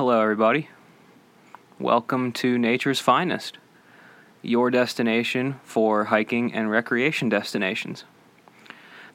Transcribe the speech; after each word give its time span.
Hello, 0.00 0.22
everybody. 0.22 0.70
Welcome 1.78 2.32
to 2.32 2.56
Nature's 2.56 3.00
Finest, 3.00 3.58
your 4.40 4.70
destination 4.70 5.60
for 5.62 6.04
hiking 6.04 6.54
and 6.54 6.70
recreation 6.70 7.28
destinations. 7.28 8.04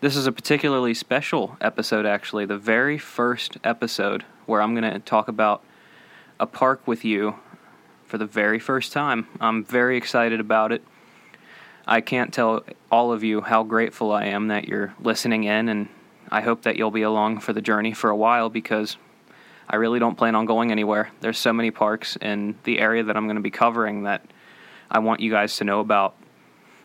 This 0.02 0.16
is 0.16 0.28
a 0.28 0.32
particularly 0.32 0.94
special 0.94 1.58
episode, 1.60 2.06
actually, 2.06 2.46
the 2.46 2.60
very 2.60 3.00
first 3.00 3.58
episode 3.63 4.26
where 4.46 4.62
I'm 4.62 4.76
going 4.76 4.94
to 4.94 4.99
talk 4.99 5.28
about 5.28 5.63
a 6.40 6.46
park 6.46 6.88
with 6.88 7.04
you 7.04 7.40
for 8.06 8.20
the 8.20 8.28
very 8.28 8.60
first 8.60 8.92
time. 8.92 9.28
I'm 9.42 9.65
very 9.65 9.97
excited 9.97 10.40
about 10.40 10.72
it. 10.72 10.83
I 11.88 11.99
can't 11.99 12.31
tell 12.31 12.63
all 12.92 13.12
of 13.12 13.24
you 13.24 13.42
how 13.42 13.63
grateful 13.63 14.12
I 14.12 14.26
am 14.26 14.49
that 14.49 14.67
you're 14.67 14.94
listening 15.02 15.46
in, 15.46 15.67
and 15.67 15.90
I 16.30 16.41
hope 16.41 16.62
that 16.62 16.76
you'll 16.76 16.91
be 16.91 17.02
along 17.02 17.40
for 17.40 17.54
the 17.54 17.62
journey 17.62 17.94
for 17.94 18.12
a 18.12 18.16
while 18.16 18.52
because 18.52 18.98
I 19.68 19.77
really 19.77 20.00
don't 20.00 20.16
plan 20.16 20.35
on 20.35 20.45
going 20.45 20.71
anywhere. 20.71 21.12
There's 21.21 21.39
so 21.39 21.52
many 21.52 21.71
parks 21.71 22.17
in 22.17 22.55
the 22.63 22.80
area 22.80 23.03
that 23.03 23.17
I'm 23.17 23.26
going 23.26 23.38
to 23.38 23.41
be 23.41 23.52
covering 23.52 24.03
that 24.03 24.26
I 24.89 24.99
want 24.99 25.20
you 25.20 25.31
guys 25.31 25.58
to 25.58 25.63
know 25.63 25.80
about 25.80 26.16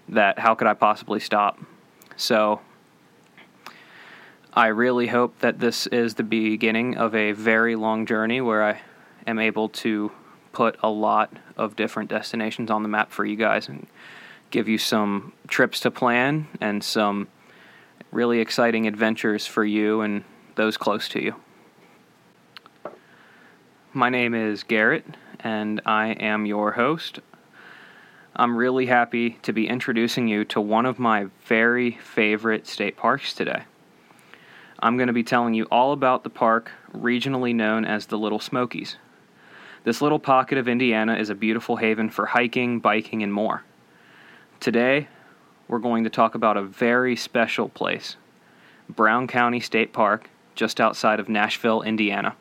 that 0.08 0.38
how 0.38 0.54
could 0.54 0.66
I 0.66 0.74
possibly 0.74 1.20
stop? 1.20 1.58
So 2.16 2.60
I 4.52 4.68
really 4.68 5.06
hope 5.06 5.38
that 5.40 5.60
this 5.60 5.86
is 5.86 6.14
the 6.14 6.22
beginning 6.22 6.96
of 6.96 7.14
a 7.14 7.32
very 7.32 7.76
long 7.76 8.06
journey 8.06 8.40
where 8.40 8.64
I 8.64 8.80
am 9.26 9.38
able 9.38 9.68
to 9.68 10.10
put 10.52 10.76
a 10.82 10.90
lot 10.90 11.32
of 11.56 11.76
different 11.76 12.10
destinations 12.10 12.70
on 12.70 12.82
the 12.82 12.88
map 12.88 13.12
for 13.12 13.24
you 13.24 13.36
guys 13.36 13.68
and 13.68 13.86
give 14.50 14.68
you 14.68 14.78
some 14.78 15.32
trips 15.46 15.80
to 15.80 15.90
plan 15.90 16.48
and 16.60 16.82
some 16.82 17.28
really 18.10 18.40
exciting 18.40 18.86
adventures 18.86 19.46
for 19.46 19.64
you 19.64 20.00
and 20.00 20.24
those 20.56 20.76
close 20.76 21.08
to 21.10 21.22
you. 21.22 21.36
My 23.92 24.08
name 24.08 24.34
is 24.34 24.62
Garrett, 24.62 25.04
and 25.40 25.80
I 25.84 26.10
am 26.10 26.46
your 26.46 26.70
host. 26.70 27.18
I'm 28.36 28.56
really 28.56 28.86
happy 28.86 29.30
to 29.42 29.52
be 29.52 29.66
introducing 29.66 30.28
you 30.28 30.44
to 30.44 30.60
one 30.60 30.86
of 30.86 31.00
my 31.00 31.26
very 31.46 31.98
favorite 32.00 32.68
state 32.68 32.96
parks 32.96 33.34
today. 33.34 33.64
I'm 34.78 34.96
going 34.96 35.08
to 35.08 35.12
be 35.12 35.24
telling 35.24 35.54
you 35.54 35.64
all 35.72 35.90
about 35.90 36.22
the 36.22 36.30
park 36.30 36.70
regionally 36.96 37.52
known 37.52 37.84
as 37.84 38.06
the 38.06 38.16
Little 38.16 38.38
Smokies. 38.38 38.94
This 39.82 40.00
little 40.00 40.20
pocket 40.20 40.56
of 40.56 40.68
Indiana 40.68 41.16
is 41.16 41.28
a 41.28 41.34
beautiful 41.34 41.74
haven 41.74 42.10
for 42.10 42.26
hiking, 42.26 42.78
biking, 42.78 43.24
and 43.24 43.32
more. 43.32 43.64
Today, 44.60 45.08
we're 45.66 45.80
going 45.80 46.04
to 46.04 46.10
talk 46.10 46.36
about 46.36 46.56
a 46.56 46.62
very 46.62 47.16
special 47.16 47.68
place 47.68 48.14
Brown 48.88 49.26
County 49.26 49.58
State 49.58 49.92
Park, 49.92 50.30
just 50.54 50.80
outside 50.80 51.18
of 51.18 51.28
Nashville, 51.28 51.82
Indiana. 51.82 52.36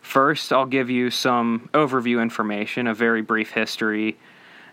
First, 0.00 0.52
I'll 0.52 0.66
give 0.66 0.90
you 0.90 1.10
some 1.10 1.70
overview 1.72 2.20
information, 2.22 2.86
a 2.86 2.94
very 2.94 3.22
brief 3.22 3.50
history, 3.50 4.18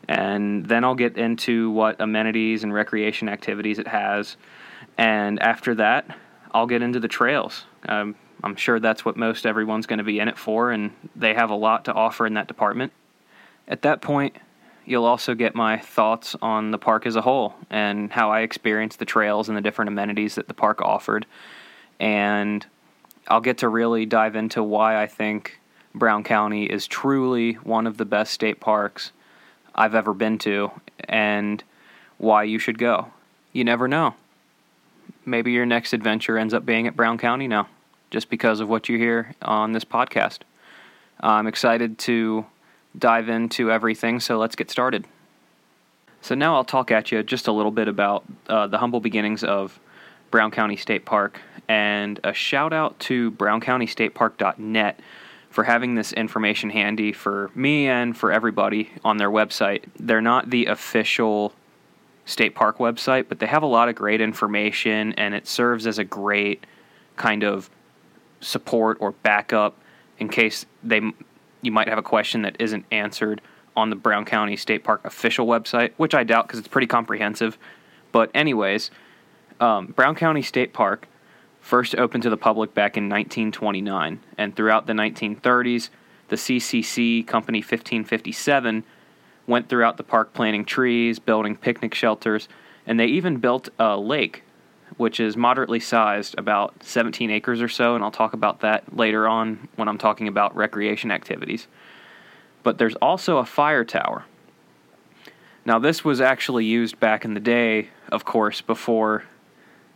and 0.08 0.66
then 0.66 0.84
I'll 0.84 0.96
get 0.96 1.18
into 1.18 1.70
what 1.72 2.00
amenities 2.00 2.64
and 2.64 2.74
recreation 2.74 3.30
activities 3.30 3.78
it 3.78 3.88
has. 3.88 4.38
And 4.98 5.42
after 5.42 5.76
that, 5.76 6.18
I'll 6.54 6.68
get 6.68 6.82
into 6.82 7.00
the 7.00 7.08
trails. 7.08 7.66
Um, 7.88 8.16
I'm 8.44 8.56
sure 8.56 8.80
that's 8.80 9.04
what 9.04 9.18
most 9.18 9.46
everyone's 9.46 9.86
going 9.86 9.98
to 9.98 10.04
be 10.04 10.20
in 10.20 10.28
it 10.28 10.38
for, 10.38 10.72
and 10.72 10.92
they 11.16 11.34
have 11.34 11.50
a 11.50 11.56
lot 11.56 11.86
to 11.86 11.94
offer 11.94 12.26
in 12.26 12.36
that 12.36 12.48
department. 12.48 12.94
At 13.68 13.82
that 13.82 14.02
point, 14.02 14.38
you'll 14.86 15.06
also 15.06 15.36
get 15.36 15.54
my 15.54 15.78
thoughts 15.78 16.36
on 16.42 16.72
the 16.72 16.78
park 16.78 17.06
as 17.06 17.16
a 17.16 17.22
whole 17.22 17.56
and 17.70 18.12
how 18.12 18.32
I 18.32 18.42
experienced 18.42 19.00
the 19.00 19.06
trails 19.06 19.50
and 19.50 19.58
the 19.58 19.62
different 19.62 19.90
amenities 19.90 20.36
that 20.36 20.48
the 20.48 20.54
park 20.54 20.82
offered. 20.82 21.26
And 22.00 22.66
I'll 23.28 23.42
get 23.42 23.60
to 23.60 23.70
really 23.70 24.06
dive 24.06 24.36
into 24.36 24.64
why 24.64 25.02
I 25.02 25.08
think 25.08 25.60
Brown 25.94 26.24
County 26.24 26.66
is 26.66 26.88
truly 26.88 27.54
one 27.54 27.88
of 27.88 27.98
the 27.98 28.06
best 28.06 28.32
state 28.34 28.60
parks 28.60 29.12
I've 29.76 29.96
ever 29.96 30.14
been 30.14 30.38
to 30.40 30.72
and 31.08 31.64
why 32.18 32.44
you 32.44 32.60
should 32.60 32.78
go. 32.78 33.08
You 33.52 33.64
never 33.64 33.88
know. 33.88 34.16
Maybe 35.26 35.52
your 35.52 35.66
next 35.66 35.94
adventure 35.94 36.38
ends 36.38 36.54
up 36.54 36.66
being 36.66 36.88
at 36.88 36.96
Brown 36.96 37.18
County 37.18 37.48
now, 37.48 37.68
just 38.12 38.30
because 38.30 38.60
of 38.60 38.70
what 38.70 38.88
you 38.88 38.98
hear 38.98 39.36
on 39.42 39.74
this 39.74 39.84
podcast. 39.84 40.40
I'm 41.20 41.48
excited 41.48 41.98
to 42.00 42.46
dive 42.98 43.28
into 43.28 43.72
everything, 43.72 44.20
so 44.20 44.38
let's 44.38 44.56
get 44.56 44.72
started. 44.72 45.06
So, 46.22 46.34
now 46.34 46.56
I'll 46.56 46.64
talk 46.64 46.92
at 46.92 47.12
you 47.12 47.22
just 47.24 47.48
a 47.48 47.52
little 47.52 47.72
bit 47.72 47.88
about 47.88 48.24
uh, 48.48 48.68
the 48.68 48.78
humble 48.78 49.00
beginnings 49.00 49.44
of 49.44 49.80
Brown 50.32 50.52
County 50.52 50.76
State 50.76 51.06
Park, 51.06 51.40
and 51.68 52.20
a 52.24 52.34
shout 52.34 52.74
out 52.74 53.00
to 53.00 53.32
browncountystatepark.net 53.32 55.00
for 55.50 55.64
having 55.64 55.96
this 55.96 56.14
information 56.14 56.70
handy 56.70 57.12
for 57.12 57.50
me 57.56 57.88
and 57.88 58.16
for 58.16 58.32
everybody 58.32 58.92
on 59.04 59.18
their 59.18 59.32
website. 59.32 59.84
They're 60.00 60.22
not 60.22 60.50
the 60.50 60.68
official 60.68 61.54
state 62.26 62.54
park 62.54 62.78
website, 62.78 63.28
but 63.30 63.40
they 63.40 63.48
have 63.48 63.64
a 63.64 63.68
lot 63.68 63.90
of 63.90 63.96
great 63.96 64.22
information, 64.22 65.14
and 65.14 65.34
it 65.34 65.48
serves 65.48 65.88
as 65.88 65.98
a 65.98 66.04
great 66.04 66.66
kind 67.16 67.44
of 67.44 67.70
support 68.42 68.98
or 69.00 69.14
backup 69.14 69.76
in 70.20 70.30
case 70.30 70.66
they 70.84 71.02
you 71.62 71.72
might 71.72 71.88
have 71.88 71.98
a 71.98 72.04
question 72.04 72.44
that 72.44 72.56
isn't 72.60 72.86
answered 72.92 73.42
on 73.76 73.90
the 73.90 73.96
Brown 73.96 74.26
County 74.26 74.56
State 74.56 74.84
Park 74.84 75.02
official 75.06 75.48
website, 75.48 75.92
which 75.98 76.14
I 76.14 76.24
doubt 76.24 76.48
because 76.48 76.60
it's 76.60 76.68
pretty 76.68 76.88
comprehensive. 76.88 77.58
But 78.12 78.30
anyways, 78.34 78.92
um, 79.60 79.88
Brown 79.88 80.16
County 80.16 80.42
State 80.42 80.74
Park 80.74 81.08
first 81.62 81.96
opened 81.96 82.24
to 82.24 82.30
the 82.30 82.38
public 82.38 82.74
back 82.74 82.98
in 82.98 83.10
1929, 83.10 84.20
and 84.38 84.56
throughout 84.56 84.88
the 84.88 84.94
1930s, 84.94 85.90
the 86.30 86.36
CCC 86.36 87.26
Company 87.26 87.60
1557 87.60 88.84
went 89.48 89.70
throughout 89.70 89.98
the 89.98 90.04
park 90.04 90.34
planting 90.34 90.66
trees, 90.66 91.20
building 91.20 91.56
picnic 91.56 91.94
shelters, 91.94 92.48
and 92.86 93.00
they 93.00 93.06
even 93.06 93.38
built 93.38 93.70
a 93.80 93.98
lake, 93.98 94.44
which 94.98 95.20
is 95.20 95.36
moderately 95.36 95.80
sized, 95.80 96.36
about 96.38 96.84
17 96.84 97.30
acres 97.32 97.62
or 97.62 97.70
so, 97.70 97.96
and 97.96 98.04
I'll 98.04 98.12
talk 98.12 98.34
about 98.34 98.60
that 98.62 98.96
later 98.96 99.28
on 99.28 99.68
when 99.76 99.88
I'm 99.88 99.98
talking 99.98 100.28
about 100.28 100.56
recreation 100.56 101.12
activities. 101.12 101.68
But 102.64 102.78
there's 102.78 102.96
also 102.96 103.38
a 103.38 103.46
fire 103.46 103.86
tower. 103.86 104.26
Now, 105.66 105.80
this 105.80 106.04
was 106.06 106.22
actually 106.22 106.66
used 106.66 106.98
back 107.00 107.26
in 107.26 107.34
the 107.34 107.42
day, 107.42 107.90
of 108.10 108.24
course, 108.24 108.62
before 108.62 109.26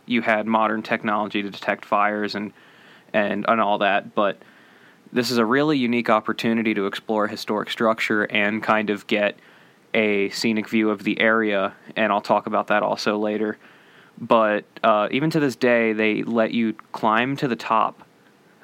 you 0.06 0.22
had 0.22 0.46
modern 0.46 0.82
technology 0.82 1.42
to 1.42 1.50
detect 1.50 1.84
fires 1.84 2.34
and 2.34 2.52
and 3.12 3.44
and 3.48 3.60
all 3.60 3.78
that, 3.78 4.14
but 4.14 4.38
this 5.12 5.30
is 5.30 5.38
a 5.38 5.44
really 5.44 5.76
unique 5.76 6.08
opportunity 6.08 6.72
to 6.74 6.86
explore 6.86 7.26
historic 7.26 7.70
structure 7.70 8.24
and 8.24 8.62
kind 8.62 8.88
of 8.88 9.06
get 9.06 9.36
a 9.94 10.30
scenic 10.30 10.68
view 10.68 10.88
of 10.88 11.04
the 11.04 11.20
area, 11.20 11.74
and 11.96 12.10
I'll 12.10 12.22
talk 12.22 12.46
about 12.46 12.68
that 12.68 12.82
also 12.82 13.18
later. 13.18 13.58
But 14.18 14.64
uh, 14.82 15.08
even 15.10 15.30
to 15.30 15.40
this 15.40 15.56
day, 15.56 15.92
they 15.92 16.22
let 16.22 16.52
you 16.52 16.74
climb 16.92 17.36
to 17.36 17.48
the 17.48 17.56
top 17.56 18.02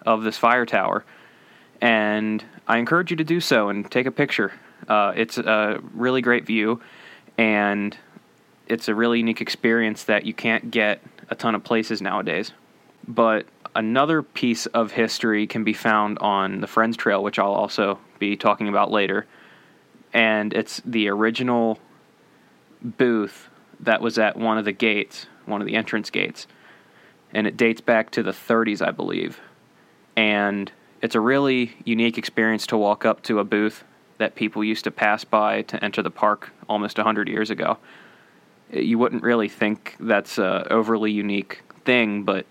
of 0.07 0.23
this 0.23 0.39
fire 0.39 0.65
tower, 0.65 1.05
and 1.83 2.43
I 2.67 2.79
encourage 2.79 3.11
you 3.11 3.17
to 3.19 3.25
do 3.25 3.41
so 3.41 3.69
and 3.69 3.91
take 3.91 4.07
a 4.07 4.11
picture. 4.11 4.53
Uh, 4.87 5.13
it's 5.15 5.37
a 5.37 5.81
really 5.93 6.23
great 6.23 6.47
view, 6.47 6.81
and 7.37 7.95
it's 8.67 8.89
a 8.89 8.95
really 8.95 9.19
unique 9.19 9.41
experience 9.43 10.05
that 10.05 10.25
you 10.25 10.33
can't 10.33 10.71
get 10.71 11.03
a 11.31 11.35
ton 11.35 11.55
of 11.55 11.65
places 11.65 12.01
nowadays. 12.01 12.53
But 13.07 13.47
another 13.75 14.23
piece 14.23 14.67
of 14.67 14.93
history 14.93 15.47
can 15.47 15.65
be 15.65 15.73
found 15.73 16.19
on 16.19 16.61
the 16.61 16.67
Friends 16.67 16.97
Trail, 16.97 17.23
which 17.23 17.39
I'll 17.39 17.55
also 17.55 17.99
be 18.19 18.37
talking 18.37 18.69
about 18.69 18.91
later. 18.91 19.27
And 20.13 20.53
it's 20.53 20.83
the 20.85 21.09
original 21.09 21.79
booth 22.83 23.49
that 23.81 24.01
was 24.01 24.19
at 24.19 24.37
one 24.37 24.59
of 24.59 24.65
the 24.65 24.73
gates, 24.73 25.27
one 25.47 25.61
of 25.61 25.67
the 25.67 25.75
entrance 25.75 26.11
gates. 26.11 26.47
And 27.33 27.47
it 27.47 27.57
dates 27.57 27.81
back 27.81 28.11
to 28.13 28.23
the 28.23 28.33
30s, 28.33 28.87
I 28.87 28.91
believe. 28.91 29.41
And 30.17 30.73
it's 31.01 31.15
a 31.15 31.21
really 31.21 31.77
unique 31.85 32.19
experience 32.19 32.67
to 32.69 32.77
walk 32.77 33.05
up 33.05 33.23
to 33.25 33.39
a 33.39 33.45
booth 33.45 33.85
that 34.17 34.35
people 34.35 34.65
used 34.65 34.85
to 34.85 34.91
pass 34.91 35.25
by 35.25 35.63
to 35.63 35.83
enter 35.85 36.03
the 36.03 36.11
park 36.11 36.51
almost 36.69 36.99
100 36.99 37.29
years 37.29 37.51
ago 37.51 37.79
you 38.73 38.99
wouldn't 38.99 39.23
really 39.23 39.49
think 39.49 39.97
that's 40.01 40.39
a 40.39 40.67
overly 40.71 41.11
unique 41.11 41.63
thing, 41.85 42.23
but 42.25 42.47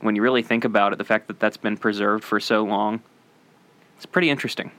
when 0.00 0.16
you 0.16 0.22
really 0.22 0.42
think 0.42 0.64
about 0.64 0.92
it, 0.92 0.98
the 0.98 1.04
fact 1.04 1.28
that 1.28 1.40
that's 1.40 1.56
been 1.56 1.76
preserved 1.76 2.24
for 2.24 2.40
so 2.40 2.62
long, 2.64 3.02
it's 3.96 4.06
pretty 4.06 4.30
interesting. 4.30 4.70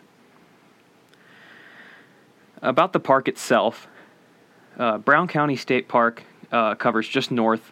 About 2.62 2.94
the 2.94 3.00
park 3.00 3.28
itself, 3.28 3.88
uh, 4.78 4.98
Brown 4.98 5.28
County 5.28 5.56
State 5.56 5.88
Park 5.88 6.24
uh, 6.52 6.76
covers 6.76 7.08
just 7.08 7.32
north 7.32 7.72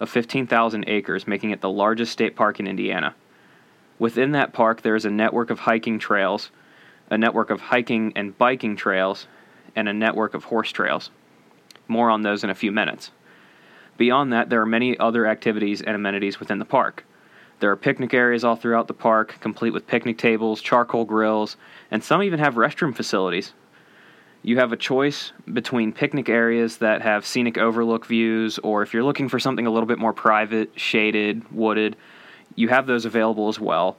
of 0.00 0.08
15,000 0.08 0.84
acres, 0.86 1.26
making 1.26 1.50
it 1.50 1.60
the 1.60 1.70
largest 1.70 2.12
state 2.12 2.36
park 2.36 2.60
in 2.60 2.66
Indiana. 2.66 3.14
Within 3.98 4.32
that 4.32 4.52
park, 4.52 4.82
there 4.82 4.94
is 4.94 5.04
a 5.04 5.10
network 5.10 5.50
of 5.50 5.60
hiking 5.60 5.98
trails, 5.98 6.50
a 7.10 7.18
network 7.18 7.50
of 7.50 7.60
hiking 7.60 8.12
and 8.14 8.36
biking 8.38 8.76
trails, 8.76 9.26
and 9.74 9.88
a 9.88 9.92
network 9.92 10.34
of 10.34 10.44
horse 10.44 10.70
trails. 10.70 11.10
More 11.88 12.10
on 12.10 12.22
those 12.22 12.44
in 12.44 12.50
a 12.50 12.54
few 12.54 12.70
minutes. 12.70 13.10
Beyond 13.96 14.32
that, 14.32 14.48
there 14.48 14.60
are 14.60 14.66
many 14.66 14.96
other 14.98 15.26
activities 15.26 15.82
and 15.82 15.96
amenities 15.96 16.38
within 16.38 16.60
the 16.60 16.64
park. 16.64 17.04
There 17.60 17.70
are 17.70 17.76
picnic 17.76 18.14
areas 18.14 18.44
all 18.44 18.54
throughout 18.54 18.86
the 18.86 18.94
park, 18.94 19.36
complete 19.40 19.72
with 19.72 19.88
picnic 19.88 20.16
tables, 20.16 20.62
charcoal 20.62 21.04
grills, 21.04 21.56
and 21.90 22.04
some 22.04 22.22
even 22.22 22.38
have 22.38 22.54
restroom 22.54 22.94
facilities. 22.94 23.52
You 24.42 24.58
have 24.58 24.72
a 24.72 24.76
choice 24.76 25.32
between 25.52 25.92
picnic 25.92 26.28
areas 26.28 26.76
that 26.76 27.02
have 27.02 27.26
scenic 27.26 27.58
overlook 27.58 28.06
views, 28.06 28.58
or 28.60 28.82
if 28.82 28.94
you're 28.94 29.02
looking 29.02 29.28
for 29.28 29.40
something 29.40 29.66
a 29.66 29.70
little 29.70 29.88
bit 29.88 29.98
more 29.98 30.12
private, 30.12 30.70
shaded, 30.78 31.50
wooded, 31.52 31.96
you 32.54 32.68
have 32.68 32.86
those 32.86 33.04
available 33.04 33.48
as 33.48 33.58
well. 33.58 33.96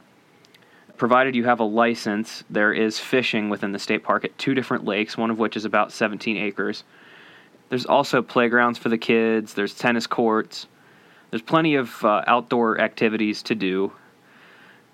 Provided 0.96 1.36
you 1.36 1.44
have 1.44 1.60
a 1.60 1.66
license, 1.66 2.46
there 2.50 2.72
is 2.72 3.00
fishing 3.00 3.50
within 3.50 3.74
the 3.74 3.80
state 3.80 4.04
park 4.04 4.24
at 4.24 4.38
two 4.38 4.54
different 4.54 4.86
lakes, 4.86 5.18
one 5.18 5.30
of 5.30 5.40
which 5.40 5.58
is 5.58 5.66
about 5.66 5.92
17 5.92 6.38
acres. 6.38 6.86
There's 7.69 7.86
also 7.86 8.21
playgrounds 8.21 8.80
for 8.80 8.89
the 8.89 8.98
kids, 8.98 9.54
there's 9.54 9.75
tennis 9.75 10.07
courts, 10.07 10.68
there's 11.30 11.44
plenty 11.44 11.75
of 11.75 12.04
uh, 12.04 12.24
outdoor 12.25 12.81
activities 12.81 13.44
to 13.44 13.56
do. 13.56 13.92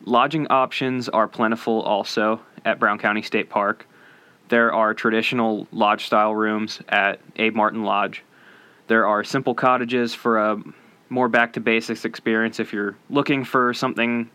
Lodging 0.03 0.47
options 0.47 1.07
are 1.07 1.27
plentiful 1.27 1.81
also 1.81 2.41
at 2.65 2.79
Brown 2.79 2.99
County 2.99 3.21
State 3.21 3.49
Park. 3.49 3.87
There 4.49 4.73
are 4.73 4.93
traditional 4.93 5.67
lodge 5.71 6.05
style 6.05 6.35
rooms 6.35 6.81
at 6.89 7.19
Abe 7.37 7.55
Martin 7.55 7.83
Lodge. 7.83 8.23
There 8.87 9.07
are 9.07 9.23
simple 9.23 9.55
cottages 9.55 10.13
for 10.13 10.37
a 10.37 10.61
more 11.09 11.29
back 11.29 11.53
to 11.53 11.59
basics 11.59 12.03
experience 12.03 12.59
if 12.59 12.73
you're 12.73 12.95
looking 13.09 13.43
for 13.45 13.73
something 13.73 14.29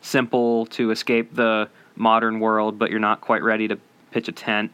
simple 0.00 0.66
to 0.66 0.90
escape 0.92 1.34
the 1.34 1.68
modern 1.96 2.38
world, 2.38 2.78
but 2.78 2.90
you're 2.90 3.00
not 3.00 3.20
quite 3.20 3.42
ready 3.42 3.66
to 3.68 3.78
pitch 4.12 4.28
a 4.28 4.32
tent. 4.32 4.72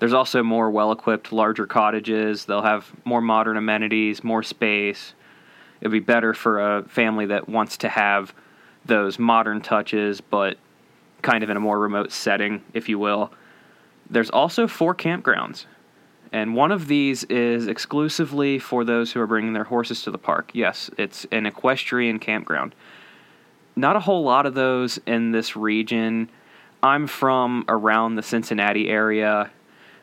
There's 0.00 0.14
also 0.14 0.42
more 0.42 0.70
well 0.70 0.92
equipped, 0.92 1.30
larger 1.30 1.66
cottages. 1.66 2.46
They'll 2.46 2.62
have 2.62 2.90
more 3.04 3.20
modern 3.20 3.56
amenities, 3.56 4.24
more 4.24 4.42
space. 4.42 5.12
It'd 5.80 5.92
be 5.92 6.00
better 6.00 6.34
for 6.34 6.78
a 6.78 6.82
family 6.84 7.26
that 7.26 7.48
wants 7.48 7.76
to 7.78 7.88
have 7.88 8.34
those 8.84 9.18
modern 9.18 9.60
touches, 9.60 10.20
but 10.20 10.56
kind 11.22 11.44
of 11.44 11.50
in 11.50 11.56
a 11.56 11.60
more 11.60 11.78
remote 11.78 12.12
setting, 12.12 12.62
if 12.72 12.88
you 12.88 12.98
will. 12.98 13.30
There's 14.08 14.30
also 14.30 14.66
four 14.66 14.94
campgrounds, 14.94 15.66
and 16.32 16.54
one 16.54 16.72
of 16.72 16.88
these 16.88 17.24
is 17.24 17.66
exclusively 17.66 18.58
for 18.58 18.84
those 18.84 19.12
who 19.12 19.20
are 19.20 19.26
bringing 19.26 19.52
their 19.52 19.64
horses 19.64 20.02
to 20.04 20.10
the 20.10 20.18
park. 20.18 20.50
Yes, 20.54 20.90
it's 20.96 21.26
an 21.30 21.44
equestrian 21.44 22.18
campground. 22.18 22.74
Not 23.76 23.96
a 23.96 24.00
whole 24.00 24.22
lot 24.22 24.46
of 24.46 24.54
those 24.54 24.98
in 25.06 25.32
this 25.32 25.56
region. 25.56 26.30
I'm 26.82 27.06
from 27.06 27.66
around 27.68 28.16
the 28.16 28.22
Cincinnati 28.22 28.88
area. 28.88 29.50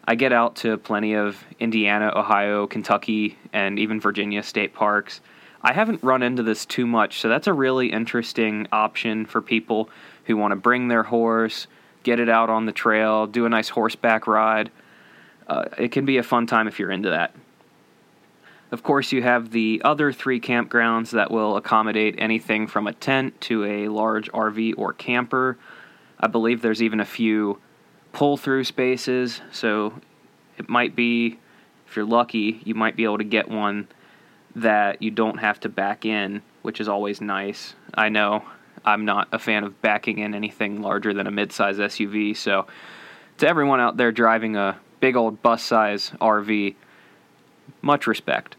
I 0.09 0.15
get 0.15 0.31
out 0.31 0.55
to 0.57 0.77
plenty 0.77 1.15
of 1.15 1.43
Indiana, 1.59 2.13
Ohio, 2.15 2.65
Kentucky, 2.65 3.37
and 3.51 3.77
even 3.77 3.99
Virginia 3.99 4.41
state 4.41 4.73
parks. 4.73 5.19
I 5.61 5.73
haven't 5.73 6.01
run 6.01 6.23
into 6.23 6.43
this 6.43 6.65
too 6.65 6.87
much, 6.87 7.19
so 7.19 7.27
that's 7.27 7.47
a 7.47 7.53
really 7.53 7.91
interesting 7.91 8.67
option 8.71 9.25
for 9.25 9.41
people 9.41 9.89
who 10.23 10.37
want 10.37 10.53
to 10.53 10.55
bring 10.55 10.87
their 10.87 11.03
horse, 11.03 11.67
get 12.03 12.21
it 12.21 12.29
out 12.29 12.49
on 12.49 12.65
the 12.65 12.71
trail, 12.71 13.27
do 13.27 13.45
a 13.45 13.49
nice 13.49 13.67
horseback 13.67 14.27
ride. 14.27 14.71
Uh, 15.45 15.65
it 15.77 15.91
can 15.91 16.05
be 16.05 16.17
a 16.17 16.23
fun 16.23 16.47
time 16.47 16.69
if 16.69 16.79
you're 16.79 16.91
into 16.91 17.09
that. 17.09 17.35
Of 18.71 18.83
course, 18.83 19.11
you 19.11 19.21
have 19.23 19.51
the 19.51 19.81
other 19.83 20.13
three 20.13 20.39
campgrounds 20.39 21.11
that 21.11 21.31
will 21.31 21.57
accommodate 21.57 22.15
anything 22.17 22.67
from 22.67 22.87
a 22.87 22.93
tent 22.93 23.39
to 23.41 23.65
a 23.65 23.87
large 23.89 24.31
RV 24.31 24.75
or 24.77 24.93
camper. 24.93 25.57
I 26.17 26.27
believe 26.27 26.61
there's 26.61 26.81
even 26.81 27.01
a 27.01 27.05
few 27.05 27.59
pull 28.17 28.35
through 28.35 28.63
spaces, 28.63 29.41
so 29.51 29.93
it 30.57 30.67
might 30.67 30.95
be, 30.95 31.37
if 31.87 31.95
you're 31.95 32.03
lucky, 32.03 32.59
you 32.65 32.73
might 32.73 32.95
be 32.95 33.03
able 33.03 33.19
to 33.19 33.23
get 33.23 33.47
one 33.47 33.87
that 34.55 34.99
you 35.03 35.11
don't 35.11 35.37
have 35.37 35.59
to 35.59 35.69
back 35.69 36.03
in, 36.03 36.41
which 36.63 36.81
is 36.81 36.87
always 36.87 37.21
nice. 37.21 37.75
I 37.93 38.09
know 38.09 38.43
I'm 38.83 39.05
not 39.05 39.27
a 39.31 39.37
fan 39.37 39.63
of 39.63 39.79
backing 39.83 40.17
in 40.17 40.33
anything 40.33 40.81
larger 40.81 41.13
than 41.13 41.27
a 41.27 41.31
midsize 41.31 41.75
SUV, 41.75 42.35
so 42.35 42.65
to 43.37 43.47
everyone 43.47 43.79
out 43.79 43.97
there 43.97 44.11
driving 44.11 44.55
a 44.55 44.79
big 44.99 45.15
old 45.15 45.43
bus 45.43 45.61
size 45.61 46.11
RV, 46.19 46.73
much 47.83 48.07
respect. 48.07 48.55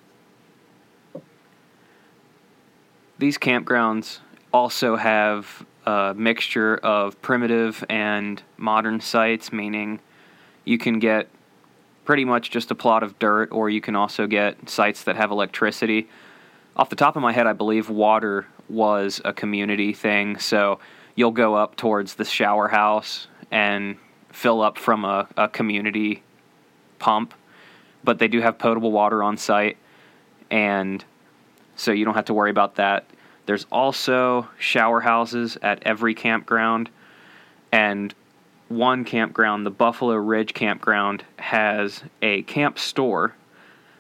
These 3.19 3.38
campgrounds 3.38 4.20
also 4.52 4.94
have 4.94 5.66
a 5.88 6.12
mixture 6.14 6.76
of 6.76 7.20
primitive 7.23 7.82
and 7.88 8.43
modern 8.58 9.00
sites, 9.00 9.50
meaning 9.50 10.00
you 10.67 10.76
can 10.76 10.99
get 10.99 11.29
pretty 12.05 12.26
much 12.26 12.50
just 12.50 12.70
a 12.70 12.75
plot 12.75 13.02
of 13.02 13.19
dirt, 13.19 13.50
or 13.52 13.70
you 13.70 13.81
can 13.81 13.96
also 13.96 14.26
get 14.26 14.69
sites 14.69 15.05
that 15.05 15.17
have 15.17 15.31
electricity. 15.31 16.06
Off 16.76 16.90
the 16.90 16.96
top 16.96 17.17
of 17.17 17.23
my 17.23 17.32
head, 17.32 17.46
I 17.46 17.55
believe 17.55 17.88
water 17.88 18.46
was 18.69 19.23
a 19.25 19.32
community 19.32 19.94
thing, 19.94 20.38
so 20.38 20.79
you'll 21.14 21.31
go 21.31 21.55
up 21.55 21.75
towards 21.76 22.17
the 22.17 22.25
shower 22.25 22.69
house 22.69 23.29
and 23.50 23.96
fill 24.31 24.61
up 24.61 24.76
from 24.76 25.06
a, 25.06 25.26
a 25.38 25.49
community 25.49 26.23
pump, 26.99 27.32
but 28.05 28.19
they 28.19 28.29
do 28.29 28.43
have 28.43 28.58
potable 28.58 28.93
water 28.93 29.23
on 29.23 29.38
site, 29.38 29.79
and 30.50 31.02
so 31.76 31.93
you 31.93 32.05
don't 32.05 32.14
have 32.14 32.26
to 32.26 32.34
worry 32.34 32.50
about 32.50 32.75
that. 32.75 33.06
There's 33.48 33.66
also 33.72 34.46
shower 34.58 35.00
houses 35.00 35.56
at 35.62 35.82
every 35.86 36.12
campground, 36.12 36.90
and 37.72 38.14
one 38.68 39.06
campground, 39.06 39.64
the 39.64 39.70
Buffalo 39.70 40.16
Ridge 40.16 40.52
Campground, 40.52 41.24
has 41.38 42.02
a 42.20 42.42
camp 42.42 42.78
store 42.78 43.34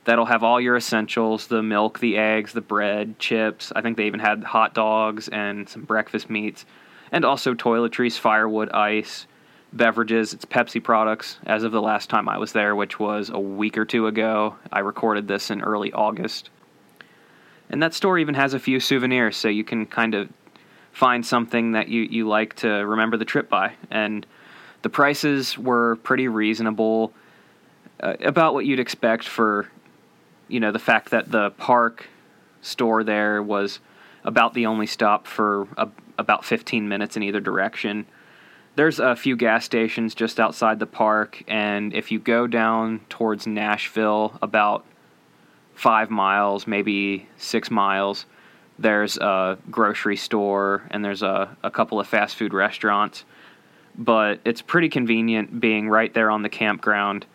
that'll 0.04 0.26
have 0.26 0.44
all 0.44 0.60
your 0.60 0.76
essentials 0.76 1.46
the 1.46 1.62
milk, 1.62 1.98
the 1.98 2.18
eggs, 2.18 2.52
the 2.52 2.60
bread, 2.60 3.18
chips. 3.18 3.72
I 3.74 3.80
think 3.80 3.96
they 3.96 4.06
even 4.06 4.20
had 4.20 4.44
hot 4.44 4.74
dogs 4.74 5.28
and 5.28 5.66
some 5.66 5.84
breakfast 5.84 6.28
meats, 6.28 6.66
and 7.10 7.24
also 7.24 7.54
toiletries, 7.54 8.18
firewood, 8.18 8.68
ice, 8.72 9.26
beverages. 9.72 10.34
It's 10.34 10.44
Pepsi 10.44 10.84
products 10.84 11.38
as 11.46 11.62
of 11.62 11.72
the 11.72 11.80
last 11.80 12.10
time 12.10 12.28
I 12.28 12.36
was 12.36 12.52
there, 12.52 12.76
which 12.76 13.00
was 13.00 13.30
a 13.30 13.40
week 13.40 13.78
or 13.78 13.86
two 13.86 14.08
ago. 14.08 14.56
I 14.70 14.80
recorded 14.80 15.26
this 15.26 15.50
in 15.50 15.62
early 15.62 15.90
August. 15.94 16.50
And 17.70 17.82
that 17.82 17.94
store 17.94 18.18
even 18.18 18.34
has 18.34 18.54
a 18.54 18.58
few 18.58 18.80
souvenirs, 18.80 19.36
so 19.36 19.48
you 19.48 19.64
can 19.64 19.86
kind 19.86 20.14
of 20.14 20.28
find 20.92 21.24
something 21.24 21.72
that 21.72 21.88
you, 21.88 22.02
you 22.02 22.26
like 22.26 22.54
to 22.56 22.68
remember 22.68 23.16
the 23.16 23.24
trip 23.24 23.48
by. 23.48 23.74
And 23.90 24.26
the 24.82 24.88
prices 24.88 25.58
were 25.58 25.96
pretty 25.96 26.28
reasonable, 26.28 27.12
uh, 28.00 28.14
about 28.20 28.54
what 28.54 28.64
you'd 28.64 28.80
expect 28.80 29.28
for, 29.28 29.68
you 30.48 30.60
know, 30.60 30.72
the 30.72 30.78
fact 30.78 31.10
that 31.10 31.30
the 31.30 31.50
park 31.50 32.08
store 32.62 33.04
there 33.04 33.42
was 33.42 33.80
about 34.24 34.54
the 34.54 34.66
only 34.66 34.86
stop 34.86 35.26
for 35.26 35.68
a, 35.76 35.88
about 36.16 36.44
15 36.44 36.88
minutes 36.88 37.16
in 37.16 37.22
either 37.22 37.40
direction 37.40 38.06
there's 38.78 39.00
a 39.00 39.16
few 39.16 39.34
gas 39.34 39.64
stations 39.64 40.14
just 40.14 40.38
outside 40.38 40.78
the 40.78 40.86
park, 40.86 41.42
and 41.48 41.92
if 41.92 42.12
you 42.12 42.20
go 42.20 42.46
down 42.46 43.00
towards 43.08 43.44
Nashville, 43.44 44.38
about 44.40 44.84
five 45.78 46.10
miles, 46.10 46.66
maybe 46.66 47.28
six 47.36 47.70
miles, 47.70 48.26
there's 48.80 49.16
a 49.16 49.56
grocery 49.70 50.16
store 50.16 50.82
and 50.90 51.04
there's 51.04 51.22
a, 51.22 51.56
a 51.62 51.70
couple 51.70 52.00
of 52.00 52.06
fast 52.08 52.34
food 52.34 52.52
restaurants. 52.52 53.24
But 53.96 54.40
it's 54.44 54.60
pretty 54.60 54.88
convenient 54.88 55.60
being 55.60 55.88
right 55.88 56.12
there 56.12 56.30
on 56.32 56.42
the 56.42 56.48
campground 56.48 57.26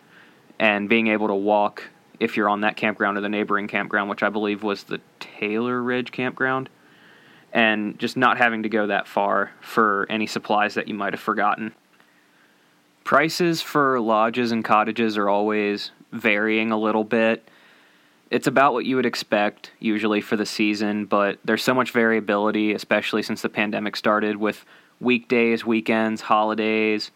and 0.60 0.90
being 0.90 1.08
able 1.08 1.28
to 1.28 1.36
walk 1.36 1.84
if 2.20 2.36
you're 2.36 2.50
on 2.50 2.62
that 2.62 2.76
campground 2.76 3.18
or 3.18 3.22
the 3.22 3.30
neighboring 3.30 3.70
campground, 3.70 4.10
which 4.10 4.24
I 4.24 4.30
believe 4.30 4.62
was 4.62 4.84
the 4.84 5.00
Taylor 5.22 5.82
Ridge 5.82 6.12
campground 6.12 6.70
and 7.54 7.98
just 7.98 8.18
not 8.18 8.38
having 8.38 8.64
to 8.64 8.70
go 8.70 8.88
that 8.88 9.08
far 9.08 9.52
for 9.62 10.06
any 10.10 10.28
supplies 10.28 10.74
that 10.74 10.90
you 10.90 10.96
might 10.96 11.14
have 11.14 11.22
forgotten. 11.22 11.74
Prices 13.06 13.62
for 13.62 14.02
lodges 14.02 14.52
and 14.52 14.66
cottages 14.66 15.18
are 15.18 15.30
always 15.30 15.92
varying 16.12 16.72
a 16.72 16.78
little 16.78 17.06
bit. 17.06 17.48
It's 18.34 18.48
about 18.48 18.74
what 18.74 18.86
you 18.86 18.96
would 18.96 19.06
expect 19.06 19.70
usually 19.80 20.20
for 20.20 20.36
the 20.36 20.46
season, 20.48 21.06
but 21.06 21.38
there's 21.46 21.62
so 21.62 21.75
much 21.75 21.92
variability, 21.92 22.74
especially 22.74 23.22
since 23.22 23.44
the 23.44 23.48
pandemic 23.50 23.96
started 23.96 24.38
with 24.38 24.66
weekdays, 25.00 25.63
weekends, 25.63 26.20
holidays, 26.22 27.12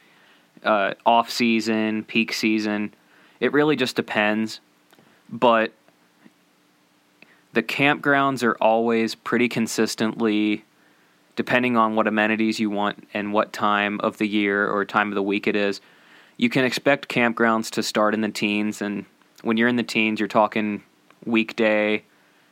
uh, 0.64 0.94
off 1.08 1.32
season, 1.32 2.04
peak 2.04 2.34
season. 2.34 2.94
It 3.40 3.52
really 3.52 3.76
just 3.76 3.96
depends. 3.96 4.60
But 5.28 5.74
the 7.52 7.64
campgrounds 7.64 8.44
are 8.44 8.56
always 8.62 9.16
pretty 9.16 9.50
consistently 9.50 10.66
depending 11.36 11.78
on 11.78 11.96
what 11.96 12.06
amenities 12.06 12.60
you 12.60 12.70
want 12.70 13.08
and 13.16 13.34
what 13.34 13.52
time 13.54 14.00
of 14.02 14.20
the 14.20 14.28
year 14.28 14.70
or 14.70 14.86
time 14.86 15.10
of 15.10 15.16
the 15.16 15.24
week 15.24 15.48
it 15.48 15.56
is 15.56 15.82
you 16.38 16.50
can 16.50 16.64
expect 16.64 17.08
campgrounds 17.08 17.72
to 17.72 17.82
start 17.82 18.14
in 18.14 18.22
the 18.22 18.30
teens 18.30 18.82
and 18.82 19.06
when 19.42 19.58
you're 19.58 19.68
in 19.68 19.76
the 19.76 19.84
teens 19.84 20.20
you're 20.20 20.28
talking 20.28 20.84
weekday 21.26 22.04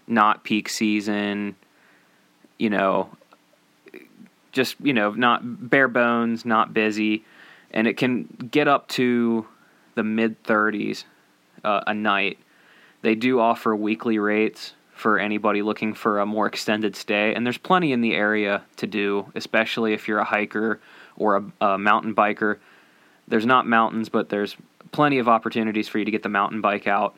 not 0.07 0.43
peak 0.43 0.69
season 0.69 1.55
you 2.57 2.69
know 2.69 3.09
just 4.51 4.75
you 4.81 4.93
know 4.93 5.11
not 5.11 5.41
bare 5.69 5.87
bones 5.87 6.45
not 6.45 6.73
busy 6.73 7.23
and 7.71 7.87
it 7.87 7.97
can 7.97 8.23
get 8.51 8.67
up 8.67 8.87
to 8.87 9.45
the 9.95 10.03
mid 10.03 10.41
30s 10.43 11.03
uh, 11.63 11.81
a 11.87 11.93
night 11.93 12.37
they 13.01 13.15
do 13.15 13.39
offer 13.39 13.75
weekly 13.75 14.17
rates 14.17 14.73
for 14.95 15.19
anybody 15.19 15.61
looking 15.61 15.93
for 15.93 16.19
a 16.19 16.25
more 16.25 16.47
extended 16.47 16.95
stay. 16.95 17.35
And 17.35 17.45
there's 17.45 17.57
plenty 17.57 17.91
in 17.91 17.99
the 17.99 18.15
area 18.15 18.63
to 18.77 18.87
do, 18.87 19.31
especially 19.35 19.93
if 19.93 20.07
you're 20.07 20.19
a 20.19 20.25
hiker 20.25 20.79
or 21.17 21.35
a, 21.35 21.65
a 21.73 21.77
mountain 21.77 22.15
biker. 22.15 22.57
There's 23.27 23.45
not 23.45 23.67
mountains, 23.67 24.07
but 24.07 24.29
there's 24.29 24.55
plenty 24.93 25.19
of 25.19 25.27
opportunities 25.27 25.89
for 25.89 25.99
you 25.99 26.05
to 26.05 26.11
get 26.11 26.23
the 26.23 26.29
mountain 26.29 26.61
bike 26.61 26.87
out. 26.87 27.17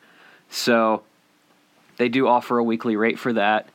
So 0.49 1.03
they 1.97 2.09
do 2.09 2.27
offer 2.27 2.57
a 2.57 2.63
weekly 2.63 2.95
rate 2.95 3.19
for 3.19 3.33
that. 3.33 3.67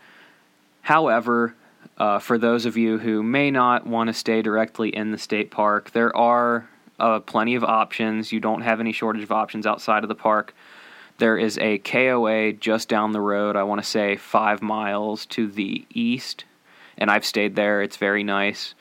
However, 0.83 1.55
uh, 1.99 2.19
for 2.19 2.39
those 2.39 2.67
of 2.67 2.77
you 2.77 2.99
who 2.99 3.23
may 3.23 3.51
not 3.51 3.87
want 3.87 4.09
to 4.09 4.15
stay 4.15 4.43
directly 4.43 4.89
in 4.95 5.11
the 5.13 5.19
state 5.19 5.51
park, 5.51 5.91
there 5.93 6.15
are 6.17 6.69
uh, 6.99 7.21
plenty 7.21 7.55
of 7.55 7.65
options. 7.65 8.33
You 8.33 8.41
don't 8.41 8.63
have 8.63 8.81
any 8.81 8.93
shortage 8.93 9.23
of 9.23 9.33
options 9.33 9.67
outside 9.67 10.03
of 10.03 10.09
the 10.09 10.15
park. 10.15 10.55
There 11.19 11.37
is 11.37 11.59
a 11.59 11.79
KOA 11.79 12.55
just 12.55 12.89
down 12.89 13.13
the 13.13 13.21
road, 13.21 13.55
I 13.55 13.63
want 13.65 13.83
to 13.83 13.89
say 13.89 14.17
five 14.17 14.63
miles 14.63 15.27
to 15.27 15.47
the 15.47 15.85
east, 15.93 16.45
and 16.97 17.11
I've 17.11 17.25
stayed 17.25 17.55
there. 17.55 17.83
It's 17.83 17.97
very 17.97 18.25
nice. 18.25 18.75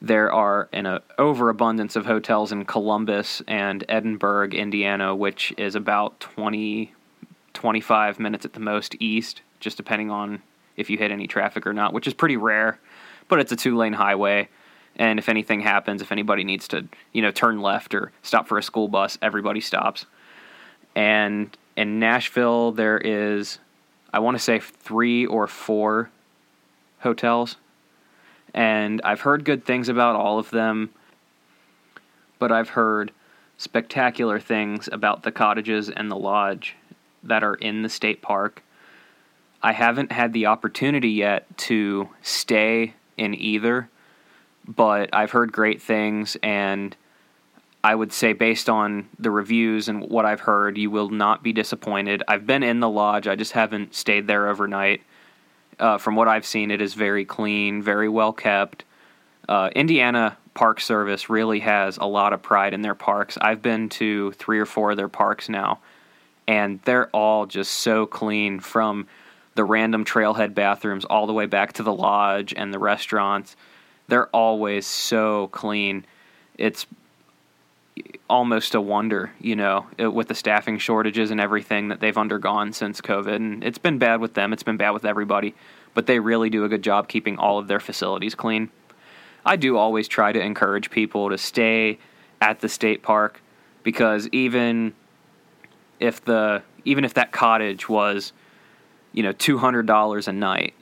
There 0.00 0.32
are 0.32 0.68
an 0.72 1.00
overabundance 1.18 1.96
of 1.96 2.06
hotels 2.06 2.52
in 2.52 2.64
Columbus 2.66 3.42
and 3.48 3.84
Edinburgh, 3.88 4.50
Indiana, 4.50 5.14
which 5.14 5.52
is 5.56 5.74
about 5.74 6.20
20, 6.20 6.92
25 7.56 8.20
minutes 8.20 8.44
at 8.44 8.52
the 8.52 8.60
most 8.60 8.94
east, 9.00 9.40
just 9.60 9.78
depending 9.78 10.10
on 10.10 10.42
if 10.76 10.90
you 10.90 10.98
hit 10.98 11.10
any 11.10 11.26
traffic 11.26 11.66
or 11.66 11.72
not, 11.72 11.94
which 11.94 12.06
is 12.06 12.12
pretty 12.12 12.36
rare, 12.36 12.78
but 13.28 13.40
it's 13.40 13.50
a 13.50 13.56
two 13.56 13.76
lane 13.76 13.94
highway. 13.94 14.46
And 14.96 15.18
if 15.18 15.30
anything 15.30 15.60
happens, 15.60 16.02
if 16.02 16.12
anybody 16.12 16.44
needs 16.44 16.68
to, 16.68 16.86
you 17.14 17.22
know, 17.22 17.30
turn 17.30 17.62
left 17.62 17.94
or 17.94 18.12
stop 18.22 18.46
for 18.46 18.58
a 18.58 18.62
school 18.62 18.88
bus, 18.88 19.16
everybody 19.22 19.62
stops. 19.62 20.04
And 20.94 21.56
in 21.76 21.98
Nashville, 21.98 22.72
there 22.72 22.98
is, 22.98 23.58
I 24.12 24.18
want 24.18 24.36
to 24.36 24.42
say, 24.42 24.58
three 24.58 25.24
or 25.24 25.46
four 25.46 26.10
hotels. 27.00 27.56
And 28.52 29.00
I've 29.02 29.22
heard 29.22 29.44
good 29.44 29.64
things 29.64 29.88
about 29.88 30.14
all 30.14 30.38
of 30.38 30.50
them, 30.50 30.90
but 32.38 32.52
I've 32.52 32.70
heard 32.70 33.12
spectacular 33.56 34.40
things 34.40 34.90
about 34.92 35.22
the 35.22 35.32
cottages 35.32 35.88
and 35.88 36.10
the 36.10 36.16
lodge 36.16 36.76
that 37.22 37.42
are 37.42 37.54
in 37.54 37.82
the 37.82 37.88
state 37.88 38.22
park. 38.22 38.62
I 39.62 39.72
haven't 39.72 40.12
had 40.12 40.32
the 40.32 40.46
opportunity 40.46 41.10
yet 41.10 41.56
to 41.58 42.08
stay 42.22 42.94
in 43.16 43.34
either, 43.34 43.88
but 44.66 45.10
I've 45.12 45.30
heard 45.30 45.52
great 45.52 45.80
things 45.82 46.36
and 46.42 46.96
I 47.86 47.94
would 47.94 48.12
say, 48.12 48.32
based 48.32 48.68
on 48.68 49.08
the 49.16 49.30
reviews 49.30 49.88
and 49.88 50.10
what 50.10 50.26
I've 50.26 50.40
heard, 50.40 50.76
you 50.76 50.90
will 50.90 51.08
not 51.08 51.44
be 51.44 51.52
disappointed. 51.52 52.20
I've 52.26 52.44
been 52.44 52.64
in 52.64 52.80
the 52.80 52.88
lodge, 52.88 53.28
I 53.28 53.36
just 53.36 53.52
haven't 53.52 53.94
stayed 53.94 54.26
there 54.26 54.48
overnight. 54.48 55.02
Uh, 55.78 55.96
from 55.96 56.16
what 56.16 56.26
I've 56.26 56.44
seen, 56.44 56.72
it 56.72 56.80
is 56.80 56.94
very 56.94 57.24
clean, 57.24 57.82
very 57.82 58.08
well 58.08 58.32
kept. 58.32 58.82
Uh, 59.48 59.70
Indiana 59.76 60.36
Park 60.54 60.80
Service 60.80 61.30
really 61.30 61.60
has 61.60 61.96
a 61.98 62.06
lot 62.06 62.32
of 62.32 62.42
pride 62.42 62.74
in 62.74 62.82
their 62.82 62.96
parks. 62.96 63.38
I've 63.40 63.62
been 63.62 63.88
to 63.90 64.32
three 64.32 64.58
or 64.58 64.66
four 64.66 64.90
of 64.90 64.96
their 64.96 65.08
parks 65.08 65.48
now, 65.48 65.78
and 66.48 66.80
they're 66.84 67.08
all 67.08 67.46
just 67.46 67.72
so 67.72 68.06
clean 68.06 68.60
from 68.60 69.06
the 69.54 69.64
random 69.64 70.04
trailhead 70.04 70.54
bathrooms 70.54 71.04
all 71.04 71.26
the 71.26 71.32
way 71.32 71.46
back 71.46 71.72
to 71.74 71.82
the 71.82 71.92
lodge 71.92 72.52
and 72.56 72.72
the 72.72 72.78
restaurants. 72.78 73.56
They're 74.08 74.28
always 74.28 74.86
so 74.86 75.48
clean. 75.48 76.04
It's 76.56 76.86
almost 78.28 78.74
a 78.74 78.80
wonder, 78.80 79.32
you 79.40 79.56
know, 79.56 79.86
it, 79.96 80.12
with 80.12 80.28
the 80.28 80.34
staffing 80.34 80.78
shortages 80.78 81.30
and 81.30 81.40
everything 81.40 81.88
that 81.88 82.00
they've 82.00 82.16
undergone 82.16 82.72
since 82.72 83.00
COVID. 83.00 83.36
And 83.36 83.64
it's 83.64 83.78
been 83.78 83.98
bad 83.98 84.20
with 84.20 84.34
them, 84.34 84.52
it's 84.52 84.62
been 84.62 84.76
bad 84.76 84.90
with 84.90 85.04
everybody, 85.04 85.54
but 85.94 86.06
they 86.06 86.18
really 86.18 86.50
do 86.50 86.64
a 86.64 86.68
good 86.68 86.82
job 86.82 87.08
keeping 87.08 87.38
all 87.38 87.58
of 87.58 87.68
their 87.68 87.80
facilities 87.80 88.34
clean. 88.34 88.70
I 89.44 89.56
do 89.56 89.76
always 89.76 90.08
try 90.08 90.32
to 90.32 90.40
encourage 90.40 90.90
people 90.90 91.30
to 91.30 91.38
stay 91.38 91.98
at 92.40 92.60
the 92.60 92.68
state 92.68 93.02
park 93.02 93.40
because 93.82 94.28
even 94.32 94.92
if 96.00 96.24
the 96.24 96.62
even 96.84 97.04
if 97.04 97.14
that 97.14 97.32
cottage 97.32 97.88
was 97.88 98.32
you 99.12 99.22
know 99.22 99.32
$200 99.32 100.28
a 100.28 100.32
night 100.32 100.74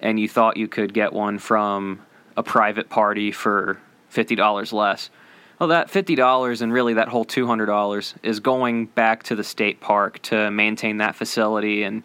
and 0.00 0.18
you 0.20 0.28
thought 0.28 0.56
you 0.56 0.68
could 0.68 0.92
get 0.94 1.12
one 1.12 1.38
from 1.38 2.00
a 2.36 2.42
private 2.42 2.88
party 2.88 3.32
for 3.32 3.80
$50 4.12 4.72
less 4.72 5.10
well, 5.58 5.70
that 5.70 5.88
$50 5.88 6.62
and 6.62 6.72
really 6.72 6.94
that 6.94 7.08
whole 7.08 7.24
$200 7.24 8.14
is 8.22 8.38
going 8.38 8.86
back 8.86 9.24
to 9.24 9.34
the 9.34 9.42
state 9.42 9.80
park 9.80 10.22
to 10.22 10.50
maintain 10.52 10.98
that 10.98 11.16
facility 11.16 11.82
and 11.82 12.04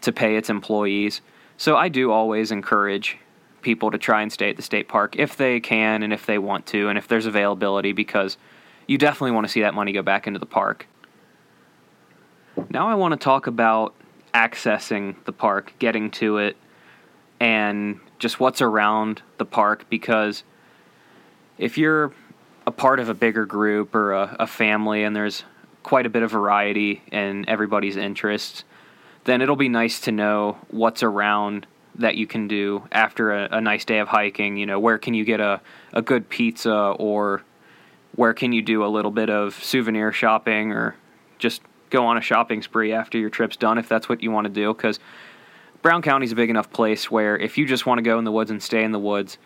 to 0.00 0.12
pay 0.12 0.36
its 0.36 0.48
employees. 0.48 1.20
So 1.58 1.76
I 1.76 1.90
do 1.90 2.10
always 2.10 2.50
encourage 2.50 3.18
people 3.60 3.90
to 3.90 3.98
try 3.98 4.22
and 4.22 4.32
stay 4.32 4.50
at 4.50 4.56
the 4.56 4.62
state 4.62 4.88
park 4.88 5.16
if 5.16 5.36
they 5.36 5.60
can 5.60 6.02
and 6.02 6.12
if 6.12 6.24
they 6.24 6.38
want 6.38 6.66
to 6.66 6.88
and 6.88 6.96
if 6.96 7.06
there's 7.06 7.26
availability 7.26 7.92
because 7.92 8.38
you 8.86 8.96
definitely 8.96 9.32
want 9.32 9.46
to 9.46 9.52
see 9.52 9.60
that 9.60 9.74
money 9.74 9.92
go 9.92 10.02
back 10.02 10.26
into 10.26 10.38
the 10.38 10.46
park. 10.46 10.86
Now 12.70 12.88
I 12.88 12.94
want 12.94 13.12
to 13.12 13.18
talk 13.18 13.46
about 13.46 13.94
accessing 14.32 15.16
the 15.24 15.32
park, 15.32 15.74
getting 15.78 16.10
to 16.12 16.38
it, 16.38 16.56
and 17.40 18.00
just 18.18 18.40
what's 18.40 18.62
around 18.62 19.22
the 19.38 19.44
park 19.44 19.86
because 19.90 20.42
if 21.58 21.78
you're 21.78 22.12
a 22.66 22.70
part 22.70 22.98
of 22.98 23.08
a 23.08 23.14
bigger 23.14 23.46
group 23.46 23.94
or 23.94 24.12
a, 24.12 24.36
a 24.40 24.46
family 24.46 25.04
and 25.04 25.14
there's 25.14 25.44
quite 25.82 26.06
a 26.06 26.10
bit 26.10 26.22
of 26.22 26.30
variety 26.30 27.02
in 27.12 27.48
everybody's 27.48 27.96
interests, 27.96 28.64
then 29.24 29.40
it'll 29.40 29.56
be 29.56 29.68
nice 29.68 30.00
to 30.00 30.12
know 30.12 30.58
what's 30.68 31.02
around 31.02 31.66
that 31.94 32.16
you 32.16 32.26
can 32.26 32.48
do 32.48 32.86
after 32.92 33.32
a, 33.32 33.48
a, 33.52 33.60
nice 33.60 33.84
day 33.84 33.98
of 33.98 34.08
hiking. 34.08 34.56
You 34.56 34.66
know, 34.66 34.78
where 34.78 34.98
can 34.98 35.14
you 35.14 35.24
get 35.24 35.40
a, 35.40 35.60
a 35.92 36.02
good 36.02 36.28
pizza 36.28 36.74
or 36.74 37.42
where 38.14 38.34
can 38.34 38.52
you 38.52 38.62
do 38.62 38.84
a 38.84 38.88
little 38.88 39.10
bit 39.10 39.30
of 39.30 39.54
souvenir 39.62 40.12
shopping 40.12 40.72
or 40.72 40.96
just 41.38 41.62
go 41.90 42.06
on 42.06 42.16
a 42.16 42.20
shopping 42.20 42.62
spree 42.62 42.92
after 42.92 43.18
your 43.18 43.30
trip's 43.30 43.56
done 43.56 43.78
if 43.78 43.88
that's 43.88 44.08
what 44.08 44.22
you 44.22 44.30
want 44.30 44.46
to 44.46 44.52
do. 44.52 44.72
Because 44.72 44.98
Brown 45.82 46.02
County's 46.02 46.32
a 46.32 46.36
big 46.36 46.50
enough 46.50 46.70
place 46.70 47.10
where 47.10 47.36
if 47.36 47.58
you 47.58 47.66
just 47.66 47.86
want 47.86 47.98
to 47.98 48.02
go 48.02 48.18
in 48.18 48.24
the 48.24 48.32
woods 48.32 48.50
and 48.50 48.62
stay 48.62 48.82
in 48.82 48.92
the 48.92 48.98
woods, 48.98 49.38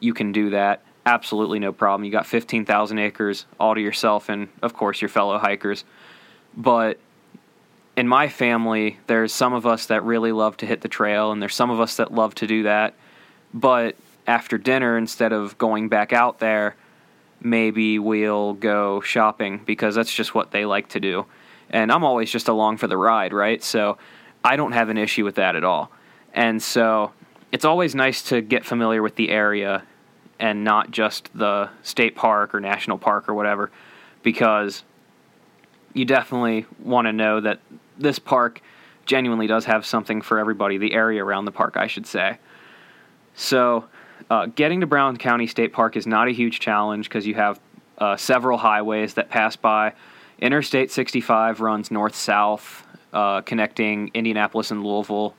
you 0.00 0.12
can 0.14 0.32
do 0.32 0.50
that 0.50 0.82
absolutely 1.06 1.60
no 1.60 1.72
problem. 1.72 2.04
You 2.04 2.10
got 2.10 2.26
15,000 2.26 2.98
acres 2.98 3.46
all 3.58 3.74
to 3.74 3.80
yourself 3.80 4.28
and, 4.28 4.48
of 4.60 4.74
course, 4.74 5.00
your 5.00 5.08
fellow 5.08 5.38
hikers. 5.38 5.84
But 6.56 6.98
in 7.96 8.08
my 8.08 8.28
family, 8.28 8.98
there's 9.06 9.32
some 9.32 9.54
of 9.54 9.64
us 9.64 9.86
that 9.86 10.02
really 10.02 10.32
love 10.32 10.56
to 10.58 10.66
hit 10.66 10.80
the 10.82 10.88
trail, 10.88 11.32
and 11.32 11.40
there's 11.40 11.54
some 11.54 11.70
of 11.70 11.80
us 11.80 11.96
that 11.96 12.12
love 12.12 12.34
to 12.36 12.46
do 12.46 12.64
that. 12.64 12.94
But 13.54 13.96
after 14.26 14.58
dinner, 14.58 14.98
instead 14.98 15.32
of 15.32 15.56
going 15.56 15.88
back 15.88 16.12
out 16.12 16.40
there, 16.40 16.74
maybe 17.40 17.98
we'll 17.98 18.54
go 18.54 19.00
shopping 19.00 19.62
because 19.64 19.94
that's 19.94 20.12
just 20.12 20.34
what 20.34 20.50
they 20.50 20.66
like 20.66 20.88
to 20.88 21.00
do. 21.00 21.24
And 21.70 21.90
I'm 21.90 22.04
always 22.04 22.30
just 22.30 22.48
along 22.48 22.76
for 22.78 22.86
the 22.86 22.96
ride, 22.96 23.32
right? 23.32 23.62
So 23.62 23.98
I 24.44 24.56
don't 24.56 24.72
have 24.72 24.88
an 24.88 24.98
issue 24.98 25.24
with 25.24 25.36
that 25.36 25.56
at 25.56 25.64
all. 25.64 25.90
And 26.32 26.62
so 26.62 27.12
it's 27.52 27.64
always 27.64 27.94
nice 27.94 28.22
to 28.28 28.40
get 28.40 28.64
familiar 28.64 29.02
with 29.02 29.16
the 29.16 29.30
area 29.30 29.82
and 30.38 30.64
not 30.64 30.90
just 30.90 31.30
the 31.34 31.70
state 31.82 32.14
park 32.14 32.54
or 32.54 32.60
national 32.60 32.98
park 32.98 33.28
or 33.28 33.34
whatever, 33.34 33.70
because 34.22 34.84
you 35.94 36.04
definitely 36.04 36.66
want 36.82 37.06
to 37.06 37.12
know 37.12 37.40
that 37.40 37.60
this 37.98 38.18
park 38.18 38.60
genuinely 39.06 39.46
does 39.46 39.64
have 39.64 39.86
something 39.86 40.20
for 40.20 40.38
everybody, 40.38 40.76
the 40.76 40.92
area 40.92 41.24
around 41.24 41.46
the 41.46 41.52
park, 41.52 41.76
I 41.76 41.86
should 41.86 42.06
say. 42.06 42.38
So, 43.34 43.84
uh, 44.28 44.46
getting 44.46 44.80
to 44.80 44.86
Brown 44.86 45.16
County 45.16 45.46
State 45.46 45.72
Park 45.72 45.96
is 45.96 46.06
not 46.06 46.28
a 46.28 46.32
huge 46.32 46.60
challenge 46.60 47.08
because 47.08 47.26
you 47.26 47.34
have 47.34 47.60
uh, 47.98 48.16
several 48.16 48.58
highways 48.58 49.14
that 49.14 49.30
pass 49.30 49.56
by. 49.56 49.92
Interstate 50.38 50.90
65 50.90 51.60
runs 51.60 51.90
north 51.90 52.14
south, 52.14 52.86
uh, 53.12 53.40
connecting 53.40 54.10
Indianapolis 54.12 54.70
and 54.70 54.84
Louisville, 54.84 55.34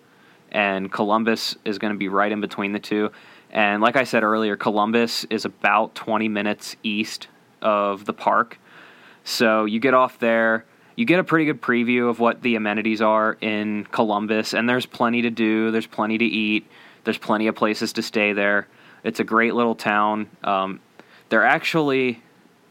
and 0.51 0.91
Columbus 0.91 1.55
is 1.65 1.77
going 1.77 1.93
to 1.93 1.99
be 1.99 2.07
right 2.07 2.31
in 2.31 2.41
between 2.41 2.71
the 2.71 2.79
two. 2.79 3.11
And 3.51 3.81
like 3.81 3.95
I 3.95 4.03
said 4.03 4.23
earlier, 4.23 4.55
Columbus 4.55 5.25
is 5.25 5.45
about 5.45 5.93
20 5.95 6.27
minutes 6.27 6.75
east 6.83 7.27
of 7.61 8.05
the 8.05 8.13
park. 8.13 8.59
So 9.23 9.65
you 9.65 9.79
get 9.79 9.93
off 9.93 10.19
there, 10.19 10.65
you 10.95 11.05
get 11.05 11.19
a 11.19 11.23
pretty 11.23 11.45
good 11.45 11.61
preview 11.61 12.09
of 12.09 12.19
what 12.19 12.41
the 12.41 12.55
amenities 12.55 13.01
are 13.01 13.37
in 13.39 13.85
Columbus, 13.91 14.53
and 14.53 14.67
there's 14.67 14.85
plenty 14.85 15.21
to 15.21 15.29
do, 15.29 15.69
there's 15.69 15.85
plenty 15.85 16.17
to 16.17 16.25
eat, 16.25 16.65
there's 17.03 17.17
plenty 17.17 17.47
of 17.47 17.55
places 17.55 17.93
to 17.93 18.01
stay 18.01 18.33
there. 18.33 18.67
It's 19.03 19.19
a 19.19 19.23
great 19.23 19.53
little 19.53 19.75
town. 19.75 20.29
Um, 20.43 20.79
they're 21.29 21.45
actually 21.45 22.23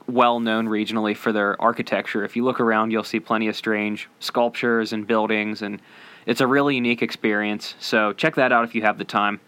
well 0.06 0.40
known 0.40 0.66
regionally 0.66 1.16
for 1.16 1.32
their 1.32 1.60
architecture. 1.60 2.24
If 2.24 2.36
you 2.36 2.44
look 2.44 2.60
around, 2.60 2.90
you'll 2.90 3.04
see 3.04 3.20
plenty 3.20 3.48
of 3.48 3.56
strange 3.56 4.08
sculptures 4.20 4.92
and 4.92 5.06
buildings, 5.06 5.62
and 5.62 5.80
it's 6.26 6.40
a 6.40 6.46
really 6.46 6.74
unique 6.76 7.02
experience. 7.02 7.74
So 7.80 8.12
check 8.12 8.36
that 8.36 8.52
out 8.52 8.64
if 8.64 8.74
you 8.74 8.82
have 8.82 8.98
the 8.98 9.04
time. 9.04 9.40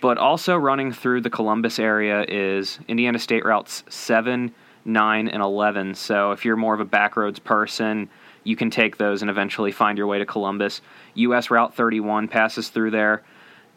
But 0.00 0.18
also 0.18 0.56
running 0.56 0.92
through 0.92 1.22
the 1.22 1.30
Columbus 1.30 1.78
area 1.78 2.24
is 2.28 2.78
Indiana 2.86 3.18
State 3.18 3.44
Routes 3.44 3.82
7, 3.88 4.54
9, 4.84 5.28
and 5.28 5.42
11. 5.42 5.94
So 5.94 6.32
if 6.32 6.44
you're 6.44 6.56
more 6.56 6.74
of 6.74 6.80
a 6.80 6.84
backroads 6.84 7.42
person, 7.42 8.10
you 8.44 8.56
can 8.56 8.70
take 8.70 8.98
those 8.98 9.22
and 9.22 9.30
eventually 9.30 9.72
find 9.72 9.96
your 9.96 10.06
way 10.06 10.18
to 10.18 10.26
Columbus. 10.26 10.82
US 11.14 11.50
Route 11.50 11.74
31 11.74 12.28
passes 12.28 12.68
through 12.68 12.90
there. 12.90 13.22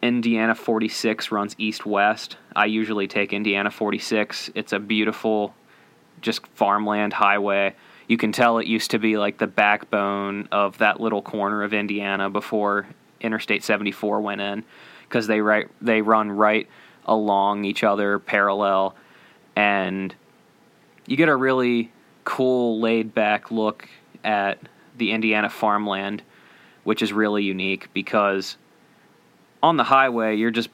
Indiana 0.02 0.56
46 0.56 1.32
runs 1.32 1.56
east 1.58 1.86
west. 1.86 2.38
I 2.56 2.66
usually 2.66 3.08
take 3.08 3.34
Indiana 3.34 3.72
46. 3.72 4.52
It's 4.56 4.72
a 4.72 4.80
beautiful, 4.80 5.54
just 6.22 6.46
farmland 6.48 7.14
highway. 7.14 7.76
You 8.08 8.18
can 8.18 8.32
tell 8.32 8.58
it 8.58 8.68
used 8.68 8.92
to 8.92 9.00
be 9.00 9.18
like 9.18 9.38
the 9.38 9.48
backbone 9.48 10.48
of 10.52 10.78
that 10.80 11.00
little 11.00 11.22
corner 11.22 11.64
of 11.64 11.74
Indiana 11.74 12.30
before 12.30 12.88
Interstate 13.22 13.64
74 13.64 14.22
went 14.22 14.42
in 14.42 14.64
because 15.04 15.28
they 15.28 15.42
right 15.42 15.68
they 15.82 16.02
run 16.02 16.32
right 16.32 16.68
along 17.06 17.66
each 17.66 17.84
other 17.84 18.20
parallel 18.20 18.96
and 19.56 20.14
you 21.08 21.18
get 21.18 21.28
a 21.28 21.36
really 21.36 21.92
cool 22.24 22.80
laid 22.80 23.14
back 23.14 23.52
look 23.52 23.90
at 24.24 24.60
the 24.98 25.12
Indiana 25.12 25.50
farmland 25.50 26.22
which 26.84 27.02
is 27.02 27.12
really 27.12 27.44
unique 27.44 27.90
because 27.94 28.58
on 29.62 29.78
the 29.78 29.84
highway 29.84 30.36
you're 30.36 30.52
just 30.52 30.70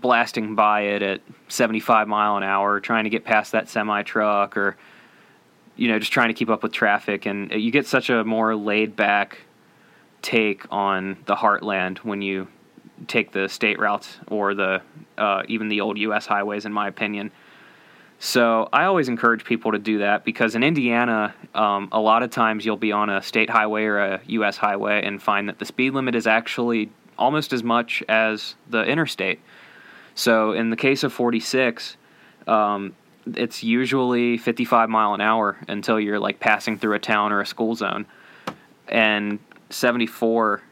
blasting 0.00 0.54
by 0.54 0.82
it 0.82 1.02
at 1.02 1.20
75 1.48 2.08
mile 2.08 2.36
an 2.36 2.42
hour 2.42 2.80
trying 2.80 3.04
to 3.04 3.10
get 3.10 3.24
past 3.24 3.52
that 3.52 3.68
semi 3.68 4.02
truck 4.02 4.56
or 4.56 4.76
you 5.76 5.88
know 5.88 5.98
just 5.98 6.12
trying 6.12 6.28
to 6.28 6.34
keep 6.34 6.50
up 6.50 6.62
with 6.62 6.72
traffic 6.72 7.26
and 7.26 7.50
you 7.52 7.70
get 7.70 7.86
such 7.86 8.10
a 8.10 8.24
more 8.24 8.56
laid 8.56 8.96
back 8.96 9.38
take 10.24 10.64
on 10.70 11.16
the 11.26 11.36
heartland 11.36 11.98
when 11.98 12.22
you 12.22 12.48
take 13.06 13.32
the 13.32 13.48
state 13.48 13.78
routes 13.78 14.18
or 14.28 14.54
the 14.54 14.80
uh, 15.18 15.42
even 15.48 15.68
the 15.68 15.80
old 15.80 15.98
U.S. 15.98 16.26
highways, 16.26 16.64
in 16.64 16.72
my 16.72 16.88
opinion. 16.88 17.30
So 18.18 18.68
I 18.72 18.84
always 18.84 19.08
encourage 19.08 19.44
people 19.44 19.72
to 19.72 19.78
do 19.78 19.98
that 19.98 20.24
because 20.24 20.54
in 20.54 20.62
Indiana, 20.62 21.34
um, 21.54 21.88
a 21.92 22.00
lot 22.00 22.22
of 22.22 22.30
times 22.30 22.64
you'll 22.64 22.76
be 22.76 22.92
on 22.92 23.10
a 23.10 23.20
state 23.20 23.50
highway 23.50 23.84
or 23.84 23.98
a 23.98 24.20
U.S. 24.26 24.56
highway 24.56 25.04
and 25.04 25.22
find 25.22 25.48
that 25.48 25.58
the 25.58 25.66
speed 25.66 25.92
limit 25.92 26.14
is 26.14 26.26
actually 26.26 26.90
almost 27.18 27.52
as 27.52 27.62
much 27.62 28.02
as 28.08 28.54
the 28.70 28.82
interstate. 28.84 29.40
So 30.14 30.52
in 30.52 30.70
the 30.70 30.76
case 30.76 31.02
of 31.02 31.12
46, 31.12 31.96
um, 32.46 32.94
it's 33.26 33.62
usually 33.62 34.36
55 34.38 34.88
mile 34.88 35.14
an 35.14 35.20
hour 35.20 35.56
until 35.68 35.98
you're 35.98 36.18
like 36.18 36.40
passing 36.40 36.78
through 36.78 36.94
a 36.94 36.98
town 36.98 37.32
or 37.32 37.40
a 37.40 37.46
school 37.46 37.74
zone. 37.74 38.06
And 38.88 39.38
74 39.70 40.62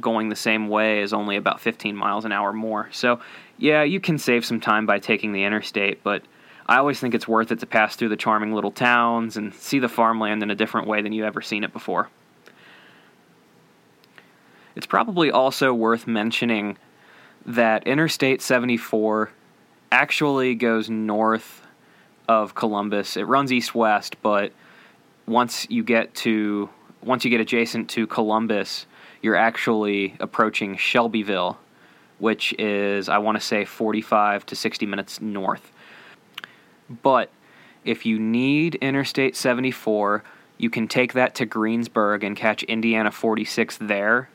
going 0.00 0.28
the 0.28 0.36
same 0.36 0.68
way 0.68 1.00
is 1.00 1.12
only 1.12 1.36
about 1.36 1.60
15 1.60 1.96
miles 1.96 2.24
an 2.24 2.32
hour 2.32 2.52
more. 2.52 2.88
So, 2.92 3.20
yeah, 3.58 3.82
you 3.82 4.00
can 4.00 4.18
save 4.18 4.44
some 4.44 4.60
time 4.60 4.86
by 4.86 4.98
taking 4.98 5.32
the 5.32 5.44
interstate, 5.44 6.02
but 6.02 6.22
I 6.66 6.78
always 6.78 7.00
think 7.00 7.14
it's 7.14 7.26
worth 7.26 7.50
it 7.50 7.58
to 7.60 7.66
pass 7.66 7.96
through 7.96 8.10
the 8.10 8.16
charming 8.16 8.54
little 8.54 8.70
towns 8.70 9.36
and 9.36 9.52
see 9.54 9.78
the 9.78 9.88
farmland 9.88 10.42
in 10.42 10.50
a 10.50 10.54
different 10.54 10.86
way 10.86 11.02
than 11.02 11.12
you've 11.12 11.26
ever 11.26 11.42
seen 11.42 11.64
it 11.64 11.72
before. 11.72 12.08
It's 14.76 14.86
probably 14.86 15.30
also 15.30 15.74
worth 15.74 16.06
mentioning 16.06 16.78
that 17.46 17.86
Interstate 17.86 18.42
74 18.42 19.30
actually 19.92 20.54
goes 20.54 20.88
north 20.88 21.66
of 22.28 22.54
Columbus. 22.54 23.16
It 23.16 23.24
runs 23.24 23.52
east 23.52 23.74
west, 23.74 24.16
but 24.22 24.52
once 25.26 25.66
you 25.70 25.82
get 25.82 26.14
to 26.14 26.68
once 27.02 27.24
you 27.24 27.30
get 27.30 27.40
adjacent 27.40 27.88
to 27.90 28.06
Columbus, 28.06 28.86
you're 29.22 29.36
actually 29.36 30.14
approaching 30.20 30.76
Shelbyville, 30.76 31.58
which 32.18 32.52
is, 32.58 33.08
I 33.08 33.18
want 33.18 33.38
to 33.38 33.44
say, 33.44 33.64
45 33.64 34.46
to 34.46 34.56
60 34.56 34.86
minutes 34.86 35.20
north. 35.20 35.72
But 37.02 37.30
if 37.84 38.04
you 38.04 38.18
need 38.18 38.74
Interstate 38.76 39.34
74, 39.34 40.22
you 40.58 40.68
can 40.68 40.88
take 40.88 41.14
that 41.14 41.34
to 41.36 41.46
Greensburg 41.46 42.22
and 42.22 42.36
catch 42.36 42.62
Indiana 42.64 43.10
46 43.10 43.78
there. 43.78 44.28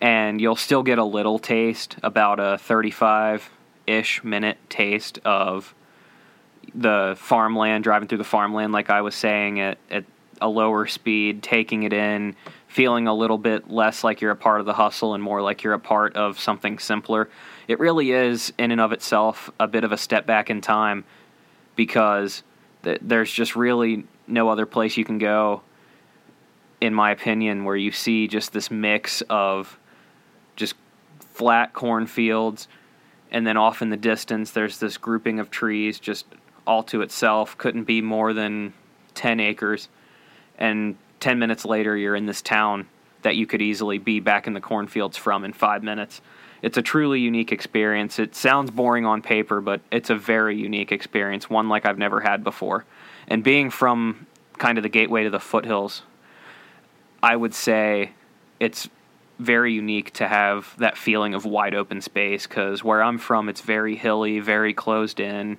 And 0.00 0.40
you'll 0.40 0.56
still 0.56 0.82
get 0.82 0.98
a 0.98 1.04
little 1.04 1.38
taste, 1.38 1.96
about 2.02 2.38
a 2.38 2.58
35 2.58 3.50
ish 3.86 4.22
minute 4.24 4.58
taste 4.68 5.18
of 5.24 5.74
the 6.74 7.14
farmland, 7.18 7.84
driving 7.84 8.08
through 8.08 8.18
the 8.18 8.24
farmland, 8.24 8.72
like 8.72 8.90
I 8.90 9.00
was 9.00 9.14
saying, 9.14 9.60
at, 9.60 9.78
at 9.90 10.04
a 10.40 10.48
lower 10.48 10.86
speed, 10.86 11.42
taking 11.42 11.84
it 11.84 11.92
in, 11.92 12.36
feeling 12.68 13.06
a 13.06 13.14
little 13.14 13.38
bit 13.38 13.70
less 13.70 14.04
like 14.04 14.20
you're 14.20 14.32
a 14.32 14.36
part 14.36 14.60
of 14.60 14.66
the 14.66 14.74
hustle 14.74 15.14
and 15.14 15.22
more 15.22 15.40
like 15.40 15.62
you're 15.62 15.72
a 15.72 15.78
part 15.78 16.14
of 16.16 16.38
something 16.38 16.78
simpler. 16.78 17.28
It 17.68 17.78
really 17.80 18.12
is, 18.12 18.52
in 18.58 18.70
and 18.70 18.80
of 18.80 18.92
itself, 18.92 19.50
a 19.58 19.66
bit 19.66 19.84
of 19.84 19.92
a 19.92 19.96
step 19.96 20.26
back 20.26 20.50
in 20.50 20.60
time 20.60 21.04
because 21.74 22.42
th- 22.82 22.98
there's 23.00 23.32
just 23.32 23.56
really 23.56 24.04
no 24.26 24.48
other 24.48 24.66
place 24.66 24.96
you 24.96 25.04
can 25.04 25.18
go, 25.18 25.62
in 26.80 26.92
my 26.92 27.10
opinion, 27.10 27.64
where 27.64 27.76
you 27.76 27.92
see 27.92 28.28
just 28.28 28.52
this 28.52 28.70
mix 28.70 29.22
of 29.30 29.78
flat 31.36 31.72
cornfields 31.72 32.66
and 33.30 33.46
then 33.46 33.56
off 33.56 33.82
in 33.82 33.90
the 33.90 33.96
distance 33.96 34.50
there's 34.52 34.78
this 34.78 34.96
grouping 34.96 35.38
of 35.38 35.50
trees 35.50 36.00
just 36.00 36.24
all 36.66 36.82
to 36.82 37.02
itself 37.02 37.56
couldn't 37.58 37.84
be 37.84 38.00
more 38.00 38.32
than 38.32 38.72
10 39.14 39.40
acres 39.40 39.88
and 40.58 40.96
10 41.20 41.38
minutes 41.38 41.64
later 41.64 41.96
you're 41.96 42.16
in 42.16 42.26
this 42.26 42.40
town 42.40 42.86
that 43.26 43.34
you 43.34 43.44
could 43.44 43.60
easily 43.60 43.98
be 43.98 44.20
back 44.20 44.46
in 44.46 44.52
the 44.52 44.60
cornfields 44.60 45.16
from 45.16 45.44
in 45.44 45.52
five 45.52 45.82
minutes. 45.82 46.20
It's 46.62 46.78
a 46.78 46.82
truly 46.82 47.18
unique 47.18 47.50
experience. 47.50 48.20
It 48.20 48.36
sounds 48.36 48.70
boring 48.70 49.04
on 49.04 49.20
paper, 49.20 49.60
but 49.60 49.80
it's 49.90 50.10
a 50.10 50.14
very 50.14 50.56
unique 50.56 50.92
experience, 50.92 51.50
one 51.50 51.68
like 51.68 51.84
I've 51.84 51.98
never 51.98 52.20
had 52.20 52.44
before. 52.44 52.84
And 53.26 53.42
being 53.42 53.70
from 53.70 54.28
kind 54.58 54.78
of 54.78 54.82
the 54.82 54.88
gateway 54.88 55.24
to 55.24 55.30
the 55.30 55.40
foothills, 55.40 56.02
I 57.20 57.34
would 57.34 57.52
say 57.52 58.12
it's 58.60 58.88
very 59.38 59.72
unique 59.72 60.12
to 60.14 60.28
have 60.28 60.74
that 60.78 60.96
feeling 60.96 61.34
of 61.34 61.44
wide 61.44 61.74
open 61.74 62.00
space 62.00 62.46
because 62.46 62.82
where 62.82 63.02
I'm 63.02 63.18
from, 63.18 63.48
it's 63.48 63.60
very 63.60 63.96
hilly, 63.96 64.40
very 64.40 64.72
closed 64.72 65.20
in, 65.20 65.58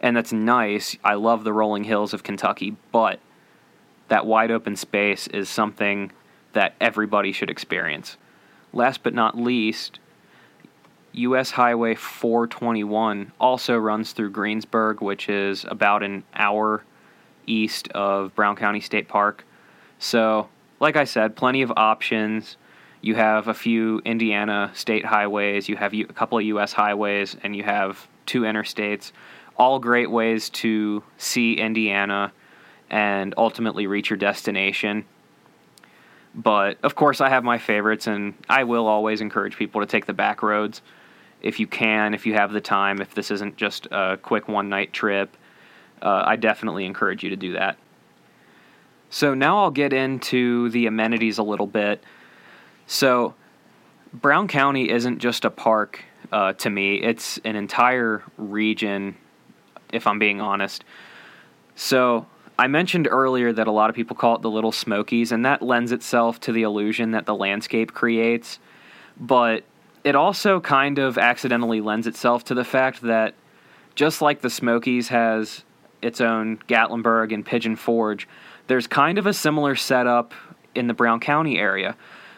and 0.00 0.16
that's 0.16 0.32
nice. 0.32 0.96
I 1.04 1.14
love 1.14 1.44
the 1.44 1.52
rolling 1.52 1.84
hills 1.84 2.12
of 2.12 2.22
Kentucky, 2.22 2.76
but 2.92 3.20
that 4.08 4.26
wide 4.26 4.50
open 4.50 4.76
space 4.76 5.26
is 5.28 5.48
something 5.48 6.12
that 6.52 6.74
everybody 6.80 7.32
should 7.32 7.50
experience. 7.50 8.16
Last 8.72 9.02
but 9.02 9.14
not 9.14 9.38
least, 9.38 9.98
US 11.12 11.52
Highway 11.52 11.94
421 11.94 13.32
also 13.40 13.76
runs 13.76 14.12
through 14.12 14.30
Greensburg, 14.30 15.00
which 15.00 15.28
is 15.28 15.64
about 15.68 16.02
an 16.02 16.24
hour 16.34 16.84
east 17.46 17.88
of 17.88 18.34
Brown 18.34 18.56
County 18.56 18.80
State 18.80 19.08
Park. 19.08 19.44
So, 19.98 20.48
like 20.78 20.96
I 20.96 21.04
said, 21.04 21.36
plenty 21.36 21.62
of 21.62 21.72
options. 21.76 22.56
You 23.06 23.14
have 23.14 23.46
a 23.46 23.54
few 23.54 24.00
Indiana 24.04 24.72
state 24.74 25.04
highways, 25.04 25.68
you 25.68 25.76
have 25.76 25.94
a 25.94 26.02
couple 26.06 26.38
of 26.38 26.44
US 26.44 26.72
highways, 26.72 27.36
and 27.40 27.54
you 27.54 27.62
have 27.62 28.08
two 28.26 28.40
interstates. 28.40 29.12
All 29.56 29.78
great 29.78 30.10
ways 30.10 30.50
to 30.50 31.04
see 31.16 31.52
Indiana 31.52 32.32
and 32.90 33.32
ultimately 33.38 33.86
reach 33.86 34.10
your 34.10 34.16
destination. 34.16 35.04
But 36.34 36.78
of 36.82 36.96
course, 36.96 37.20
I 37.20 37.28
have 37.28 37.44
my 37.44 37.58
favorites, 37.58 38.08
and 38.08 38.34
I 38.48 38.64
will 38.64 38.88
always 38.88 39.20
encourage 39.20 39.56
people 39.56 39.82
to 39.82 39.86
take 39.86 40.06
the 40.06 40.12
back 40.12 40.42
roads 40.42 40.82
if 41.40 41.60
you 41.60 41.68
can, 41.68 42.12
if 42.12 42.26
you 42.26 42.34
have 42.34 42.52
the 42.52 42.60
time, 42.60 43.00
if 43.00 43.14
this 43.14 43.30
isn't 43.30 43.56
just 43.56 43.86
a 43.92 44.18
quick 44.20 44.48
one 44.48 44.68
night 44.68 44.92
trip. 44.92 45.36
Uh, 46.02 46.24
I 46.26 46.34
definitely 46.34 46.84
encourage 46.84 47.22
you 47.22 47.30
to 47.30 47.36
do 47.36 47.52
that. 47.52 47.78
So 49.10 49.32
now 49.32 49.58
I'll 49.62 49.70
get 49.70 49.92
into 49.92 50.70
the 50.70 50.86
amenities 50.86 51.38
a 51.38 51.44
little 51.44 51.68
bit. 51.68 52.02
So, 52.86 53.34
Brown 54.12 54.48
County 54.48 54.90
isn't 54.90 55.18
just 55.18 55.44
a 55.44 55.50
park 55.50 56.04
uh, 56.32 56.52
to 56.54 56.70
me, 56.70 56.96
it's 56.96 57.38
an 57.44 57.54
entire 57.54 58.22
region, 58.36 59.16
if 59.92 60.06
I'm 60.06 60.18
being 60.18 60.40
honest. 60.40 60.84
So, 61.74 62.26
I 62.58 62.68
mentioned 62.68 63.06
earlier 63.10 63.52
that 63.52 63.66
a 63.66 63.70
lot 63.70 63.90
of 63.90 63.96
people 63.96 64.16
call 64.16 64.36
it 64.36 64.42
the 64.42 64.50
Little 64.50 64.72
Smokies, 64.72 65.30
and 65.30 65.44
that 65.44 65.60
lends 65.60 65.92
itself 65.92 66.40
to 66.40 66.52
the 66.52 66.62
illusion 66.62 67.10
that 67.10 67.26
the 67.26 67.34
landscape 67.34 67.92
creates. 67.92 68.58
But 69.20 69.64
it 70.04 70.14
also 70.14 70.60
kind 70.60 70.98
of 70.98 71.18
accidentally 71.18 71.80
lends 71.80 72.06
itself 72.06 72.44
to 72.44 72.54
the 72.54 72.64
fact 72.64 73.02
that 73.02 73.34
just 73.94 74.22
like 74.22 74.40
the 74.40 74.50
Smokies 74.50 75.08
has 75.08 75.64
its 76.00 76.20
own 76.20 76.58
Gatlinburg 76.68 77.34
and 77.34 77.44
Pigeon 77.44 77.76
Forge, 77.76 78.26
there's 78.68 78.86
kind 78.86 79.18
of 79.18 79.26
a 79.26 79.32
similar 79.32 79.74
setup 79.74 80.32
in 80.74 80.86
the 80.86 80.94
Brown 80.94 81.20
County 81.20 81.58
area. 81.58 81.96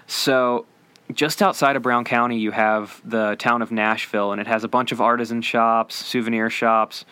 So, 0.08 0.64
just 1.12 1.42
outside 1.42 1.76
of 1.76 1.82
Brown 1.82 2.04
County, 2.04 2.38
you 2.38 2.50
have 2.50 3.00
the 3.04 3.36
town 3.36 3.60
of 3.60 3.70
Nashville, 3.70 4.32
and 4.32 4.40
it 4.40 4.46
has 4.46 4.64
a 4.64 4.68
bunch 4.68 4.90
of 4.90 5.02
artisan 5.02 5.42
shops, 5.42 5.94
souvenir 5.94 6.48
shops, 6.48 7.04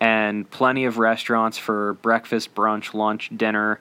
and 0.00 0.48
plenty 0.48 0.84
of 0.84 0.98
restaurants 0.98 1.58
for 1.58 1.94
breakfast, 1.94 2.54
brunch, 2.54 2.94
lunch, 2.94 3.30
dinner. 3.36 3.80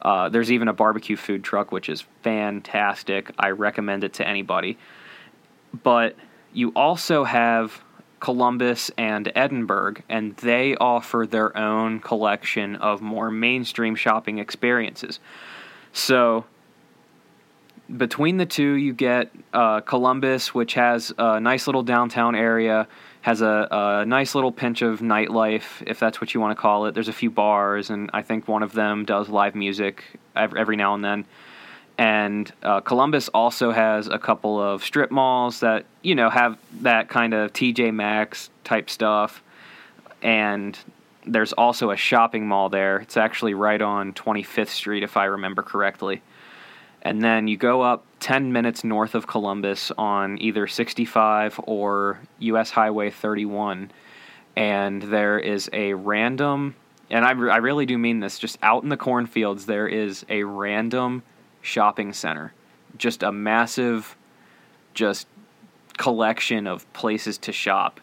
Uh, 0.00 0.30
there's 0.30 0.50
even 0.50 0.68
a 0.68 0.72
barbecue 0.72 1.16
food 1.16 1.44
truck, 1.44 1.70
which 1.70 1.90
is 1.90 2.04
fantastic. 2.22 3.30
I 3.38 3.50
recommend 3.50 4.04
it 4.04 4.14
to 4.14 4.26
anybody. 4.26 4.78
But 5.82 6.16
you 6.54 6.72
also 6.74 7.24
have 7.24 7.84
Columbus 8.20 8.90
and 8.96 9.30
Edinburgh, 9.34 9.96
and 10.08 10.34
they 10.38 10.76
offer 10.76 11.26
their 11.28 11.54
own 11.58 12.00
collection 12.00 12.76
of 12.76 13.02
more 13.02 13.30
mainstream 13.30 13.96
shopping 13.96 14.38
experiences. 14.38 15.20
So 15.92 16.46
between 17.96 18.38
the 18.38 18.46
two, 18.46 18.74
you 18.74 18.92
get 18.92 19.30
uh, 19.52 19.80
Columbus, 19.80 20.54
which 20.54 20.74
has 20.74 21.12
a 21.18 21.40
nice 21.40 21.66
little 21.66 21.82
downtown 21.82 22.34
area, 22.34 22.88
has 23.20 23.42
a, 23.42 23.68
a, 23.70 24.06
nice 24.06 24.34
little 24.34 24.52
pinch 24.52 24.82
of 24.82 25.00
nightlife, 25.00 25.82
if 25.86 26.00
that's 26.00 26.20
what 26.20 26.34
you 26.34 26.40
want 26.40 26.56
to 26.56 26.60
call 26.60 26.86
it. 26.86 26.94
There's 26.94 27.08
a 27.08 27.12
few 27.12 27.30
bars, 27.30 27.90
and 27.90 28.10
I 28.12 28.22
think 28.22 28.48
one 28.48 28.62
of 28.62 28.72
them 28.72 29.04
does 29.04 29.28
live 29.28 29.54
music 29.54 30.04
every, 30.34 30.76
now 30.76 30.94
and 30.94 31.04
then. 31.04 31.24
And 31.98 32.50
uh, 32.62 32.80
Columbus 32.80 33.28
also 33.28 33.70
has 33.70 34.08
a 34.08 34.18
couple 34.18 34.60
of 34.60 34.82
strip 34.82 35.10
malls 35.10 35.60
that 35.60 35.84
you 36.02 36.14
know 36.14 36.30
have 36.30 36.58
that 36.80 37.08
kind 37.08 37.34
of 37.34 37.52
TJ 37.52 37.94
Maxx 37.94 38.50
type 38.64 38.88
stuff, 38.88 39.42
and 40.22 40.76
there's 41.26 41.52
also 41.52 41.90
a 41.90 41.96
shopping 41.96 42.48
mall 42.48 42.70
there. 42.70 42.98
It's 42.98 43.16
actually 43.18 43.54
right 43.54 43.80
on 43.80 44.14
25th 44.14 44.68
Street, 44.68 45.02
if 45.02 45.16
I 45.16 45.26
remember 45.26 45.62
correctly 45.62 46.22
and 47.02 47.22
then 47.22 47.48
you 47.48 47.56
go 47.56 47.82
up 47.82 48.04
10 48.20 48.52
minutes 48.52 48.84
north 48.84 49.16
of 49.16 49.26
Columbus 49.26 49.90
on 49.98 50.40
either 50.40 50.68
65 50.68 51.60
or 51.64 52.20
US 52.38 52.70
Highway 52.70 53.10
31, 53.10 53.90
and 54.54 55.02
there 55.02 55.38
is 55.38 55.68
a 55.72 55.94
random, 55.94 56.76
and 57.10 57.24
I, 57.24 57.30
I 57.30 57.56
really 57.56 57.86
do 57.86 57.98
mean 57.98 58.20
this, 58.20 58.38
just 58.38 58.56
out 58.62 58.84
in 58.84 58.88
the 58.88 58.96
cornfields, 58.96 59.66
there 59.66 59.88
is 59.88 60.24
a 60.28 60.44
random 60.44 61.24
shopping 61.60 62.12
center. 62.12 62.52
Just 62.96 63.24
a 63.24 63.32
massive, 63.32 64.16
just 64.94 65.26
collection 65.98 66.66
of 66.68 66.90
places 66.92 67.36
to 67.38 67.52
shop. 67.52 68.00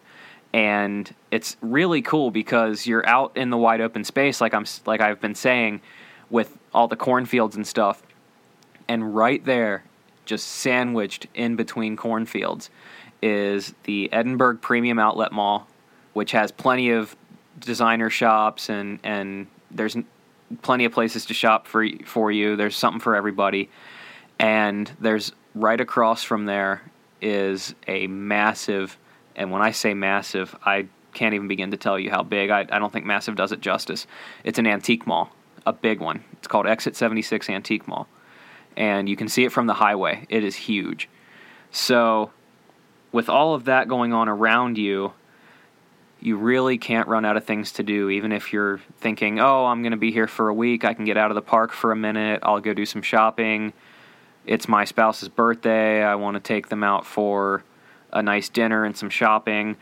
And 0.52 1.12
it's 1.30 1.56
really 1.62 2.02
cool 2.02 2.30
because 2.30 2.86
you're 2.86 3.06
out 3.08 3.36
in 3.36 3.50
the 3.50 3.56
wide 3.56 3.80
open 3.80 4.04
space, 4.04 4.40
like 4.40 4.52
I'm, 4.52 4.66
like 4.84 5.00
I've 5.00 5.20
been 5.20 5.34
saying, 5.34 5.80
with 6.28 6.58
all 6.74 6.86
the 6.88 6.96
cornfields 6.96 7.56
and 7.56 7.66
stuff 7.66 8.02
and 8.90 9.14
right 9.14 9.44
there, 9.44 9.84
just 10.24 10.48
sandwiched 10.48 11.28
in 11.32 11.54
between 11.54 11.96
cornfields, 11.96 12.70
is 13.22 13.72
the 13.84 14.12
Edinburgh 14.12 14.56
Premium 14.56 14.98
Outlet 14.98 15.30
Mall, 15.30 15.68
which 16.12 16.32
has 16.32 16.50
plenty 16.50 16.90
of 16.90 17.14
designer 17.60 18.10
shops 18.10 18.68
and 18.68 18.98
and 19.04 19.46
there's 19.70 19.96
plenty 20.62 20.86
of 20.86 20.92
places 20.92 21.24
to 21.26 21.34
shop 21.34 21.68
for 21.68 21.86
for 22.04 22.32
you. 22.32 22.56
There's 22.56 22.74
something 22.76 22.98
for 22.98 23.14
everybody, 23.14 23.70
and 24.40 24.90
there's 24.98 25.30
right 25.54 25.80
across 25.80 26.24
from 26.24 26.46
there 26.46 26.82
is 27.20 27.76
a 27.86 28.08
massive, 28.08 28.98
and 29.36 29.52
when 29.52 29.62
I 29.62 29.70
say 29.70 29.94
massive, 29.94 30.56
I 30.64 30.88
can't 31.14 31.34
even 31.34 31.46
begin 31.46 31.70
to 31.70 31.76
tell 31.76 31.96
you 31.96 32.10
how 32.10 32.24
big. 32.24 32.50
I, 32.50 32.60
I 32.62 32.80
don't 32.80 32.92
think 32.92 33.06
massive 33.06 33.36
does 33.36 33.52
it 33.52 33.60
justice. 33.60 34.08
It's 34.42 34.58
an 34.58 34.66
antique 34.66 35.06
mall, 35.06 35.30
a 35.64 35.72
big 35.72 36.00
one. 36.00 36.24
It's 36.32 36.48
called 36.48 36.66
Exit 36.66 36.96
76 36.96 37.48
Antique 37.48 37.86
Mall 37.86 38.08
and 38.76 39.08
you 39.08 39.16
can 39.16 39.28
see 39.28 39.44
it 39.44 39.52
from 39.52 39.66
the 39.66 39.74
highway. 39.74 40.26
It 40.28 40.44
is 40.44 40.56
huge. 40.56 41.08
So, 41.70 42.30
with 43.12 43.28
all 43.28 43.54
of 43.54 43.64
that 43.64 43.88
going 43.88 44.12
on 44.12 44.28
around 44.28 44.78
you, 44.78 45.12
you 46.20 46.36
really 46.36 46.76
can't 46.78 47.08
run 47.08 47.24
out 47.24 47.36
of 47.36 47.44
things 47.44 47.72
to 47.72 47.82
do, 47.82 48.10
even 48.10 48.30
if 48.30 48.52
you're 48.52 48.80
thinking, 48.98 49.40
oh, 49.40 49.66
I'm 49.66 49.82
going 49.82 49.92
to 49.92 49.98
be 49.98 50.12
here 50.12 50.26
for 50.26 50.48
a 50.48 50.54
week. 50.54 50.84
I 50.84 50.94
can 50.94 51.04
get 51.04 51.16
out 51.16 51.30
of 51.30 51.34
the 51.34 51.42
park 51.42 51.72
for 51.72 51.92
a 51.92 51.96
minute. 51.96 52.40
I'll 52.42 52.60
go 52.60 52.74
do 52.74 52.84
some 52.84 53.02
shopping. 53.02 53.72
It's 54.46 54.68
my 54.68 54.84
spouse's 54.84 55.28
birthday. 55.28 56.02
I 56.02 56.14
want 56.16 56.34
to 56.34 56.40
take 56.40 56.68
them 56.68 56.84
out 56.84 57.06
for 57.06 57.64
a 58.12 58.22
nice 58.22 58.48
dinner 58.48 58.84
and 58.84 58.96
some 58.96 59.10
shopping. 59.10 59.76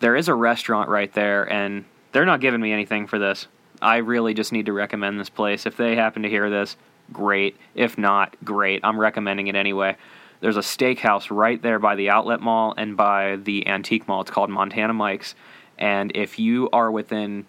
There 0.00 0.16
is 0.16 0.28
a 0.28 0.34
restaurant 0.34 0.88
right 0.88 1.12
there, 1.12 1.50
and 1.50 1.84
they're 2.12 2.26
not 2.26 2.40
giving 2.40 2.60
me 2.60 2.72
anything 2.72 3.06
for 3.06 3.18
this. 3.18 3.46
I 3.80 3.98
really 3.98 4.34
just 4.34 4.52
need 4.52 4.66
to 4.66 4.72
recommend 4.72 5.18
this 5.18 5.30
place. 5.30 5.64
If 5.64 5.76
they 5.76 5.96
happen 5.96 6.22
to 6.22 6.28
hear 6.28 6.50
this, 6.50 6.76
great. 7.12 7.56
If 7.74 7.98
not, 7.98 8.36
great. 8.44 8.80
I'm 8.84 8.98
recommending 8.98 9.48
it 9.48 9.56
anyway. 9.56 9.96
There's 10.40 10.56
a 10.56 10.60
steakhouse 10.60 11.30
right 11.30 11.60
there 11.60 11.78
by 11.78 11.96
the 11.96 12.10
outlet 12.10 12.40
mall 12.40 12.74
and 12.76 12.96
by 12.96 13.36
the 13.36 13.66
antique 13.66 14.08
mall. 14.08 14.22
It's 14.22 14.30
called 14.30 14.50
Montana 14.50 14.94
Mike's. 14.94 15.34
And 15.78 16.12
if 16.14 16.38
you 16.38 16.70
are 16.70 16.90
within 16.90 17.46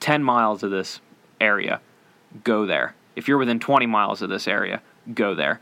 10 0.00 0.22
miles 0.22 0.62
of 0.62 0.70
this 0.70 1.00
area, 1.40 1.80
go 2.44 2.66
there. 2.66 2.94
If 3.16 3.28
you're 3.28 3.38
within 3.38 3.60
20 3.60 3.86
miles 3.86 4.22
of 4.22 4.30
this 4.30 4.48
area, 4.48 4.82
go 5.14 5.34
there. 5.34 5.60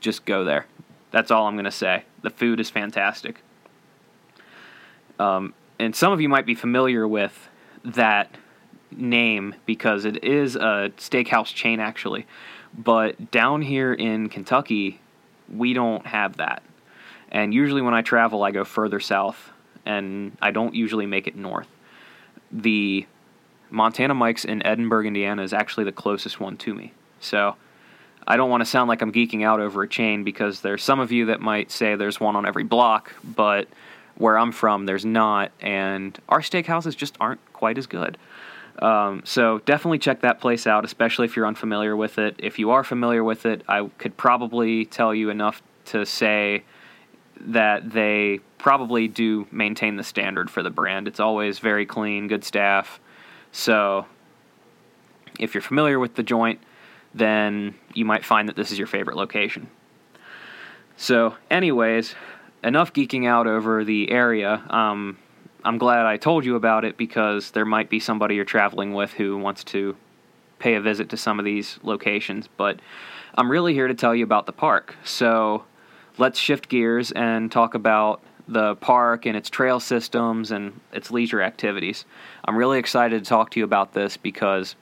Just 0.00 0.24
go 0.24 0.44
there. 0.44 0.66
That's 1.10 1.30
all 1.30 1.46
I'm 1.46 1.54
going 1.54 1.64
to 1.64 1.70
say. 1.70 2.04
The 2.22 2.30
food 2.30 2.60
is 2.60 2.68
fantastic. 2.70 3.42
Um, 5.18 5.54
and 5.78 5.94
some 5.94 6.12
of 6.12 6.20
you 6.20 6.28
might 6.28 6.46
be 6.46 6.54
familiar 6.54 7.06
with 7.08 7.48
that 7.84 8.34
name 8.90 9.54
because 9.64 10.04
it 10.04 10.22
is 10.24 10.56
a 10.56 10.90
steakhouse 10.96 11.54
chain, 11.54 11.80
actually. 11.80 12.26
But 12.76 13.30
down 13.30 13.62
here 13.62 13.92
in 13.92 14.28
Kentucky, 14.28 15.00
we 15.52 15.72
don't 15.72 16.06
have 16.06 16.38
that. 16.38 16.62
And 17.30 17.52
usually 17.52 17.82
when 17.82 17.94
I 17.94 18.02
travel, 18.02 18.42
I 18.42 18.50
go 18.50 18.64
further 18.64 19.00
south, 19.00 19.50
and 19.84 20.36
I 20.40 20.50
don't 20.50 20.74
usually 20.74 21.06
make 21.06 21.26
it 21.26 21.36
north. 21.36 21.68
The 22.52 23.06
Montana 23.70 24.14
Mike's 24.14 24.44
in 24.44 24.64
Edinburgh, 24.64 25.06
Indiana 25.06 25.42
is 25.42 25.52
actually 25.52 25.84
the 25.84 25.92
closest 25.92 26.40
one 26.40 26.56
to 26.58 26.74
me. 26.74 26.92
So 27.20 27.56
I 28.26 28.36
don't 28.36 28.50
want 28.50 28.60
to 28.60 28.66
sound 28.66 28.88
like 28.88 29.02
I'm 29.02 29.12
geeking 29.12 29.44
out 29.44 29.60
over 29.60 29.82
a 29.82 29.88
chain 29.88 30.24
because 30.24 30.60
there's 30.60 30.82
some 30.82 31.00
of 31.00 31.12
you 31.12 31.26
that 31.26 31.40
might 31.40 31.70
say 31.70 31.94
there's 31.94 32.20
one 32.20 32.36
on 32.36 32.46
every 32.46 32.64
block, 32.64 33.14
but 33.24 33.68
where 34.16 34.38
I'm 34.38 34.52
from, 34.52 34.86
there's 34.86 35.04
not, 35.04 35.52
and 35.60 36.18
our 36.28 36.40
steakhouses 36.40 36.96
just 36.96 37.16
aren't 37.20 37.40
quite 37.52 37.78
as 37.78 37.86
good. 37.86 38.18
Um, 38.80 39.22
so 39.24 39.58
definitely 39.60 39.98
check 39.98 40.20
that 40.20 40.40
place 40.40 40.66
out, 40.66 40.84
especially 40.84 41.24
if 41.24 41.36
you're 41.36 41.46
unfamiliar 41.46 41.96
with 41.96 42.18
it. 42.18 42.36
If 42.38 42.58
you 42.58 42.70
are 42.70 42.84
familiar 42.84 43.24
with 43.24 43.46
it, 43.46 43.62
I 43.68 43.88
could 43.98 44.16
probably 44.16 44.84
tell 44.84 45.14
you 45.14 45.30
enough 45.30 45.62
to 45.86 46.04
say 46.04 46.64
that 47.40 47.90
they 47.90 48.40
probably 48.58 49.08
do 49.08 49.46
maintain 49.50 49.96
the 49.96 50.04
standard 50.04 50.50
for 50.50 50.62
the 50.62 50.70
brand. 50.70 51.08
It's 51.08 51.20
always 51.20 51.58
very 51.58 51.86
clean, 51.86 52.28
good 52.28 52.44
staff. 52.44 53.00
So 53.52 54.06
if 55.38 55.54
you're 55.54 55.62
familiar 55.62 55.98
with 55.98 56.14
the 56.14 56.22
joint, 56.22 56.60
then 57.14 57.74
you 57.94 58.04
might 58.04 58.24
find 58.24 58.48
that 58.48 58.56
this 58.56 58.70
is 58.70 58.78
your 58.78 58.86
favorite 58.86 59.16
location. 59.16 59.68
So, 60.96 61.36
anyways, 61.50 62.14
enough 62.62 62.92
geeking 62.92 63.26
out 63.26 63.46
over 63.46 63.84
the 63.84 64.10
area. 64.10 64.62
Um, 64.70 65.18
I'm 65.66 65.78
glad 65.78 66.06
I 66.06 66.16
told 66.16 66.44
you 66.44 66.54
about 66.54 66.84
it 66.84 66.96
because 66.96 67.50
there 67.50 67.64
might 67.64 67.90
be 67.90 67.98
somebody 67.98 68.36
you're 68.36 68.44
traveling 68.44 68.94
with 68.94 69.12
who 69.14 69.36
wants 69.36 69.64
to 69.64 69.96
pay 70.60 70.76
a 70.76 70.80
visit 70.80 71.08
to 71.08 71.16
some 71.16 71.40
of 71.40 71.44
these 71.44 71.80
locations. 71.82 72.48
But 72.56 72.78
I'm 73.34 73.50
really 73.50 73.74
here 73.74 73.88
to 73.88 73.94
tell 73.94 74.14
you 74.14 74.22
about 74.22 74.46
the 74.46 74.52
park. 74.52 74.94
So 75.02 75.64
let's 76.18 76.38
shift 76.38 76.68
gears 76.68 77.10
and 77.10 77.50
talk 77.50 77.74
about 77.74 78.22
the 78.46 78.76
park 78.76 79.26
and 79.26 79.36
its 79.36 79.50
trail 79.50 79.80
systems 79.80 80.52
and 80.52 80.80
its 80.92 81.10
leisure 81.10 81.42
activities. 81.42 82.04
I'm 82.44 82.56
really 82.56 82.78
excited 82.78 83.24
to 83.24 83.28
talk 83.28 83.50
to 83.50 83.58
you 83.58 83.64
about 83.64 83.92
this 83.92 84.16
because 84.16 84.76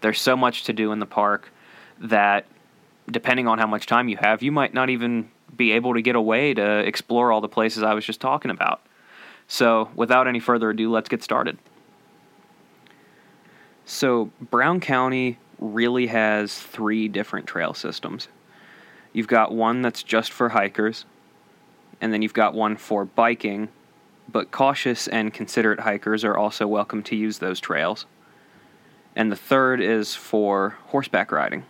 there's 0.00 0.20
so 0.20 0.36
much 0.36 0.62
to 0.64 0.72
do 0.72 0.92
in 0.92 1.00
the 1.00 1.06
park 1.06 1.52
that 1.98 2.46
depending 3.10 3.48
on 3.48 3.58
how 3.58 3.66
much 3.66 3.86
time 3.86 4.08
you 4.08 4.16
have, 4.18 4.44
you 4.44 4.52
might 4.52 4.74
not 4.74 4.90
even 4.90 5.28
be 5.56 5.72
able 5.72 5.94
to 5.94 6.02
get 6.02 6.14
away 6.14 6.54
to 6.54 6.78
explore 6.86 7.32
all 7.32 7.40
the 7.40 7.48
places 7.48 7.82
I 7.82 7.94
was 7.94 8.04
just 8.04 8.20
talking 8.20 8.52
about. 8.52 8.80
So, 9.52 9.90
without 9.96 10.28
any 10.28 10.38
further 10.38 10.70
ado, 10.70 10.92
let's 10.92 11.08
get 11.08 11.24
started. 11.24 11.58
So, 13.84 14.30
Brown 14.40 14.78
County 14.78 15.38
really 15.58 16.06
has 16.06 16.56
three 16.56 17.08
different 17.08 17.48
trail 17.48 17.74
systems. 17.74 18.28
You've 19.12 19.26
got 19.26 19.52
one 19.52 19.82
that's 19.82 20.04
just 20.04 20.30
for 20.30 20.50
hikers, 20.50 21.04
and 22.00 22.12
then 22.12 22.22
you've 22.22 22.32
got 22.32 22.54
one 22.54 22.76
for 22.76 23.04
biking, 23.04 23.70
but 24.28 24.52
cautious 24.52 25.08
and 25.08 25.34
considerate 25.34 25.80
hikers 25.80 26.22
are 26.22 26.36
also 26.36 26.68
welcome 26.68 27.02
to 27.02 27.16
use 27.16 27.38
those 27.38 27.58
trails. 27.58 28.06
And 29.16 29.32
the 29.32 29.36
third 29.36 29.80
is 29.80 30.14
for 30.14 30.76
horseback 30.86 31.32
riding. 31.32 31.64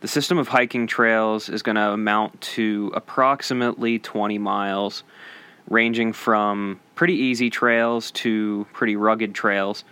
The 0.00 0.08
system 0.08 0.36
of 0.36 0.48
hiking 0.48 0.86
trails 0.86 1.48
is 1.48 1.62
going 1.62 1.76
to 1.76 1.92
amount 1.92 2.38
to 2.42 2.92
approximately 2.94 3.98
20 3.98 4.36
miles 4.36 5.04
ranging 5.72 6.12
from 6.12 6.78
pretty 6.94 7.14
easy 7.14 7.48
trails 7.48 8.10
to 8.10 8.66
pretty 8.74 8.94
rugged 8.94 9.34
trails. 9.34 9.84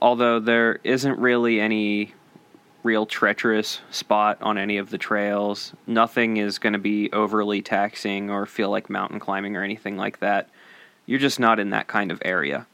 Although 0.00 0.38
there 0.38 0.78
isn't 0.84 1.18
really 1.18 1.60
any 1.60 2.14
real 2.84 3.04
treacherous 3.04 3.80
spot 3.90 4.38
on 4.40 4.56
any 4.56 4.76
of 4.76 4.90
the 4.90 4.98
trails, 4.98 5.72
nothing 5.88 6.36
is 6.36 6.58
going 6.58 6.74
to 6.74 6.78
be 6.78 7.10
overly 7.12 7.60
taxing 7.60 8.30
or 8.30 8.46
feel 8.46 8.70
like 8.70 8.88
mountain 8.88 9.18
climbing 9.18 9.56
or 9.56 9.64
anything 9.64 9.96
like 9.96 10.20
that. 10.20 10.48
You're 11.06 11.18
just 11.18 11.40
not 11.40 11.58
in 11.58 11.70
that 11.70 11.88
kind 11.88 12.12
of 12.12 12.22
area. 12.24 12.66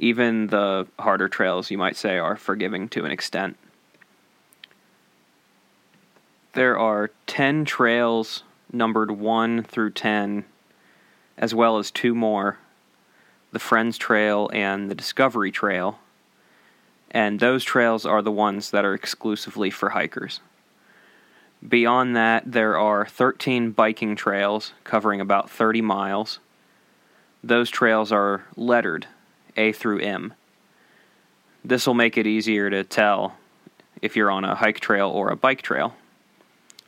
Even 0.00 0.48
the 0.48 0.88
harder 0.98 1.28
trails, 1.28 1.70
you 1.70 1.78
might 1.78 1.96
say, 1.96 2.18
are 2.18 2.34
forgiving 2.34 2.88
to 2.88 3.04
an 3.04 3.12
extent. 3.12 3.56
There 6.54 6.76
are 6.76 7.12
10 7.28 7.64
trails 7.66 8.42
numbered 8.72 9.12
1 9.12 9.62
through 9.62 9.90
10 9.92 10.44
as 11.36 11.54
well 11.54 11.78
as 11.78 11.90
two 11.90 12.14
more 12.14 12.58
the 13.52 13.58
Friends 13.60 13.96
Trail 13.96 14.50
and 14.52 14.90
the 14.90 14.94
Discovery 14.94 15.52
Trail. 15.52 15.98
and 17.10 17.38
those 17.38 17.62
trails 17.62 18.04
are 18.04 18.20
the 18.22 18.32
ones 18.32 18.72
that 18.72 18.84
are 18.84 18.92
exclusively 18.92 19.70
for 19.70 19.90
hikers. 19.90 20.40
Beyond 21.66 22.16
that, 22.16 22.50
there 22.50 22.76
are 22.76 23.06
13 23.06 23.70
biking 23.70 24.16
trails 24.16 24.72
covering 24.82 25.20
about 25.20 25.48
30 25.48 25.80
miles. 25.80 26.40
Those 27.42 27.70
trails 27.70 28.10
are 28.10 28.44
lettered 28.56 29.06
A 29.56 29.70
through 29.72 30.00
M. 30.00 30.34
This 31.64 31.86
will 31.86 31.94
make 31.94 32.18
it 32.18 32.26
easier 32.26 32.68
to 32.68 32.82
tell 32.82 33.36
if 34.02 34.16
you're 34.16 34.30
on 34.30 34.44
a 34.44 34.56
hike 34.56 34.80
trail 34.80 35.08
or 35.08 35.30
a 35.30 35.36
bike 35.36 35.62
trail. 35.62 35.94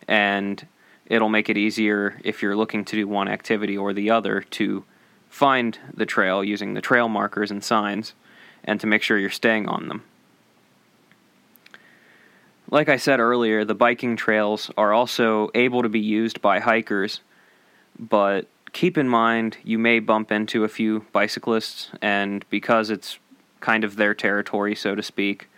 And 0.09 0.67
it'll 1.07 1.29
make 1.29 1.49
it 1.49 1.57
easier 1.57 2.21
if 2.25 2.43
you're 2.43 2.57
looking 2.57 2.85
to 2.85 2.97
do 2.97 3.09
one 3.09 3.29
activity 3.29 3.77
or 3.77 3.93
the 3.93 4.11
other 4.11 4.41
to 4.43 4.85
find 5.29 5.79
the 5.93 6.07
trail 6.07 6.43
using 6.43 6.75
the 6.75 6.81
trail 6.81 7.09
markers 7.09 7.51
and 7.51 7.63
signs 7.63 8.15
and 8.65 8.81
to 8.81 8.87
make 8.87 9.03
sure 9.03 9.19
you're 9.19 9.31
staying 9.31 9.69
on 9.69 9.89
them. 9.89 10.03
Like 12.71 12.89
I 12.89 12.97
said 12.97 13.21
earlier, 13.21 13.65
the 13.65 13.75
biking 13.75 14.17
trails 14.17 14.71
are 14.77 14.93
also 14.93 15.51
able 15.55 15.83
to 15.83 15.89
be 15.89 16.01
used 16.01 16.43
by 16.43 16.59
hikers, 16.59 17.21
but 17.97 18.49
keep 18.73 18.99
in 18.99 19.09
mind 19.09 19.57
you 19.63 19.79
may 19.79 20.01
bump 20.01 20.33
into 20.33 20.65
a 20.65 20.69
few 20.69 21.07
bicyclists, 21.13 21.91
and 22.03 22.45
because 22.51 22.91
it's 22.91 23.19
kind 23.61 23.85
of 23.85 23.97
their 23.97 24.15
territory, 24.15 24.75
so 24.75 24.97
to 24.97 25.03
speak, 25.03 25.49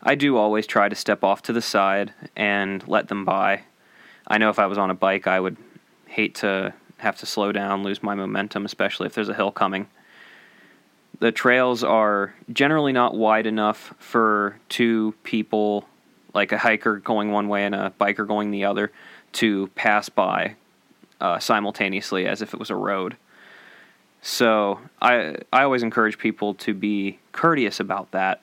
I 0.00 0.14
do 0.14 0.36
always 0.36 0.66
try 0.66 0.88
to 0.88 0.94
step 0.94 1.24
off 1.24 1.42
to 1.42 1.52
the 1.52 1.62
side 1.62 2.12
and 2.36 2.86
let 2.86 3.08
them 3.08 3.24
by. 3.24 3.62
I 4.26 4.38
know 4.38 4.50
if 4.50 4.58
I 4.58 4.66
was 4.66 4.78
on 4.78 4.90
a 4.90 4.94
bike, 4.94 5.26
I 5.26 5.38
would 5.38 5.56
hate 6.06 6.36
to 6.36 6.72
have 6.98 7.16
to 7.18 7.26
slow 7.26 7.52
down, 7.52 7.82
lose 7.82 8.02
my 8.02 8.14
momentum, 8.14 8.64
especially 8.64 9.06
if 9.06 9.14
there's 9.14 9.28
a 9.28 9.34
hill 9.34 9.50
coming. 9.50 9.88
The 11.20 11.32
trails 11.32 11.84
are 11.84 12.34
generally 12.52 12.92
not 12.92 13.14
wide 13.14 13.46
enough 13.46 13.94
for 13.98 14.58
two 14.68 15.14
people 15.22 15.86
like 16.32 16.52
a 16.52 16.58
hiker 16.58 16.98
going 16.98 17.30
one 17.30 17.48
way 17.48 17.64
and 17.64 17.74
a 17.74 17.92
biker 18.00 18.26
going 18.26 18.50
the 18.50 18.64
other 18.64 18.90
to 19.32 19.68
pass 19.74 20.08
by 20.08 20.56
uh, 21.20 21.38
simultaneously 21.38 22.26
as 22.26 22.42
if 22.42 22.52
it 22.52 22.60
was 22.60 22.70
a 22.70 22.76
road. 22.76 23.16
So 24.22 24.80
I 25.00 25.36
I 25.52 25.62
always 25.62 25.82
encourage 25.82 26.18
people 26.18 26.54
to 26.54 26.74
be 26.74 27.18
courteous 27.32 27.78
about 27.78 28.10
that 28.12 28.42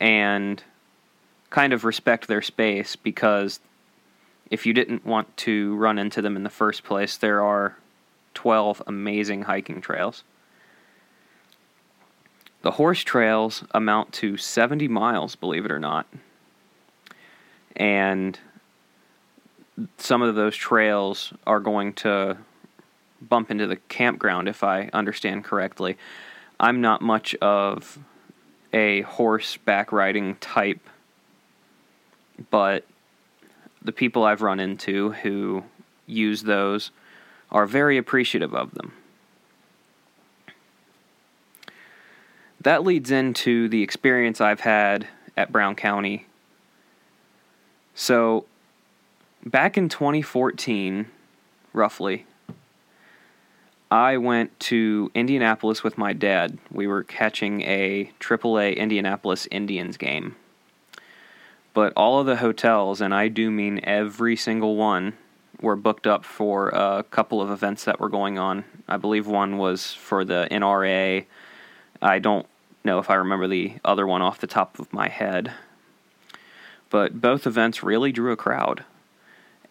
and 0.00 0.62
kind 1.50 1.72
of 1.72 1.84
respect 1.84 2.26
their 2.26 2.42
space 2.42 2.96
because 2.96 3.60
if 4.50 4.66
you 4.66 4.72
didn't 4.72 5.04
want 5.04 5.36
to 5.38 5.74
run 5.76 5.98
into 5.98 6.22
them 6.22 6.36
in 6.36 6.42
the 6.42 6.50
first 6.50 6.84
place, 6.84 7.16
there 7.16 7.42
are 7.42 7.76
12 8.34 8.82
amazing 8.86 9.42
hiking 9.42 9.80
trails. 9.80 10.24
The 12.62 12.72
horse 12.72 13.02
trails 13.02 13.64
amount 13.72 14.12
to 14.14 14.36
70 14.36 14.88
miles, 14.88 15.36
believe 15.36 15.64
it 15.64 15.70
or 15.70 15.78
not 15.78 16.06
and 17.76 18.38
some 19.98 20.22
of 20.22 20.34
those 20.34 20.54
trails 20.56 21.32
are 21.46 21.60
going 21.60 21.92
to 21.92 22.38
bump 23.20 23.50
into 23.50 23.66
the 23.66 23.76
campground 23.76 24.48
if 24.48 24.62
I 24.62 24.90
understand 24.92 25.44
correctly. 25.44 25.96
I'm 26.60 26.80
not 26.80 27.02
much 27.02 27.34
of 27.36 27.98
a 28.72 29.02
horseback 29.02 29.92
riding 29.92 30.36
type, 30.36 30.80
but 32.50 32.84
the 33.84 33.92
people 33.92 34.24
I've 34.24 34.42
run 34.42 34.60
into 34.60 35.12
who 35.12 35.64
use 36.06 36.42
those 36.42 36.90
are 37.50 37.66
very 37.66 37.98
appreciative 37.98 38.54
of 38.54 38.74
them. 38.74 38.92
That 42.60 42.82
leads 42.82 43.10
into 43.10 43.68
the 43.68 43.82
experience 43.82 44.40
I've 44.40 44.60
had 44.60 45.06
at 45.36 45.52
Brown 45.52 45.74
County 45.74 46.26
so, 47.94 48.44
back 49.46 49.78
in 49.78 49.88
2014, 49.88 51.06
roughly, 51.72 52.26
I 53.88 54.16
went 54.16 54.58
to 54.60 55.12
Indianapolis 55.14 55.84
with 55.84 55.96
my 55.96 56.12
dad. 56.12 56.58
We 56.72 56.88
were 56.88 57.04
catching 57.04 57.62
a 57.62 58.10
AAA 58.18 58.76
Indianapolis 58.76 59.46
Indians 59.52 59.96
game. 59.96 60.34
But 61.74 61.92
all 61.96 62.20
of 62.20 62.26
the 62.26 62.36
hotels, 62.36 63.00
and 63.00 63.14
I 63.14 63.28
do 63.28 63.50
mean 63.50 63.80
every 63.82 64.36
single 64.36 64.76
one, 64.76 65.14
were 65.60 65.76
booked 65.76 66.06
up 66.06 66.24
for 66.24 66.68
a 66.70 67.04
couple 67.10 67.42
of 67.42 67.50
events 67.50 67.84
that 67.84 68.00
were 68.00 68.08
going 68.08 68.38
on. 68.38 68.64
I 68.88 68.96
believe 68.96 69.26
one 69.26 69.58
was 69.58 69.92
for 69.92 70.24
the 70.24 70.48
NRA. 70.50 71.26
I 72.00 72.18
don't 72.18 72.46
know 72.84 72.98
if 72.98 73.10
I 73.10 73.14
remember 73.16 73.48
the 73.48 73.74
other 73.84 74.06
one 74.06 74.22
off 74.22 74.38
the 74.40 74.46
top 74.46 74.78
of 74.78 74.92
my 74.92 75.08
head 75.08 75.52
but 76.94 77.20
both 77.20 77.44
events 77.44 77.82
really 77.82 78.12
drew 78.12 78.30
a 78.30 78.36
crowd. 78.36 78.84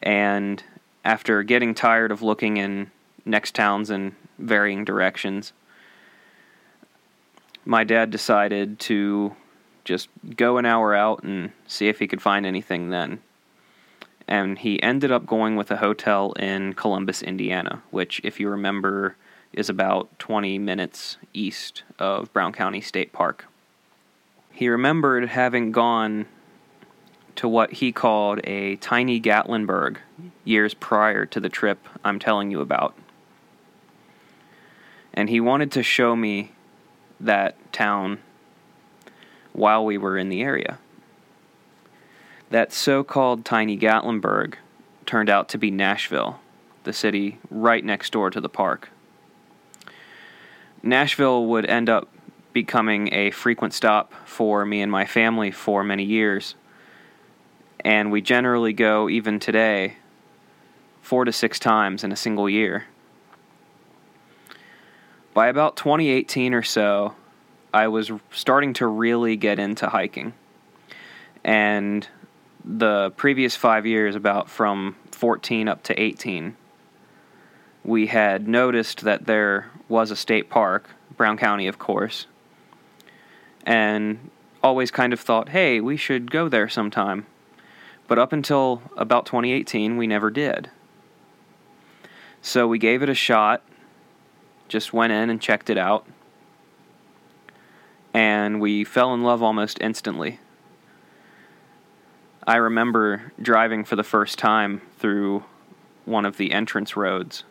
And 0.02 0.62
after 1.06 1.42
getting 1.42 1.74
tired 1.74 2.12
of 2.12 2.22
looking 2.22 2.58
in 2.58 2.92
next 3.24 3.56
towns 3.56 3.90
in 3.90 4.14
varying 4.38 4.84
directions, 4.84 5.54
my 7.64 7.86
dad 7.86 8.12
decided 8.12 8.78
to 8.82 9.38
just 9.84 10.10
go 10.36 10.58
an 10.58 10.66
hour 10.66 10.96
out 10.96 11.24
and 11.24 11.52
see 11.68 11.88
if 11.88 12.00
he 12.00 12.08
could 12.08 12.22
find 12.22 12.46
anything 12.46 12.90
then. 12.90 13.20
And 14.28 14.60
he 14.60 14.82
ended 14.82 15.12
up 15.12 15.26
going 15.26 15.56
with 15.56 15.70
a 15.70 15.78
hotel 15.78 16.32
in 16.34 16.74
Columbus, 16.74 17.22
Indiana, 17.22 17.84
which, 17.92 18.22
if 18.24 18.40
you 18.40 18.50
remember, 18.50 19.16
is 19.52 19.70
about 19.70 20.18
20 20.20 20.58
minutes 20.60 21.18
east 21.34 21.84
of 22.00 22.32
Brown 22.32 22.54
County 22.54 22.82
State 22.82 23.12
Park. 23.12 23.46
He 24.52 24.70
remembered 24.70 25.30
having 25.30 25.72
gone 25.72 26.26
to 27.36 27.48
what 27.48 27.74
he 27.74 27.92
called 27.92 28.40
a 28.44 28.76
tiny 28.78 29.20
Gatlinburg 29.20 29.98
years 30.46 30.74
prior 30.74 31.26
to 31.26 31.40
the 31.40 31.50
trip 31.50 31.88
I'm 32.04 32.20
telling 32.20 32.52
you 32.52 32.62
about. 32.62 32.96
And 35.14 35.30
he 35.30 35.40
wanted 35.40 35.72
to 35.74 35.84
show 35.84 36.16
me 36.16 36.52
that 37.20 37.56
town 37.74 38.20
while 39.54 39.86
we 39.86 39.98
were 39.98 40.18
in 40.18 40.30
the 40.30 40.42
area. 40.42 40.80
That 42.50 42.74
so 42.74 43.04
called 43.04 43.46
tiny 43.46 43.78
Gatlinburg 43.78 44.56
turned 45.06 45.30
out 45.30 45.50
to 45.50 45.58
be 45.58 45.72
Nashville, 45.72 46.40
the 46.84 46.94
city 46.94 47.40
right 47.50 47.84
next 47.84 48.12
door 48.12 48.30
to 48.30 48.42
the 48.42 48.50
park. 48.50 48.90
Nashville 50.82 51.46
would 51.46 51.66
end 51.66 51.90
up 51.90 52.10
becoming 52.52 53.14
a 53.14 53.32
frequent 53.32 53.74
stop 53.74 54.14
for 54.26 54.66
me 54.66 54.82
and 54.82 54.92
my 54.92 55.06
family 55.06 55.50
for 55.50 55.84
many 55.84 56.04
years 56.04 56.56
and 57.84 58.12
we 58.12 58.22
generally 58.22 58.74
go, 58.74 59.10
even 59.10 59.40
today, 59.40 59.98
four 61.02 61.26
to 61.26 61.32
six 61.32 61.60
times 61.60 62.04
in 62.04 62.12
a 62.12 62.16
single 62.16 62.50
year. 62.50 62.86
By 65.34 65.48
about 65.48 65.76
2018 65.76 66.54
or 66.54 66.64
so, 66.64 67.16
I 67.74 67.88
was 67.88 68.12
starting 68.32 68.74
to 68.74 68.88
really 68.88 69.36
get 69.36 69.58
into 69.58 69.88
hiking. 69.88 70.34
And 71.44 72.08
the 72.64 73.12
previous 73.18 73.56
five 73.56 73.86
years, 73.86 74.16
about 74.16 74.50
from 74.50 74.96
14 75.12 75.68
up 75.68 75.84
to 75.84 76.00
18, 76.00 76.56
we 77.84 78.08
had 78.08 78.48
noticed 78.48 79.02
that 79.02 79.26
there 79.26 79.70
was 79.90 80.12
a 80.12 80.16
state 80.16 80.50
park, 80.50 80.90
Brown 81.18 81.38
County, 81.38 81.68
of 81.68 81.80
course, 81.80 82.28
and 83.66 84.30
always 84.62 84.92
kind 84.92 85.12
of 85.12 85.20
thought, 85.20 85.50
hey, 85.50 85.82
we 85.82 85.98
should 85.98 86.32
go 86.32 86.48
there 86.48 86.70
sometime. 86.70 87.26
But 88.08 88.20
up 88.20 88.32
until 88.32 88.82
about 88.96 89.26
2018, 89.26 89.98
we 89.98 90.08
never 90.08 90.30
did. 90.30 90.70
So 92.42 92.68
we 92.68 92.78
gave 92.78 93.02
it 93.02 93.10
a 93.10 93.16
shot, 93.16 93.64
just 94.68 94.94
went 94.94 95.12
in 95.12 95.30
and 95.30 95.42
checked 95.42 95.70
it 95.70 95.78
out, 95.78 96.06
and 98.14 98.62
we 98.62 98.84
fell 98.84 99.14
in 99.14 99.24
love 99.24 99.42
almost 99.42 99.78
instantly. 99.82 100.40
I 102.46 102.58
remember 102.58 103.32
driving 103.42 103.84
for 103.86 103.96
the 103.96 104.04
first 104.04 104.38
time 104.38 104.82
through 105.00 105.46
one 106.06 106.26
of 106.26 106.38
the 106.38 106.52
entrance 106.52 106.98
roads, 106.98 107.44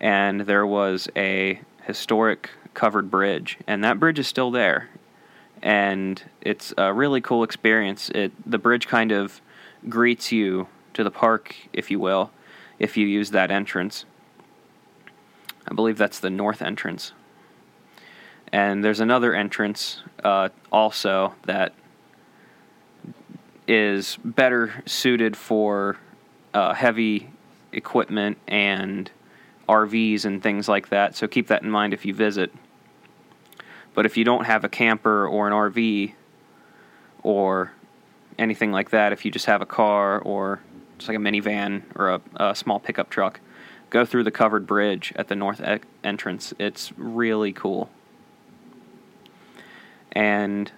and 0.00 0.42
there 0.42 0.66
was 0.66 1.08
a 1.14 1.60
historic 1.84 2.50
covered 2.74 3.10
bridge, 3.10 3.58
and 3.66 3.84
that 3.84 4.00
bridge 4.00 4.18
is 4.18 4.26
still 4.26 4.50
there 4.50 4.88
and 5.62 6.22
it's 6.40 6.72
a 6.78 6.92
really 6.92 7.20
cool 7.20 7.42
experience. 7.42 8.10
It 8.10 8.32
the 8.50 8.58
bridge 8.58 8.88
kind 8.88 9.12
of 9.12 9.40
greets 9.88 10.32
you 10.32 10.68
to 10.94 11.04
the 11.04 11.10
park, 11.10 11.54
if 11.72 11.90
you 11.90 11.98
will, 11.98 12.30
if 12.78 12.96
you 12.96 13.06
use 13.06 13.30
that 13.30 13.50
entrance. 13.50 14.04
I 15.68 15.74
believe 15.74 15.98
that's 15.98 16.18
the 16.18 16.30
north 16.30 16.62
entrance. 16.62 17.12
And 18.52 18.82
there's 18.82 19.00
another 19.00 19.34
entrance 19.34 20.02
uh, 20.24 20.48
also 20.72 21.34
that 21.44 21.72
is 23.68 24.18
better 24.24 24.82
suited 24.86 25.36
for 25.36 25.96
uh, 26.52 26.74
heavy 26.74 27.30
equipment 27.72 28.38
and 28.48 29.10
RVs 29.68 30.24
and 30.24 30.42
things 30.42 30.68
like 30.68 30.88
that. 30.88 31.14
So 31.14 31.28
keep 31.28 31.46
that 31.46 31.62
in 31.62 31.70
mind 31.70 31.94
if 31.94 32.04
you 32.04 32.12
visit. 32.12 32.52
But 33.94 34.06
if 34.06 34.16
you 34.16 34.24
don't 34.24 34.44
have 34.44 34.64
a 34.64 34.68
camper 34.68 35.26
or 35.26 35.46
an 35.46 35.52
RV 35.52 36.14
or 37.22 37.72
anything 38.38 38.72
like 38.72 38.90
that, 38.90 39.12
if 39.12 39.24
you 39.24 39.30
just 39.30 39.46
have 39.46 39.62
a 39.62 39.66
car 39.66 40.18
or 40.18 40.60
just 40.98 41.08
like 41.08 41.16
a 41.16 41.20
minivan 41.20 41.82
or 41.94 42.10
a, 42.10 42.20
a 42.36 42.54
small 42.54 42.80
pickup 42.80 43.10
truck, 43.10 43.40
go 43.90 44.04
through 44.04 44.24
the 44.24 44.30
covered 44.30 44.66
bridge 44.66 45.12
at 45.16 45.28
the 45.28 45.36
north 45.36 45.60
e- 45.60 45.80
entrance. 46.02 46.52
It's 46.58 46.92
really 46.96 47.52
cool. 47.52 47.90
And 50.12 50.70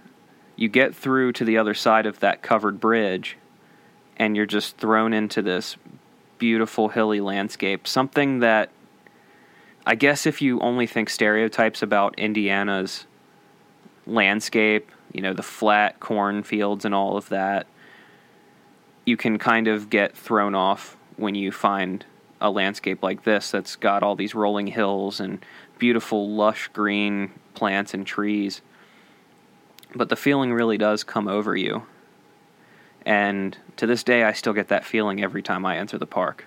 you 0.56 0.68
get 0.68 0.94
through 0.94 1.32
to 1.32 1.44
the 1.44 1.58
other 1.58 1.74
side 1.74 2.06
of 2.06 2.20
that 2.20 2.42
covered 2.42 2.80
bridge, 2.80 3.36
and 4.16 4.36
you're 4.36 4.46
just 4.46 4.76
thrown 4.76 5.12
into 5.12 5.42
this 5.42 5.76
beautiful 6.38 6.88
hilly 6.88 7.20
landscape. 7.20 7.86
Something 7.86 8.40
that 8.40 8.70
I 9.84 9.94
guess 9.94 10.26
if 10.26 10.40
you 10.40 10.60
only 10.60 10.86
think 10.86 11.10
stereotypes 11.10 11.82
about 11.82 12.18
Indiana's 12.18 13.06
landscape, 14.06 14.90
you 15.12 15.20
know, 15.20 15.34
the 15.34 15.42
flat 15.42 15.98
cornfields 16.00 16.84
and 16.84 16.94
all 16.94 17.16
of 17.16 17.28
that, 17.30 17.66
you 19.04 19.16
can 19.16 19.38
kind 19.38 19.66
of 19.66 19.90
get 19.90 20.16
thrown 20.16 20.54
off 20.54 20.96
when 21.16 21.34
you 21.34 21.50
find 21.50 22.04
a 22.40 22.50
landscape 22.50 23.02
like 23.02 23.24
this 23.24 23.50
that's 23.50 23.76
got 23.76 24.02
all 24.02 24.16
these 24.16 24.34
rolling 24.34 24.68
hills 24.68 25.20
and 25.20 25.44
beautiful 25.78 26.30
lush 26.30 26.68
green 26.68 27.32
plants 27.54 27.94
and 27.94 28.06
trees. 28.06 28.62
But 29.94 30.08
the 30.08 30.16
feeling 30.16 30.52
really 30.52 30.78
does 30.78 31.04
come 31.04 31.28
over 31.28 31.56
you. 31.56 31.86
And 33.04 33.56
to 33.76 33.86
this 33.86 34.02
day, 34.02 34.24
I 34.24 34.32
still 34.32 34.52
get 34.52 34.68
that 34.68 34.84
feeling 34.84 35.22
every 35.22 35.42
time 35.42 35.66
I 35.66 35.76
enter 35.76 35.98
the 35.98 36.06
park. 36.06 36.46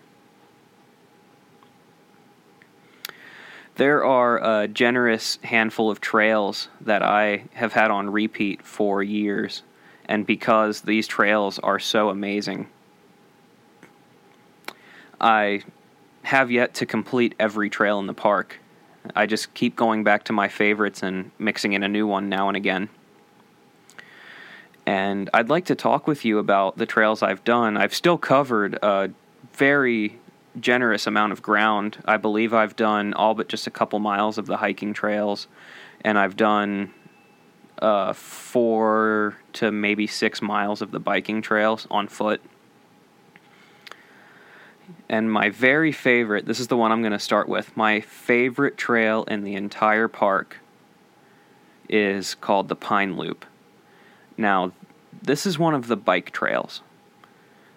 There 3.76 4.06
are 4.06 4.62
a 4.62 4.68
generous 4.70 5.38
handful 5.44 5.92
of 5.92 6.00
trails 6.00 6.70
that 6.80 7.04
I 7.04 7.44
have 7.54 7.74
had 7.74 7.92
on 7.92 8.10
repeat 8.10 8.62
for 8.62 9.04
years. 9.04 9.64
And 10.06 10.26
because 10.26 10.82
these 10.82 11.08
trails 11.08 11.60
are 11.60 11.80
so 11.80 12.10
amazing, 12.10 12.68
I 15.20 15.64
have 16.24 16.52
yet 16.52 16.74
to 16.76 16.86
complete 16.86 17.36
every 17.38 17.70
trail 17.70 18.00
in 18.00 18.08
the 18.08 18.14
park. 18.14 18.60
I 19.14 19.26
just 19.26 19.54
keep 19.54 19.76
going 19.76 20.04
back 20.04 20.24
to 20.26 20.34
my 20.34 20.48
favorites 20.48 21.04
and 21.04 21.32
mixing 21.38 21.74
in 21.74 21.84
a 21.84 21.90
new 21.90 22.08
one 22.08 22.30
now 22.30 22.48
and 22.48 22.56
again. 22.56 22.90
And 24.86 25.30
I'd 25.34 25.50
like 25.50 25.66
to 25.66 25.76
talk 25.76 26.08
with 26.08 26.26
you 26.26 26.38
about 26.38 26.78
the 26.78 26.86
trails 26.86 27.24
I've 27.24 27.44
done. 27.44 27.76
I've 27.76 27.94
still 27.96 28.18
covered 28.18 28.78
a 28.84 29.12
very 29.54 30.20
generous 30.60 31.08
amount 31.08 31.32
of 31.32 31.42
ground. 31.42 31.98
I 32.06 32.18
believe 32.18 32.54
I've 32.54 32.76
done 32.76 33.14
all 33.14 33.34
but 33.34 33.48
just 33.48 33.68
a 33.68 33.72
couple 33.72 34.00
miles 34.00 34.38
of 34.38 34.46
the 34.46 34.58
hiking 34.58 34.94
trails, 34.94 35.48
and 36.02 36.18
I've 36.18 36.38
done 36.38 36.94
uh, 37.80 38.14
four 38.14 39.38
to 39.54 39.72
maybe 39.72 40.08
six 40.08 40.42
miles 40.42 40.82
of 40.82 40.92
the 40.92 41.00
biking 41.00 41.42
trails 41.42 41.88
on 41.90 42.08
foot. 42.08 42.42
And 45.10 45.32
my 45.32 45.50
very 45.50 45.92
favorite, 45.92 46.46
this 46.46 46.60
is 46.60 46.68
the 46.68 46.78
one 46.78 46.92
I'm 46.92 47.02
going 47.02 47.12
to 47.12 47.20
start 47.20 47.50
with. 47.50 47.76
My 47.76 48.02
favorite 48.02 48.78
trail 48.78 49.24
in 49.24 49.44
the 49.44 49.56
entire 49.56 50.08
park 50.08 50.58
is 51.90 52.36
called 52.36 52.70
the 52.70 52.76
Pine 52.76 53.18
Loop. 53.18 53.46
Now, 54.38 54.72
this 55.22 55.46
is 55.46 55.58
one 55.58 55.74
of 55.74 55.88
the 55.88 55.98
bike 55.98 56.32
trails. 56.32 56.82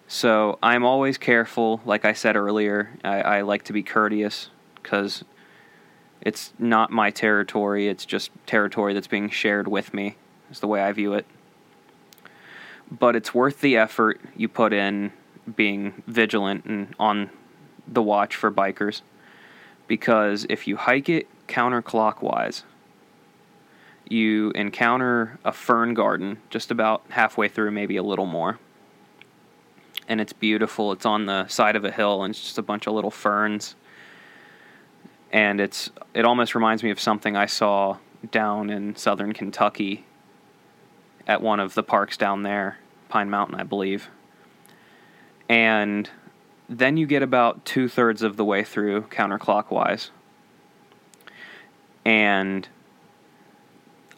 So 0.07 0.57
I'm 0.63 0.83
always 0.83 1.17
careful. 1.17 1.81
Like 1.85 2.03
I 2.03 2.13
said 2.13 2.35
earlier, 2.35 2.97
I, 3.03 3.21
I 3.21 3.41
like 3.41 3.63
to 3.65 3.73
be 3.73 3.83
courteous 3.83 4.49
because 4.75 5.23
it's 6.21 6.53
not 6.57 6.91
my 6.91 7.11
territory. 7.11 7.87
It's 7.87 8.05
just 8.05 8.31
territory 8.45 8.93
that's 8.93 9.07
being 9.07 9.29
shared 9.29 9.67
with 9.67 9.93
me, 9.93 10.17
is 10.49 10.59
the 10.59 10.67
way 10.67 10.81
I 10.81 10.91
view 10.91 11.13
it. 11.13 11.25
But 12.91 13.15
it's 13.15 13.33
worth 13.33 13.61
the 13.61 13.77
effort 13.77 14.19
you 14.35 14.49
put 14.49 14.73
in 14.73 15.11
being 15.55 16.01
vigilant 16.07 16.65
and 16.65 16.95
on 16.99 17.29
the 17.87 18.01
watch 18.01 18.35
for 18.35 18.51
bikers. 18.51 19.01
Because 19.87 20.45
if 20.49 20.67
you 20.67 20.75
hike 20.75 21.07
it 21.07 21.27
counterclockwise, 21.47 22.63
you 24.09 24.51
encounter 24.51 25.39
a 25.45 25.53
fern 25.53 25.93
garden 25.93 26.39
just 26.49 26.71
about 26.71 27.03
halfway 27.09 27.47
through, 27.47 27.71
maybe 27.71 27.95
a 27.97 28.03
little 28.03 28.25
more. 28.25 28.59
And 30.07 30.19
it's 30.19 30.33
beautiful. 30.33 30.91
It's 30.91 31.05
on 31.05 31.27
the 31.27 31.47
side 31.47 31.75
of 31.75 31.85
a 31.85 31.91
hill, 31.91 32.23
and 32.23 32.33
it's 32.33 32.41
just 32.41 32.57
a 32.57 32.63
bunch 32.63 32.87
of 32.87 32.93
little 32.93 33.11
ferns. 33.11 33.75
And 35.31 35.61
it's 35.61 35.91
it 36.15 36.25
almost 36.25 36.55
reminds 36.55 36.81
me 36.83 36.89
of 36.89 36.99
something 36.99 37.35
I 37.37 37.45
saw 37.45 37.97
down 38.31 38.71
in 38.71 38.95
southern 38.95 39.33
Kentucky 39.33 40.05
at 41.27 41.41
one 41.41 41.59
of 41.59 41.75
the 41.75 41.83
parks 41.83 42.17
down 42.17 42.41
there, 42.41 42.79
Pine 43.07 43.29
Mountain, 43.29 43.59
I 43.59 43.63
believe. 43.63 44.09
And 45.47 46.09
then 46.67 46.97
you 46.97 47.05
get 47.05 47.21
about 47.21 47.65
two 47.65 47.87
thirds 47.87 48.23
of 48.23 48.35
the 48.35 48.45
way 48.45 48.63
through 48.63 49.03
counterclockwise. 49.03 50.09
And 52.03 52.67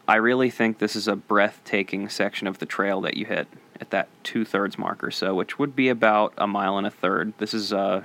I 0.07 0.15
really 0.15 0.49
think 0.49 0.79
this 0.79 0.95
is 0.95 1.07
a 1.07 1.15
breathtaking 1.15 2.09
section 2.09 2.47
of 2.47 2.59
the 2.59 2.65
trail 2.65 3.01
that 3.01 3.17
you 3.17 3.25
hit 3.25 3.47
at 3.79 3.91
that 3.91 4.09
two 4.23 4.45
thirds 4.45 4.77
mark 4.77 5.03
or 5.03 5.11
so, 5.11 5.33
which 5.35 5.59
would 5.59 5.75
be 5.75 5.89
about 5.89 6.33
a 6.37 6.47
mile 6.47 6.77
and 6.77 6.87
a 6.87 6.91
third. 6.91 7.33
This 7.37 7.53
is 7.53 7.71
uh, 7.71 8.03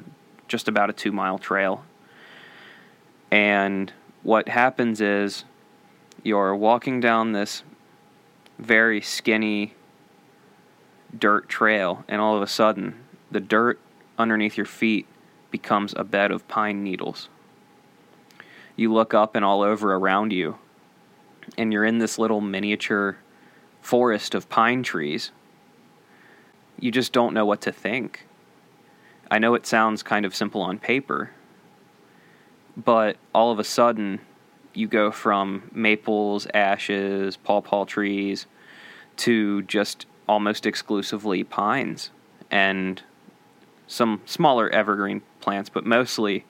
just 0.49 0.69
about 0.69 0.91
a 0.91 0.93
two 0.93 1.13
mile 1.13 1.39
trail. 1.39 1.85
And 3.31 3.93
what 4.23 4.49
happens 4.49 5.01
is 5.01 5.45
you're 6.23 6.55
walking 6.55 7.01
down 7.01 7.33
this 7.33 7.63
very 8.59 9.01
skinny 9.01 9.75
dirt 11.17 11.49
trail, 11.49 12.05
and 12.09 12.21
all 12.21 12.37
of 12.37 12.43
a 12.43 12.47
sudden, 12.47 12.95
the 13.31 13.41
dirt 13.41 13.79
underneath 14.19 14.57
your 14.57 14.67
feet 14.67 15.07
becomes 15.51 15.95
a 15.97 16.05
bed 16.05 16.31
of 16.31 16.47
pine 16.49 16.83
needles. 16.83 17.29
You 18.77 18.93
look 18.93 19.15
up, 19.15 19.35
and 19.35 19.45
all 19.45 19.63
over 19.63 19.95
around 19.95 20.33
you 20.33 20.59
and 21.57 21.73
you're 21.73 21.85
in 21.85 21.99
this 21.99 22.19
little 22.19 22.41
miniature 22.41 23.17
forest 23.81 24.35
of 24.35 24.49
pine 24.49 24.83
trees, 24.83 25.31
you 26.79 26.91
just 26.91 27.13
don't 27.13 27.35
know 27.35 27.47
what 27.47 27.61
to 27.63 27.73
think. 27.73 28.27
I 29.31 29.39
know 29.39 29.55
it 29.55 29.67
sounds 29.67 30.03
kind 30.03 30.25
of 30.25 30.35
simple 30.35 30.61
on 30.61 30.79
paper, 30.79 31.31
but 32.77 33.17
all 33.35 33.51
of 33.51 33.59
a 33.59 33.65
sudden, 33.65 34.21
you 34.75 34.87
go 34.87 35.11
from 35.11 35.71
maples, 35.73 36.47
ashes, 36.53 37.37
pawpaw 37.37 37.87
trees 37.87 38.47
to 39.19 39.63
just 39.63 40.07
almost 40.29 40.67
exclusively 40.67 41.43
pines 41.43 42.11
and 42.51 43.03
some 43.87 44.21
smaller 44.27 44.69
evergreen 44.71 45.23
plants, 45.41 45.71
but 45.71 45.87
mostly 45.87 46.45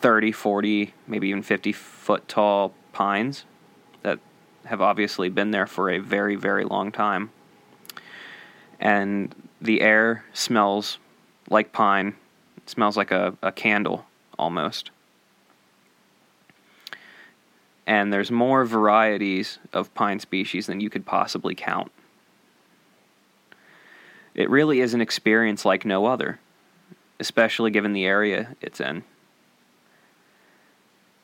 30, 0.00 0.32
40, 0.32 0.94
maybe 1.06 1.28
even 1.28 1.42
50 1.42 1.72
foot 1.72 2.28
tall 2.28 2.74
pines 2.92 3.44
have 4.66 4.80
obviously 4.80 5.28
been 5.28 5.50
there 5.50 5.66
for 5.66 5.90
a 5.90 5.98
very, 5.98 6.36
very 6.36 6.64
long 6.64 6.92
time. 6.92 7.30
And 8.78 9.34
the 9.60 9.80
air 9.80 10.24
smells 10.32 10.98
like 11.48 11.72
pine, 11.72 12.14
it 12.56 12.70
smells 12.70 12.96
like 12.96 13.10
a, 13.10 13.36
a 13.42 13.52
candle 13.52 14.06
almost. 14.38 14.90
And 17.86 18.12
there's 18.12 18.30
more 18.30 18.64
varieties 18.64 19.58
of 19.72 19.92
pine 19.94 20.20
species 20.20 20.66
than 20.66 20.80
you 20.80 20.88
could 20.88 21.04
possibly 21.04 21.54
count. 21.54 21.90
It 24.34 24.48
really 24.48 24.80
is 24.80 24.94
an 24.94 25.00
experience 25.00 25.64
like 25.64 25.84
no 25.84 26.06
other, 26.06 26.38
especially 27.18 27.70
given 27.70 27.92
the 27.92 28.06
area 28.06 28.54
it's 28.60 28.80
in. 28.80 29.02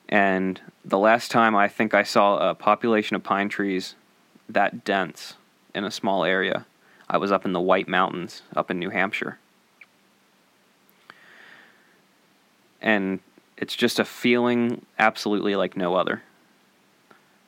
And 0.08 0.60
the 0.84 0.98
last 0.98 1.30
time 1.30 1.56
I 1.56 1.68
think 1.68 1.94
I 1.94 2.02
saw 2.02 2.50
a 2.50 2.54
population 2.54 3.16
of 3.16 3.24
pine 3.24 3.48
trees 3.48 3.94
that 4.48 4.84
dense 4.84 5.34
in 5.74 5.84
a 5.84 5.90
small 5.90 6.24
area, 6.24 6.66
I 7.08 7.18
was 7.18 7.32
up 7.32 7.44
in 7.44 7.52
the 7.52 7.60
White 7.60 7.88
Mountains 7.88 8.42
up 8.54 8.70
in 8.70 8.78
New 8.78 8.90
Hampshire. 8.90 9.38
And 12.80 13.20
it's 13.56 13.74
just 13.74 13.98
a 13.98 14.04
feeling 14.04 14.84
absolutely 14.98 15.56
like 15.56 15.76
no 15.76 15.94
other. 15.94 16.22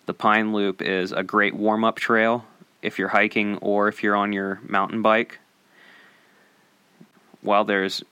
The 0.07 0.15
Pine 0.15 0.53
Loop 0.53 0.81
is 0.81 1.13
a 1.13 1.23
great 1.23 1.55
warm 1.55 1.85
up 1.85 1.97
trail 1.97 2.47
if 2.83 2.99
you're 2.99 3.09
hiking 3.09 3.59
or 3.59 3.89
if 3.89 4.03
you're 4.03 4.17
on 4.17 4.33
your 4.33 4.61
mountain 4.67 5.03
bike. 5.03 5.39
While 7.43 7.65
there's 7.65 8.03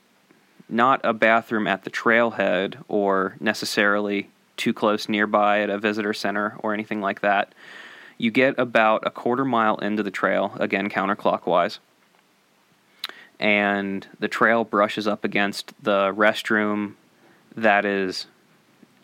not 0.69 1.01
a 1.03 1.13
bathroom 1.13 1.67
at 1.67 1.83
the 1.83 1.89
trailhead 1.89 2.75
or 2.87 3.35
necessarily 3.39 4.29
too 4.57 4.73
close 4.73 5.07
nearby 5.07 5.61
at 5.61 5.69
a 5.69 5.77
visitor 5.77 6.13
center 6.13 6.57
or 6.59 6.73
anything 6.73 7.01
like 7.01 7.21
that. 7.21 7.53
You 8.17 8.31
get 8.31 8.57
about 8.57 9.05
a 9.05 9.11
quarter 9.11 9.45
mile 9.45 9.77
into 9.77 10.03
the 10.03 10.11
trail, 10.11 10.53
again 10.59 10.89
counterclockwise, 10.89 11.77
and 13.39 14.07
the 14.19 14.27
trail 14.27 14.63
brushes 14.63 15.07
up 15.07 15.23
against 15.23 15.73
the 15.81 16.11
restroom 16.13 16.93
that 17.55 17.85
is 17.85 18.25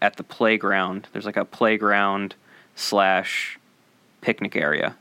at 0.01 0.17
the 0.17 0.23
playground. 0.23 1.07
There's 1.13 1.25
like 1.25 1.37
a 1.37 1.45
playground 1.45 2.35
slash 2.75 3.59
picnic 4.21 4.55
area. 4.55 4.95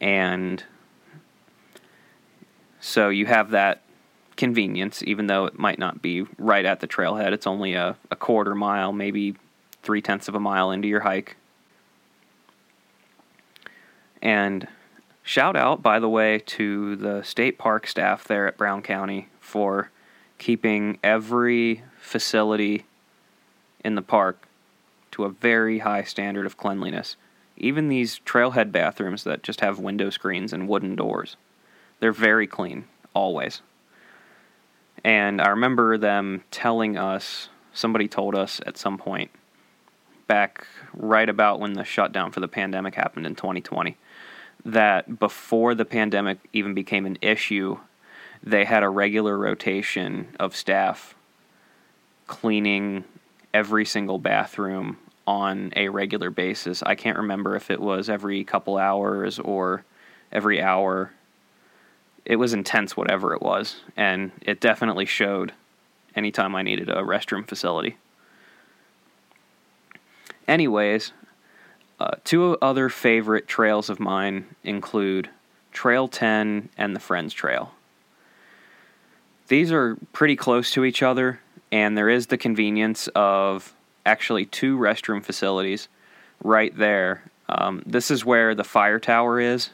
And 0.00 0.62
so 2.80 3.08
you 3.08 3.26
have 3.26 3.50
that 3.50 3.82
convenience, 4.36 5.02
even 5.02 5.26
though 5.26 5.44
it 5.44 5.58
might 5.58 5.78
not 5.78 6.02
be 6.02 6.26
right 6.38 6.64
at 6.64 6.80
the 6.80 6.88
trailhead. 6.88 7.32
It's 7.32 7.46
only 7.46 7.74
a, 7.74 7.96
a 8.10 8.16
quarter 8.16 8.54
mile, 8.54 8.92
maybe 8.92 9.36
three 9.82 10.00
tenths 10.00 10.28
of 10.28 10.34
a 10.34 10.40
mile 10.40 10.70
into 10.70 10.88
your 10.88 11.00
hike. 11.00 11.36
And 14.20 14.68
shout 15.22 15.56
out, 15.56 15.82
by 15.82 15.98
the 15.98 16.08
way, 16.08 16.38
to 16.38 16.96
the 16.96 17.22
state 17.22 17.58
park 17.58 17.86
staff 17.86 18.24
there 18.24 18.46
at 18.46 18.56
Brown 18.56 18.82
County 18.82 19.28
for 19.40 19.90
keeping 20.38 20.98
every 21.02 21.82
facility 21.98 22.84
in 23.84 23.94
the 23.96 24.02
park 24.02 24.46
to 25.12 25.24
a 25.24 25.28
very 25.28 25.80
high 25.80 26.04
standard 26.04 26.46
of 26.46 26.56
cleanliness. 26.56 27.16
Even 27.56 27.88
these 27.88 28.20
trailhead 28.20 28.72
bathrooms 28.72 29.24
that 29.24 29.42
just 29.42 29.60
have 29.60 29.78
window 29.78 30.10
screens 30.10 30.52
and 30.52 30.68
wooden 30.68 30.96
doors, 30.96 31.36
they're 32.00 32.12
very 32.12 32.46
clean, 32.46 32.84
always. 33.14 33.60
And 35.04 35.40
I 35.40 35.48
remember 35.48 35.98
them 35.98 36.44
telling 36.50 36.96
us, 36.96 37.48
somebody 37.72 38.08
told 38.08 38.34
us 38.34 38.60
at 38.66 38.76
some 38.76 38.98
point, 38.98 39.30
back 40.26 40.66
right 40.94 41.28
about 41.28 41.60
when 41.60 41.72
the 41.72 41.84
shutdown 41.84 42.30
for 42.30 42.40
the 42.40 42.48
pandemic 42.48 42.94
happened 42.94 43.26
in 43.26 43.34
2020, 43.34 43.96
that 44.64 45.18
before 45.18 45.74
the 45.74 45.84
pandemic 45.84 46.38
even 46.52 46.74
became 46.74 47.04
an 47.04 47.18
issue, 47.20 47.78
they 48.42 48.64
had 48.64 48.82
a 48.82 48.88
regular 48.88 49.36
rotation 49.36 50.28
of 50.38 50.54
staff 50.54 51.14
cleaning 52.26 53.04
every 53.52 53.84
single 53.84 54.18
bathroom 54.18 54.96
on 55.26 55.72
a 55.76 55.88
regular 55.88 56.30
basis. 56.30 56.82
I 56.82 56.94
can't 56.94 57.18
remember 57.18 57.54
if 57.56 57.70
it 57.70 57.80
was 57.80 58.08
every 58.08 58.44
couple 58.44 58.78
hours 58.78 59.38
or 59.38 59.84
every 60.32 60.60
hour. 60.60 61.12
It 62.24 62.36
was 62.36 62.52
intense, 62.52 62.96
whatever 62.96 63.34
it 63.34 63.42
was, 63.42 63.80
and 63.96 64.30
it 64.40 64.60
definitely 64.60 65.06
showed 65.06 65.52
anytime 66.14 66.54
I 66.54 66.62
needed 66.62 66.88
a 66.88 66.96
restroom 66.96 67.46
facility. 67.46 67.96
Anyways, 70.46 71.12
uh, 71.98 72.16
two 72.24 72.56
other 72.60 72.88
favorite 72.88 73.46
trails 73.46 73.88
of 73.88 74.00
mine 74.00 74.46
include 74.64 75.30
Trail 75.72 76.08
10 76.08 76.68
and 76.76 76.96
the 76.96 77.00
Friends 77.00 77.32
Trail. 77.32 77.72
These 79.48 79.72
are 79.72 79.96
pretty 80.12 80.36
close 80.36 80.70
to 80.72 80.84
each 80.84 81.02
other, 81.02 81.40
and 81.70 81.96
there 81.96 82.08
is 82.08 82.26
the 82.26 82.38
convenience 82.38 83.08
of 83.14 83.74
actually 84.04 84.46
two 84.46 84.78
restroom 84.78 85.22
facilities 85.22 85.88
right 86.42 86.76
there. 86.76 87.24
Um, 87.48 87.82
this 87.86 88.10
is 88.10 88.24
where 88.24 88.54
the 88.54 88.64
fire 88.64 88.98
tower 88.98 89.40
is. 89.40 89.70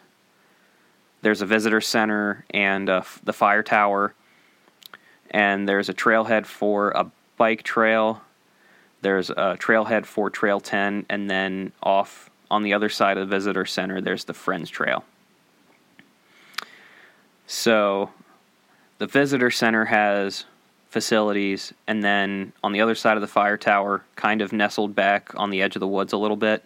There's 1.20 1.42
a 1.42 1.46
visitor 1.46 1.80
center 1.80 2.44
and 2.50 2.88
uh, 2.88 3.02
the 3.24 3.32
fire 3.32 3.62
tower, 3.62 4.14
and 5.30 5.68
there's 5.68 5.88
a 5.88 5.94
trailhead 5.94 6.46
for 6.46 6.90
a 6.90 7.10
bike 7.36 7.62
trail. 7.62 8.22
There's 9.00 9.30
a 9.30 9.56
trailhead 9.58 10.06
for 10.06 10.28
Trail 10.28 10.60
10, 10.60 11.06
and 11.08 11.30
then 11.30 11.72
off 11.82 12.30
on 12.50 12.62
the 12.62 12.74
other 12.74 12.88
side 12.88 13.16
of 13.16 13.28
the 13.28 13.36
visitor 13.36 13.64
center, 13.64 14.00
there's 14.00 14.24
the 14.24 14.34
Friends 14.34 14.70
Trail. 14.70 15.04
So, 17.46 18.10
the 18.98 19.06
visitor 19.06 19.50
center 19.50 19.84
has 19.84 20.44
facilities, 20.88 21.72
and 21.86 22.02
then 22.02 22.52
on 22.64 22.72
the 22.72 22.80
other 22.80 22.94
side 22.94 23.16
of 23.16 23.20
the 23.20 23.28
fire 23.28 23.56
tower, 23.56 24.04
kind 24.16 24.42
of 24.42 24.52
nestled 24.52 24.94
back 24.94 25.32
on 25.36 25.50
the 25.50 25.62
edge 25.62 25.76
of 25.76 25.80
the 25.80 25.86
woods 25.86 26.12
a 26.12 26.16
little 26.16 26.36
bit, 26.36 26.64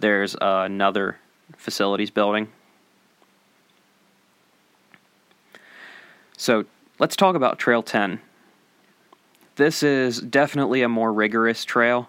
there's 0.00 0.36
another 0.40 1.18
facilities 1.56 2.10
building. 2.10 2.48
So 6.40 6.64
let's 6.98 7.16
talk 7.16 7.36
about 7.36 7.58
Trail 7.58 7.82
10. 7.82 8.18
This 9.56 9.82
is 9.82 10.22
definitely 10.22 10.80
a 10.80 10.88
more 10.88 11.12
rigorous 11.12 11.66
trail. 11.66 12.08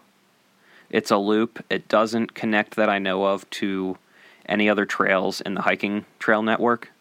It's 0.89 1.11
a 1.11 1.17
loop. 1.17 1.61
It 1.69 1.89
doesn't 1.89 2.33
connect 2.33 2.77
that 2.77 2.87
I 2.87 2.97
know 2.97 3.25
of 3.25 3.49
to 3.49 3.97
any 4.45 4.69
other 4.69 4.85
trails 4.85 5.41
in 5.41 5.55
the 5.55 5.63
hiking 5.63 6.05
trail 6.17 6.41
network. 6.43 6.93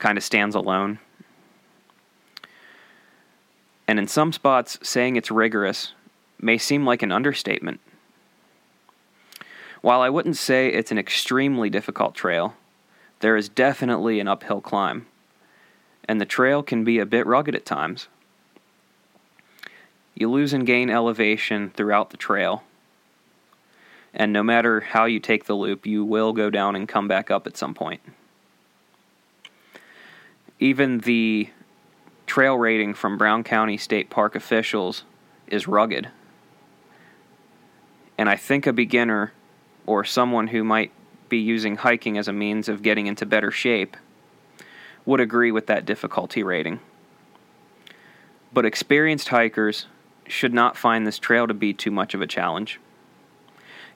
Kind 0.00 0.18
of 0.18 0.24
stands 0.24 0.56
alone. 0.56 0.98
And 3.86 4.00
in 4.00 4.08
some 4.08 4.32
spots, 4.32 4.80
saying 4.82 5.14
it's 5.14 5.30
rigorous 5.30 5.92
may 6.40 6.58
seem 6.58 6.84
like 6.84 7.04
an 7.04 7.12
understatement. 7.12 7.78
While 9.80 10.00
I 10.00 10.08
wouldn't 10.08 10.36
say 10.36 10.72
it's 10.72 10.90
an 10.90 10.98
extremely 10.98 11.70
difficult 11.70 12.16
trail, 12.16 12.56
there 13.20 13.36
is 13.36 13.48
definitely 13.48 14.18
an 14.18 14.26
uphill 14.26 14.60
climb, 14.60 15.06
and 16.08 16.20
the 16.20 16.26
trail 16.26 16.62
can 16.62 16.84
be 16.84 16.98
a 16.98 17.06
bit 17.06 17.26
rugged 17.26 17.54
at 17.54 17.64
times. 17.64 18.08
You 20.14 20.30
lose 20.30 20.52
and 20.52 20.66
gain 20.66 20.90
elevation 20.90 21.70
throughout 21.70 22.10
the 22.10 22.16
trail, 22.16 22.62
and 24.14 24.32
no 24.32 24.42
matter 24.42 24.80
how 24.80 25.06
you 25.06 25.18
take 25.18 25.46
the 25.46 25.54
loop, 25.54 25.86
you 25.86 26.04
will 26.04 26.32
go 26.32 26.50
down 26.50 26.76
and 26.76 26.88
come 26.88 27.08
back 27.08 27.30
up 27.30 27.46
at 27.46 27.56
some 27.56 27.74
point. 27.74 28.00
Even 30.60 30.98
the 30.98 31.48
trail 32.26 32.56
rating 32.56 32.94
from 32.94 33.18
Brown 33.18 33.42
County 33.42 33.76
State 33.76 34.10
Park 34.10 34.36
officials 34.36 35.04
is 35.46 35.66
rugged. 35.66 36.08
And 38.18 38.28
I 38.28 38.36
think 38.36 38.66
a 38.66 38.72
beginner 38.72 39.32
or 39.86 40.04
someone 40.04 40.48
who 40.48 40.62
might 40.62 40.92
be 41.28 41.38
using 41.38 41.76
hiking 41.76 42.18
as 42.18 42.28
a 42.28 42.32
means 42.32 42.68
of 42.68 42.82
getting 42.82 43.06
into 43.06 43.26
better 43.26 43.50
shape 43.50 43.96
would 45.04 45.20
agree 45.20 45.50
with 45.50 45.66
that 45.66 45.84
difficulty 45.84 46.42
rating. 46.42 46.80
But 48.52 48.66
experienced 48.66 49.28
hikers 49.28 49.86
should 50.26 50.54
not 50.54 50.76
find 50.76 51.06
this 51.06 51.18
trail 51.18 51.46
to 51.46 51.54
be 51.54 51.72
too 51.72 51.90
much 51.90 52.14
of 52.14 52.20
a 52.20 52.26
challenge. 52.26 52.80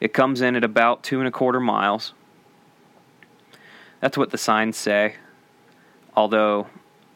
It 0.01 0.13
comes 0.13 0.41
in 0.41 0.57
at 0.57 0.65
about 0.65 1.03
two 1.03 1.19
and 1.19 1.29
a 1.29 1.33
quarter 1.33 1.61
miles. 1.61 2.13
That's 4.01 4.19
what 4.19 4.31
the 4.31 4.39
signs 4.39 4.77
say, 4.77 5.17
although 6.15 6.67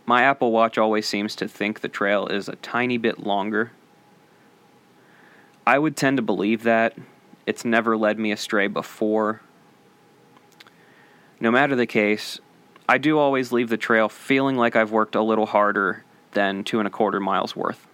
my 0.07 0.22
Apple 0.22 0.51
Watch 0.51 0.78
always 0.78 1.07
seems 1.07 1.36
to 1.36 1.47
think 1.47 1.80
the 1.80 1.88
trail 1.88 2.26
is 2.26 2.49
a 2.49 2.57
tiny 2.57 2.97
bit 2.97 3.20
longer. 3.20 3.72
I 5.66 5.78
would 5.78 5.97
tend 5.97 6.16
to 6.16 6.22
believe 6.22 6.62
that. 6.62 6.97
It's 7.47 7.64
never 7.64 7.97
led 7.97 8.18
me 8.18 8.32
astray 8.32 8.66
before. 8.66 9.41
No 11.38 11.51
matter 11.51 11.76
the 11.76 11.86
case, 11.86 12.41
I 12.91 12.99
do 12.99 13.20
always 13.20 13.53
leave 13.53 13.68
the 13.68 13.76
trail 13.76 14.09
feeling 14.09 14.57
like 14.57 14.74
I've 14.74 14.91
worked 14.91 15.14
a 15.14 15.22
little 15.22 15.47
harder 15.47 16.03
than 16.32 16.64
two 16.64 16.80
and 16.80 16.88
a 16.88 16.91
quarter 16.91 17.20
miles 17.20 17.55
worth. 17.55 17.86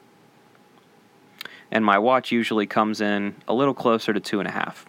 And 1.71 1.85
my 1.85 1.99
watch 1.99 2.33
usually 2.33 2.67
comes 2.67 3.03
in 3.03 3.35
a 3.47 3.53
little 3.53 3.75
closer 3.75 4.15
to 4.15 4.21
two 4.21 4.39
and 4.39 4.49
a 4.49 4.53
half. 4.53 4.87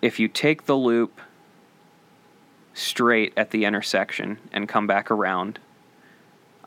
If 0.00 0.20
you 0.20 0.28
take 0.28 0.66
the 0.66 0.76
loop 0.76 1.20
straight 2.74 3.32
at 3.36 3.50
the 3.50 3.64
intersection 3.64 4.38
and 4.52 4.68
come 4.68 4.86
back 4.86 5.10
around. 5.10 5.58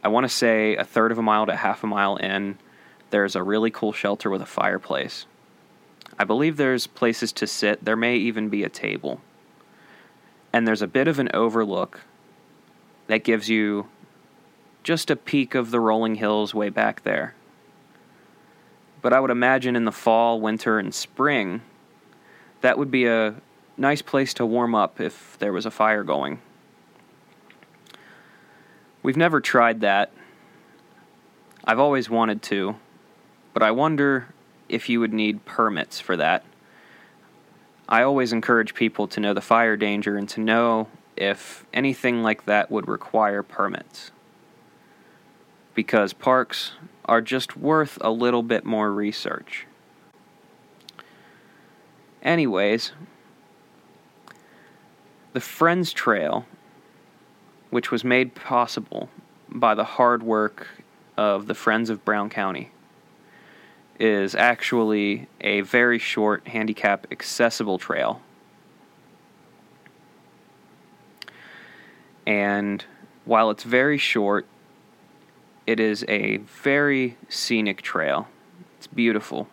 I 0.03 0.09
want 0.09 0.25
to 0.25 0.29
say 0.29 0.75
a 0.75 0.83
third 0.83 1.13
of 1.13 1.19
a 1.19 1.21
mile 1.21 1.45
to 1.45 1.55
half 1.55 1.85
a 1.85 1.87
mile 1.87 2.17
in, 2.17 2.57
there's 3.11 3.37
a 3.37 3.43
really 3.43 3.71
cool 3.71 3.93
shelter 3.93 4.29
with 4.29 4.41
a 4.41 4.45
fireplace. 4.45 5.25
I 6.19 6.25
believe 6.25 6.57
there's 6.57 6.85
places 6.85 7.31
to 7.31 7.47
sit, 7.47 7.85
there 7.85 7.95
may 7.95 8.17
even 8.17 8.49
be 8.49 8.65
a 8.65 8.69
table. 8.69 9.21
And 10.53 10.67
there's 10.67 10.81
a 10.81 10.87
bit 10.87 11.07
of 11.07 11.19
an 11.19 11.29
overlook 11.33 12.01
that 13.07 13.23
gives 13.23 13.49
you 13.49 13.87
just 14.83 15.09
a 15.09 15.15
peek 15.15 15.55
of 15.55 15.71
the 15.71 15.79
rolling 15.79 16.15
hills 16.15 16.53
way 16.53 16.69
back 16.69 17.03
there. 17.03 17.35
But 19.01 19.13
I 19.13 19.19
would 19.19 19.31
imagine 19.31 19.75
in 19.75 19.85
the 19.85 19.91
fall, 19.91 20.39
winter, 20.39 20.77
and 20.77 20.93
spring, 20.93 21.61
that 22.61 22.77
would 22.77 22.91
be 22.91 23.05
a, 23.05 23.35
nice 23.81 24.01
place 24.01 24.33
to 24.35 24.45
warm 24.45 24.75
up 24.75 25.01
if 25.01 25.37
there 25.39 25.51
was 25.51 25.65
a 25.65 25.71
fire 25.71 26.03
going. 26.03 26.39
We've 29.03 29.17
never 29.17 29.41
tried 29.41 29.81
that. 29.81 30.11
I've 31.65 31.79
always 31.79 32.09
wanted 32.09 32.41
to, 32.43 32.75
but 33.53 33.63
I 33.63 33.71
wonder 33.71 34.27
if 34.69 34.87
you 34.87 34.99
would 34.99 35.13
need 35.13 35.45
permits 35.45 35.99
for 35.99 36.15
that. 36.17 36.45
I 37.91 38.03
always 38.03 38.31
encourage 38.31 38.73
people 38.73 39.05
to 39.09 39.19
know 39.19 39.33
the 39.33 39.41
fire 39.41 39.75
danger 39.75 40.15
and 40.15 40.29
to 40.29 40.39
know 40.39 40.87
if 41.17 41.65
anything 41.73 42.23
like 42.23 42.45
that 42.45 42.71
would 42.71 42.87
require 42.87 43.43
permits. 43.43 44.11
Because 45.75 46.13
parks 46.13 46.71
are 47.03 47.19
just 47.19 47.57
worth 47.57 47.97
a 47.99 48.09
little 48.09 48.43
bit 48.43 48.63
more 48.63 48.93
research. 48.93 49.67
Anyways, 52.23 52.93
the 55.33 55.41
Friends 55.41 55.91
Trail, 55.91 56.45
which 57.71 57.91
was 57.91 58.05
made 58.05 58.35
possible 58.35 59.09
by 59.49 59.75
the 59.75 59.83
hard 59.83 60.23
work 60.23 60.67
of 61.17 61.47
the 61.47 61.55
Friends 61.55 61.89
of 61.89 62.05
Brown 62.05 62.29
County, 62.29 62.71
is 63.99 64.33
actually 64.35 65.27
a 65.41 65.61
very 65.61 65.99
short 65.99 66.47
handicap 66.47 67.07
accessible 67.11 67.77
trail. 67.77 68.21
And 72.25 72.83
while 73.25 73.49
it's 73.49 73.63
very 73.63 73.97
short, 73.97 74.45
it 75.67 75.79
is 75.79 76.03
a 76.07 76.37
very 76.37 77.17
scenic 77.29 77.81
trail. 77.81 78.27
It's 78.77 78.87
beautiful. 78.87 79.47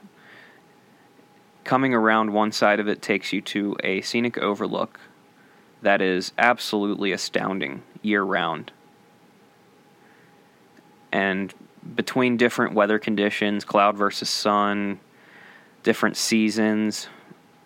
Coming 1.65 1.93
around 1.93 2.33
one 2.33 2.53
side 2.53 2.81
of 2.81 2.89
it 2.89 3.03
takes 3.03 3.33
you 3.33 3.41
to 3.43 3.77
a 3.85 4.01
scenic 4.01 4.39
overlook 4.39 5.01
that 5.83 6.01
is 6.01 6.33
absolutely 6.39 7.13
astounding 7.13 7.83
year 8.03 8.23
round. 8.23 8.73
And 11.13 11.55
between 11.95 12.37
different 12.37 12.75
weather 12.75 12.99
conditions, 12.99 13.65
cloud 13.65 13.97
versus 13.97 14.29
sun, 14.29 15.01
different 15.83 16.17
seasons, 16.17 17.09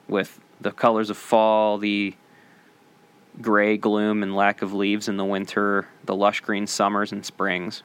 with 0.09 0.41
the 0.61 0.73
colors 0.73 1.11
of 1.11 1.17
fall, 1.17 1.79
the 1.79 2.15
gray 3.41 3.77
gloom 3.77 4.23
and 4.23 4.37
lack 4.37 4.63
of 4.63 4.73
leaves 4.73 5.09
in 5.09 5.17
the 5.17 5.25
winter, 5.25 5.89
the 6.05 6.15
lush 6.15 6.41
green 6.41 6.67
summers 6.67 7.13
and 7.13 7.25
springs. 7.25 7.83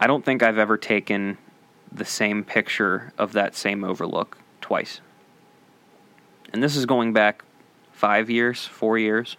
I 0.00 0.06
don't 0.06 0.24
think 0.24 0.42
I've 0.42 0.58
ever 0.58 0.76
taken 0.76 1.38
the 1.90 2.04
same 2.04 2.44
picture 2.44 3.12
of 3.18 3.32
that 3.32 3.54
same 3.54 3.84
overlook 3.84 4.38
twice. 4.60 5.00
And 6.52 6.62
this 6.62 6.76
is 6.76 6.86
going 6.86 7.12
back 7.12 7.44
five 7.92 8.30
years, 8.30 8.64
four 8.64 8.98
years. 8.98 9.36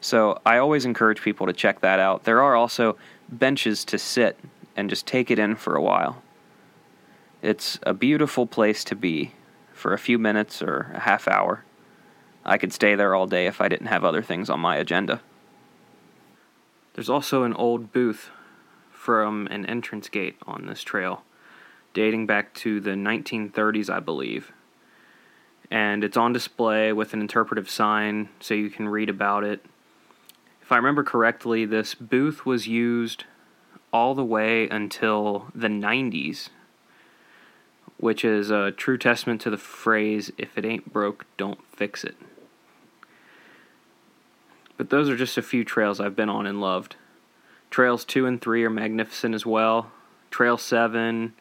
So 0.00 0.40
I 0.46 0.58
always 0.58 0.84
encourage 0.84 1.20
people 1.20 1.46
to 1.46 1.52
check 1.52 1.80
that 1.80 1.98
out. 1.98 2.24
There 2.24 2.42
are 2.42 2.54
also 2.54 2.96
benches 3.28 3.84
to 3.86 3.98
sit 3.98 4.38
and 4.76 4.90
just 4.90 5.06
take 5.06 5.30
it 5.30 5.38
in 5.38 5.56
for 5.56 5.74
a 5.74 5.82
while. 5.82 6.22
It's 7.42 7.78
a 7.82 7.94
beautiful 7.94 8.46
place 8.46 8.84
to 8.84 8.96
be 8.96 9.32
for 9.72 9.92
a 9.92 9.98
few 9.98 10.18
minutes 10.18 10.62
or 10.62 10.90
a 10.94 11.00
half 11.00 11.28
hour. 11.28 11.64
I 12.44 12.58
could 12.58 12.72
stay 12.72 12.94
there 12.94 13.14
all 13.14 13.26
day 13.26 13.46
if 13.46 13.60
I 13.60 13.68
didn't 13.68 13.86
have 13.86 14.04
other 14.04 14.22
things 14.22 14.48
on 14.48 14.60
my 14.60 14.76
agenda. 14.76 15.20
There's 16.94 17.10
also 17.10 17.42
an 17.42 17.54
old 17.54 17.92
booth 17.92 18.30
from 18.90 19.46
an 19.48 19.66
entrance 19.66 20.08
gate 20.08 20.36
on 20.46 20.66
this 20.66 20.82
trail, 20.82 21.22
dating 21.92 22.26
back 22.26 22.54
to 22.54 22.80
the 22.80 22.92
1930s, 22.92 23.90
I 23.90 24.00
believe. 24.00 24.52
And 25.70 26.04
it's 26.04 26.16
on 26.16 26.32
display 26.32 26.92
with 26.92 27.12
an 27.12 27.20
interpretive 27.20 27.68
sign 27.68 28.28
so 28.40 28.54
you 28.54 28.70
can 28.70 28.88
read 28.88 29.10
about 29.10 29.44
it 29.44 29.64
if 30.66 30.72
I 30.72 30.76
remember 30.78 31.04
correctly, 31.04 31.64
this 31.64 31.94
booth 31.94 32.44
was 32.44 32.66
used 32.66 33.22
all 33.92 34.16
the 34.16 34.24
way 34.24 34.68
until 34.68 35.46
the 35.54 35.68
90s, 35.68 36.48
which 37.98 38.24
is 38.24 38.50
a 38.50 38.72
true 38.72 38.98
testament 38.98 39.40
to 39.42 39.50
the 39.50 39.58
phrase 39.58 40.32
if 40.36 40.58
it 40.58 40.64
ain't 40.64 40.92
broke, 40.92 41.24
don't 41.36 41.64
fix 41.68 42.02
it. 42.02 42.16
But 44.76 44.90
those 44.90 45.08
are 45.08 45.16
just 45.16 45.38
a 45.38 45.42
few 45.42 45.64
trails 45.64 46.00
I've 46.00 46.16
been 46.16 46.28
on 46.28 46.46
and 46.46 46.60
loved. 46.60 46.96
Trails 47.70 48.04
2 48.04 48.26
and 48.26 48.40
3 48.40 48.64
are 48.64 48.70
magnificent 48.70 49.36
as 49.36 49.46
well. 49.46 49.92
Trail 50.32 50.58
7, 50.58 51.32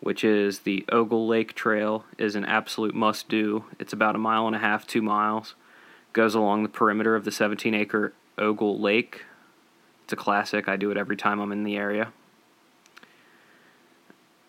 which 0.00 0.24
is 0.24 0.60
the 0.60 0.84
Ogle 0.90 1.28
Lake 1.28 1.54
Trail, 1.54 2.04
is 2.18 2.34
an 2.34 2.46
absolute 2.46 2.96
must 2.96 3.28
do. 3.28 3.66
It's 3.78 3.92
about 3.92 4.16
a 4.16 4.18
mile 4.18 4.48
and 4.48 4.56
a 4.56 4.58
half, 4.58 4.88
two 4.88 5.02
miles. 5.02 5.54
Goes 6.12 6.34
along 6.34 6.64
the 6.64 6.68
perimeter 6.68 7.14
of 7.14 7.24
the 7.24 7.30
17 7.30 7.72
acre 7.74 8.12
Ogle 8.40 8.80
Lake. 8.80 9.24
It's 10.04 10.12
a 10.12 10.16
classic. 10.16 10.68
I 10.68 10.76
do 10.76 10.90
it 10.90 10.96
every 10.96 11.16
time 11.16 11.38
I'm 11.38 11.52
in 11.52 11.62
the 11.62 11.76
area. 11.76 12.12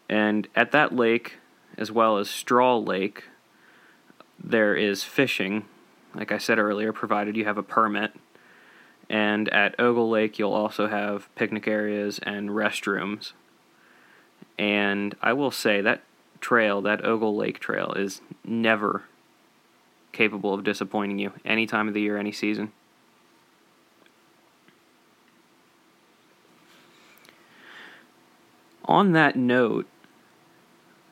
And 0.10 0.48
at 0.56 0.72
that 0.72 0.96
lake, 0.96 1.38
as 1.78 1.92
well 1.92 2.18
as 2.18 2.30
Strahl 2.30 2.84
Lake, 2.84 3.26
there 4.44 4.76
is 4.76 5.04
fishing, 5.04 5.66
like 6.16 6.32
I 6.32 6.38
said 6.38 6.60
earlier, 6.60 6.92
provided 6.92 7.38
you 7.38 7.46
have 7.46 7.58
a 7.58 7.64
permit. 7.64 8.14
And 9.10 9.48
at 9.50 9.80
Ogle 9.80 10.10
Lake, 10.10 10.40
you'll 10.40 10.54
also 10.54 10.88
have 10.88 11.34
picnic 11.36 11.68
areas 11.68 12.20
and 12.24 12.50
restrooms. 12.50 13.34
And 14.58 15.16
I 15.22 15.34
will 15.34 15.52
say 15.52 15.82
that 15.82 16.02
trail, 16.40 16.82
that 16.82 17.06
Ogle 17.06 17.36
Lake 17.36 17.60
trail, 17.60 17.94
is 17.94 18.22
never 18.44 19.04
capable 20.12 20.54
of 20.54 20.64
disappointing 20.64 21.20
you 21.20 21.34
any 21.46 21.66
time 21.66 21.88
of 21.88 21.94
the 21.94 22.02
year, 22.02 22.18
any 22.18 22.32
season. 22.32 22.74
On 28.92 29.14
that 29.14 29.38
note, 29.38 29.88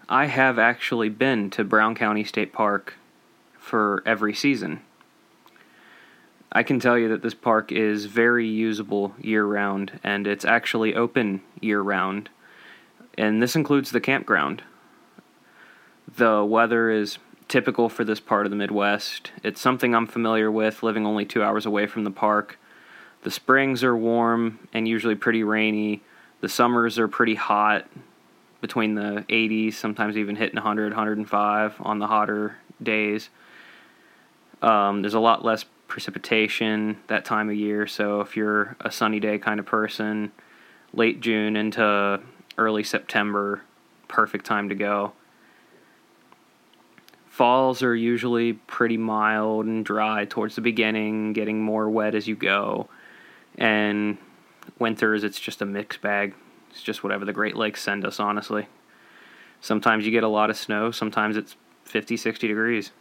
I 0.09 0.25
have 0.25 0.59
actually 0.59 1.07
been 1.07 1.49
to 1.51 1.63
Brown 1.63 1.95
County 1.95 2.25
State 2.25 2.51
Park 2.51 2.95
for 3.57 4.03
every 4.05 4.34
season. 4.34 4.82
I 6.51 6.61
can 6.61 6.82
tell 6.82 6.97
you 6.97 7.07
that 7.07 7.21
this 7.21 7.34
park 7.34 7.71
is 7.71 8.03
very 8.03 8.45
usable 8.45 9.15
year 9.21 9.45
round, 9.45 9.97
and 10.03 10.27
it's 10.27 10.43
actually 10.43 10.93
open 10.93 11.41
year 11.61 11.80
round. 11.80 12.30
And 13.17 13.41
this 13.41 13.55
includes 13.55 13.91
the 13.91 14.01
campground. 14.01 14.61
The 16.17 16.43
weather 16.43 16.91
is 16.91 17.17
typical 17.47 17.88
for 17.88 18.03
this 18.03 18.19
part 18.19 18.45
of 18.45 18.49
the 18.49 18.57
Midwest. 18.57 19.32
It's 19.41 19.61
something 19.61 19.95
I'm 19.95 20.05
familiar 20.05 20.51
with, 20.51 20.84
living 20.84 21.07
only 21.07 21.23
two 21.23 21.43
hours 21.43 21.65
away 21.65 21.88
from 21.88 22.03
the 22.03 22.11
park. 22.11 22.59
The 23.21 23.32
springs 23.32 23.86
are 23.86 23.95
warm 23.95 24.67
and 24.73 24.86
usually 24.86 25.15
pretty 25.15 25.43
rainy, 25.43 26.01
the 26.42 26.50
summers 26.50 26.98
are 27.00 27.08
pretty 27.08 27.36
hot, 27.36 27.86
between 28.62 28.96
the 28.96 29.26
80s, 29.30 29.74
sometimes 29.74 30.18
even 30.18 30.36
hitting 30.36 30.56
100, 30.56 30.92
105 30.92 31.76
on 31.80 32.00
the 32.00 32.08
hotter 32.08 32.58
days. 32.82 33.30
Um, 34.62 35.02
there's 35.02 35.14
a 35.14 35.20
lot 35.20 35.46
less 35.46 35.66
precipitation 35.88 36.98
that 37.08 37.26
time 37.26 37.50
of 37.50 37.56
year, 37.56 37.88
so 37.88 38.22
if 38.22 38.36
you're 38.36 38.76
a 38.82 38.92
sunny 38.92 39.20
day 39.20 39.38
kind 39.38 39.60
of 39.60 39.66
person, 39.66 40.32
late 40.94 41.22
June 41.22 41.56
into 41.56 42.20
early 42.58 42.84
September, 42.84 43.62
perfect 44.08 44.46
time 44.46 44.70
to 44.70 44.76
go. 44.76 45.14
Falls 47.30 47.82
are 47.82 47.96
usually 47.96 48.54
pretty 48.54 48.98
mild 48.98 49.66
and 49.66 49.86
dry 49.86 50.26
towards 50.26 50.56
the 50.56 50.62
beginning, 50.62 51.32
getting 51.32 51.62
more 51.62 51.90
wet 51.90 52.14
as 52.14 52.28
you 52.28 52.36
go. 52.36 52.90
And 53.58 54.18
Winters, 54.78 55.24
it's 55.24 55.39
just 55.39 55.61
a 55.61 55.65
mixed 55.65 56.01
bag. 56.01 56.36
It's 56.70 56.84
just 56.84 57.03
whatever 57.03 57.26
the 57.26 57.34
Great 57.34 57.55
Lakes 57.55 57.82
send 57.82 58.05
us, 58.05 58.20
honestly. 58.20 58.67
Sometimes 59.61 60.05
you 60.05 60.11
get 60.11 60.24
a 60.24 60.28
lot 60.28 60.49
of 60.49 60.57
snow, 60.57 60.91
sometimes 60.91 61.36
it's 61.36 61.55
50, 61.84 62.15
60 62.17 62.47
degrees. 62.47 62.91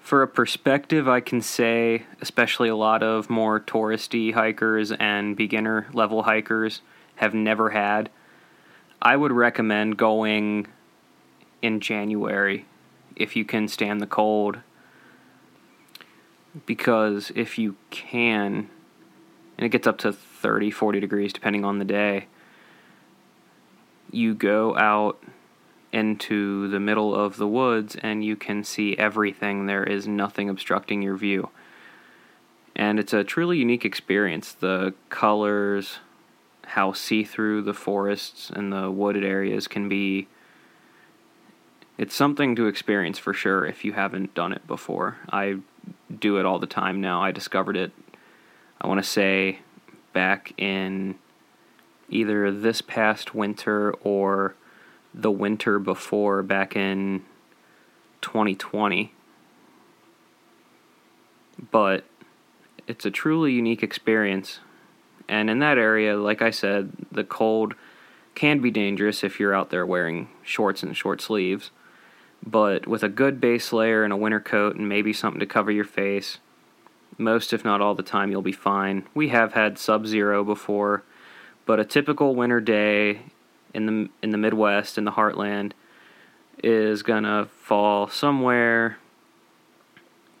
For 0.00 0.22
a 0.22 0.28
perspective, 0.28 1.06
I 1.06 1.20
can 1.20 1.42
say, 1.42 2.04
especially 2.20 2.68
a 2.68 2.76
lot 2.76 3.02
of 3.02 3.28
more 3.28 3.60
touristy 3.60 4.32
hikers 4.32 4.90
and 4.92 5.36
beginner 5.36 5.86
level 5.92 6.22
hikers 6.22 6.80
have 7.16 7.34
never 7.34 7.70
had, 7.70 8.10
I 9.02 9.16
would 9.16 9.32
recommend 9.32 9.96
going 9.96 10.66
in 11.60 11.80
January 11.80 12.64
if 13.16 13.36
you 13.36 13.44
can 13.44 13.68
stand 13.68 14.00
the 14.00 14.06
cold. 14.06 14.58
Because 16.64 17.30
if 17.34 17.58
you 17.58 17.76
can, 17.90 18.70
and 19.58 19.66
it 19.66 19.70
gets 19.70 19.86
up 19.86 19.98
to 19.98 20.12
30, 20.12 20.70
40 20.70 21.00
degrees 21.00 21.32
depending 21.32 21.64
on 21.64 21.78
the 21.78 21.84
day. 21.84 22.26
You 24.10 24.34
go 24.34 24.76
out 24.76 25.22
into 25.92 26.68
the 26.68 26.80
middle 26.80 27.14
of 27.14 27.36
the 27.36 27.48
woods 27.48 27.96
and 27.96 28.24
you 28.24 28.36
can 28.36 28.62
see 28.62 28.96
everything. 28.96 29.66
There 29.66 29.84
is 29.84 30.06
nothing 30.06 30.48
obstructing 30.48 31.02
your 31.02 31.16
view. 31.16 31.50
And 32.76 33.00
it's 33.00 33.12
a 33.12 33.24
truly 33.24 33.58
unique 33.58 33.84
experience. 33.84 34.52
The 34.52 34.94
colors, 35.08 35.98
how 36.64 36.92
see 36.92 37.24
through 37.24 37.62
the 37.62 37.74
forests 37.74 38.50
and 38.50 38.72
the 38.72 38.90
wooded 38.90 39.24
areas 39.24 39.66
can 39.66 39.88
be. 39.88 40.28
It's 41.96 42.14
something 42.14 42.54
to 42.54 42.66
experience 42.66 43.18
for 43.18 43.34
sure 43.34 43.66
if 43.66 43.84
you 43.84 43.94
haven't 43.94 44.34
done 44.34 44.52
it 44.52 44.64
before. 44.68 45.16
I 45.32 45.56
do 46.16 46.38
it 46.38 46.46
all 46.46 46.60
the 46.60 46.68
time 46.68 47.00
now. 47.00 47.20
I 47.20 47.32
discovered 47.32 47.76
it 47.76 47.90
I 48.80 48.86
want 48.86 49.02
to 49.02 49.08
say 49.08 49.60
back 50.12 50.52
in 50.56 51.16
either 52.08 52.50
this 52.50 52.80
past 52.80 53.34
winter 53.34 53.92
or 54.02 54.54
the 55.12 55.30
winter 55.30 55.78
before, 55.78 56.42
back 56.42 56.76
in 56.76 57.24
2020. 58.20 59.12
But 61.70 62.04
it's 62.86 63.04
a 63.04 63.10
truly 63.10 63.52
unique 63.52 63.82
experience. 63.82 64.60
And 65.28 65.50
in 65.50 65.58
that 65.58 65.76
area, 65.76 66.16
like 66.16 66.40
I 66.40 66.50
said, 66.50 66.92
the 67.10 67.24
cold 67.24 67.74
can 68.34 68.60
be 68.60 68.70
dangerous 68.70 69.24
if 69.24 69.40
you're 69.40 69.54
out 69.54 69.70
there 69.70 69.84
wearing 69.84 70.28
shorts 70.42 70.82
and 70.82 70.96
short 70.96 71.20
sleeves. 71.20 71.70
But 72.46 72.86
with 72.86 73.02
a 73.02 73.08
good 73.08 73.40
base 73.40 73.72
layer 73.72 74.04
and 74.04 74.12
a 74.12 74.16
winter 74.16 74.40
coat 74.40 74.76
and 74.76 74.88
maybe 74.88 75.12
something 75.12 75.40
to 75.40 75.46
cover 75.46 75.72
your 75.72 75.84
face, 75.84 76.38
most, 77.18 77.52
if 77.52 77.64
not 77.64 77.80
all 77.80 77.94
the 77.94 78.02
time, 78.02 78.30
you'll 78.30 78.42
be 78.42 78.52
fine. 78.52 79.06
We 79.14 79.28
have 79.28 79.52
had 79.54 79.78
sub 79.78 80.06
zero 80.06 80.44
before, 80.44 81.02
But 81.66 81.78
a 81.78 81.84
typical 81.84 82.34
winter 82.34 82.60
day 82.60 83.20
in 83.74 83.86
the 83.86 84.08
in 84.22 84.30
the 84.30 84.38
Midwest 84.38 84.96
in 84.96 85.04
the 85.04 85.12
heartland 85.12 85.72
is 86.62 87.02
gonna 87.02 87.46
fall 87.46 88.08
somewhere 88.08 88.96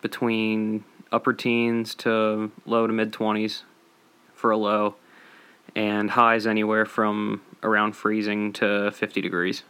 between 0.00 0.84
upper 1.12 1.32
teens 1.32 1.94
to 1.96 2.50
low 2.64 2.86
to 2.86 2.92
mid 2.92 3.12
20s 3.12 3.62
for 4.34 4.50
a 4.50 4.56
low, 4.56 4.94
and 5.74 6.10
highs 6.10 6.46
anywhere 6.46 6.86
from 6.86 7.42
around 7.62 7.92
freezing 7.94 8.52
to 8.52 8.90
50 8.92 9.20
degrees. 9.20 9.64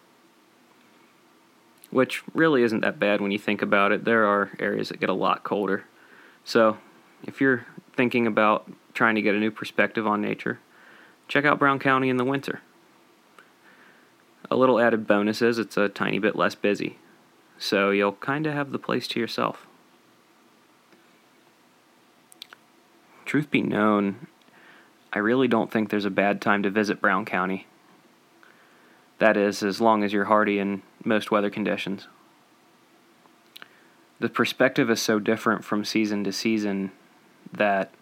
Which 1.90 2.22
really 2.34 2.62
isn't 2.62 2.80
that 2.80 2.98
bad 3.00 3.20
when 3.20 3.30
you 3.30 3.38
think 3.38 3.62
about 3.62 3.92
it. 3.92 4.04
There 4.04 4.26
are 4.26 4.50
areas 4.58 4.90
that 4.90 5.00
get 5.00 5.08
a 5.08 5.14
lot 5.14 5.42
colder. 5.42 5.84
So, 6.44 6.76
if 7.24 7.40
you're 7.40 7.66
thinking 7.96 8.26
about 8.26 8.70
trying 8.94 9.14
to 9.14 9.22
get 9.22 9.34
a 9.34 9.38
new 9.38 9.50
perspective 9.50 10.06
on 10.06 10.20
nature, 10.20 10.58
check 11.26 11.44
out 11.44 11.58
Brown 11.58 11.78
County 11.78 12.08
in 12.08 12.16
the 12.16 12.24
winter. 12.24 12.60
A 14.50 14.56
little 14.56 14.80
added 14.80 15.06
bonus 15.06 15.42
is 15.42 15.58
it's 15.58 15.76
a 15.76 15.88
tiny 15.88 16.18
bit 16.18 16.36
less 16.36 16.54
busy, 16.54 16.98
so 17.58 17.90
you'll 17.90 18.12
kind 18.12 18.46
of 18.46 18.54
have 18.54 18.72
the 18.72 18.78
place 18.78 19.06
to 19.08 19.20
yourself. 19.20 19.66
Truth 23.24 23.50
be 23.50 23.60
known, 23.60 24.26
I 25.12 25.18
really 25.18 25.48
don't 25.48 25.70
think 25.70 25.90
there's 25.90 26.04
a 26.04 26.10
bad 26.10 26.40
time 26.40 26.62
to 26.62 26.70
visit 26.70 27.00
Brown 27.00 27.24
County. 27.24 27.66
That 29.18 29.36
is, 29.36 29.62
as 29.62 29.80
long 29.80 30.04
as 30.04 30.12
you're 30.12 30.26
hardy 30.26 30.58
in 30.58 30.82
most 31.04 31.30
weather 31.30 31.50
conditions. 31.50 32.06
The 34.20 34.28
perspective 34.28 34.90
is 34.90 35.00
so 35.00 35.18
different 35.18 35.64
from 35.64 35.84
season 35.84 36.24
to 36.24 36.32
season 36.32 36.92
that 37.52 37.92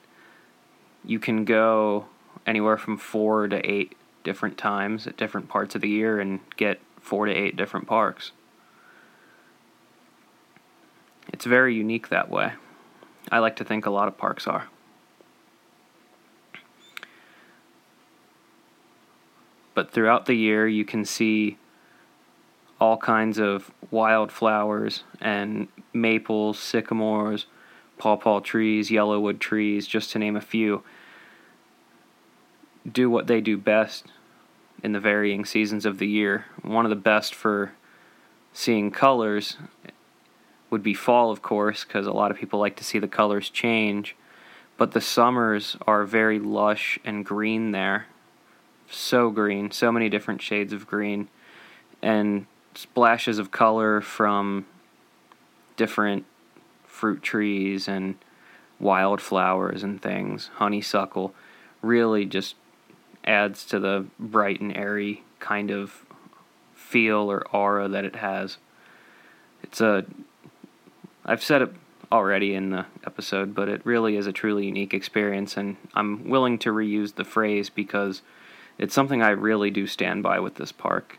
you 1.04 1.18
can 1.18 1.44
go 1.44 2.06
anywhere 2.46 2.76
from 2.76 2.96
four 2.96 3.48
to 3.48 3.58
eight 3.70 3.94
different 4.24 4.58
times 4.58 5.06
at 5.06 5.16
different 5.16 5.48
parts 5.48 5.74
of 5.74 5.80
the 5.80 5.88
year 5.88 6.20
and 6.20 6.40
get 6.56 6.80
four 7.00 7.26
to 7.26 7.32
eight 7.32 7.56
different 7.56 7.86
parks. 7.86 8.32
It's 11.32 11.44
very 11.44 11.74
unique 11.74 12.08
that 12.08 12.28
way. 12.28 12.52
I 13.30 13.38
like 13.38 13.56
to 13.56 13.64
think 13.64 13.86
a 13.86 13.90
lot 13.90 14.08
of 14.08 14.16
parks 14.16 14.46
are. 14.46 14.68
but 19.76 19.90
throughout 19.90 20.24
the 20.24 20.34
year 20.34 20.66
you 20.66 20.86
can 20.86 21.04
see 21.04 21.58
all 22.80 22.96
kinds 22.96 23.38
of 23.38 23.70
wildflowers 23.90 25.04
and 25.20 25.68
maples, 25.92 26.58
sycamores, 26.58 27.44
pawpaw 27.98 28.40
trees, 28.40 28.90
yellowwood 28.90 29.38
trees, 29.38 29.86
just 29.86 30.12
to 30.12 30.18
name 30.18 30.36
a 30.36 30.40
few, 30.40 30.82
do 32.90 33.10
what 33.10 33.26
they 33.26 33.40
do 33.40 33.56
best 33.56 34.06
in 34.82 34.92
the 34.92 35.00
varying 35.00 35.44
seasons 35.44 35.86
of 35.86 35.98
the 35.98 36.06
year. 36.06 36.46
One 36.62 36.84
of 36.84 36.90
the 36.90 36.96
best 36.96 37.34
for 37.34 37.72
seeing 38.52 38.90
colors 38.90 39.56
would 40.70 40.82
be 40.82 40.94
fall, 40.94 41.30
of 41.30 41.42
course, 41.42 41.84
because 41.84 42.06
a 42.06 42.12
lot 42.12 42.30
of 42.30 42.36
people 42.36 42.58
like 42.58 42.76
to 42.76 42.84
see 42.84 42.98
the 42.98 43.08
colors 43.08 43.50
change. 43.50 44.16
But 44.76 44.92
the 44.92 45.00
summers 45.00 45.76
are 45.86 46.04
very 46.04 46.38
lush 46.38 46.98
and 47.04 47.24
green 47.24 47.70
there 47.70 48.06
so 48.90 49.30
green, 49.30 49.70
so 49.70 49.90
many 49.90 50.08
different 50.08 50.42
shades 50.42 50.72
of 50.72 50.86
green, 50.86 51.28
and 52.02 52.46
splashes 52.74 53.38
of 53.38 53.50
color 53.50 54.00
from 54.00 54.66
different 55.76 56.24
fruit 56.96 57.22
trees 57.22 57.86
and 57.86 58.14
wildflowers 58.80 59.82
and 59.82 60.00
things. 60.00 60.50
Honeysuckle 60.54 61.34
really 61.82 62.24
just 62.24 62.56
adds 63.22 63.66
to 63.66 63.78
the 63.78 64.06
bright 64.18 64.60
and 64.62 64.74
airy 64.74 65.22
kind 65.38 65.70
of 65.70 66.06
feel 66.74 67.30
or 67.30 67.46
aura 67.54 67.86
that 67.86 68.06
it 68.06 68.16
has. 68.16 68.56
It's 69.62 69.80
a 69.82 70.06
I've 71.26 71.42
said 71.42 71.60
it 71.60 71.74
already 72.10 72.54
in 72.54 72.70
the 72.70 72.86
episode, 73.04 73.54
but 73.54 73.68
it 73.68 73.84
really 73.84 74.16
is 74.16 74.26
a 74.26 74.32
truly 74.32 74.64
unique 74.64 74.94
experience 74.94 75.58
and 75.58 75.76
I'm 75.94 76.30
willing 76.30 76.58
to 76.60 76.72
reuse 76.72 77.16
the 77.16 77.24
phrase 77.24 77.68
because 77.68 78.22
it's 78.78 78.94
something 78.94 79.20
I 79.20 79.30
really 79.30 79.70
do 79.70 79.86
stand 79.86 80.22
by 80.22 80.40
with 80.40 80.54
this 80.54 80.72
park. 80.72 81.18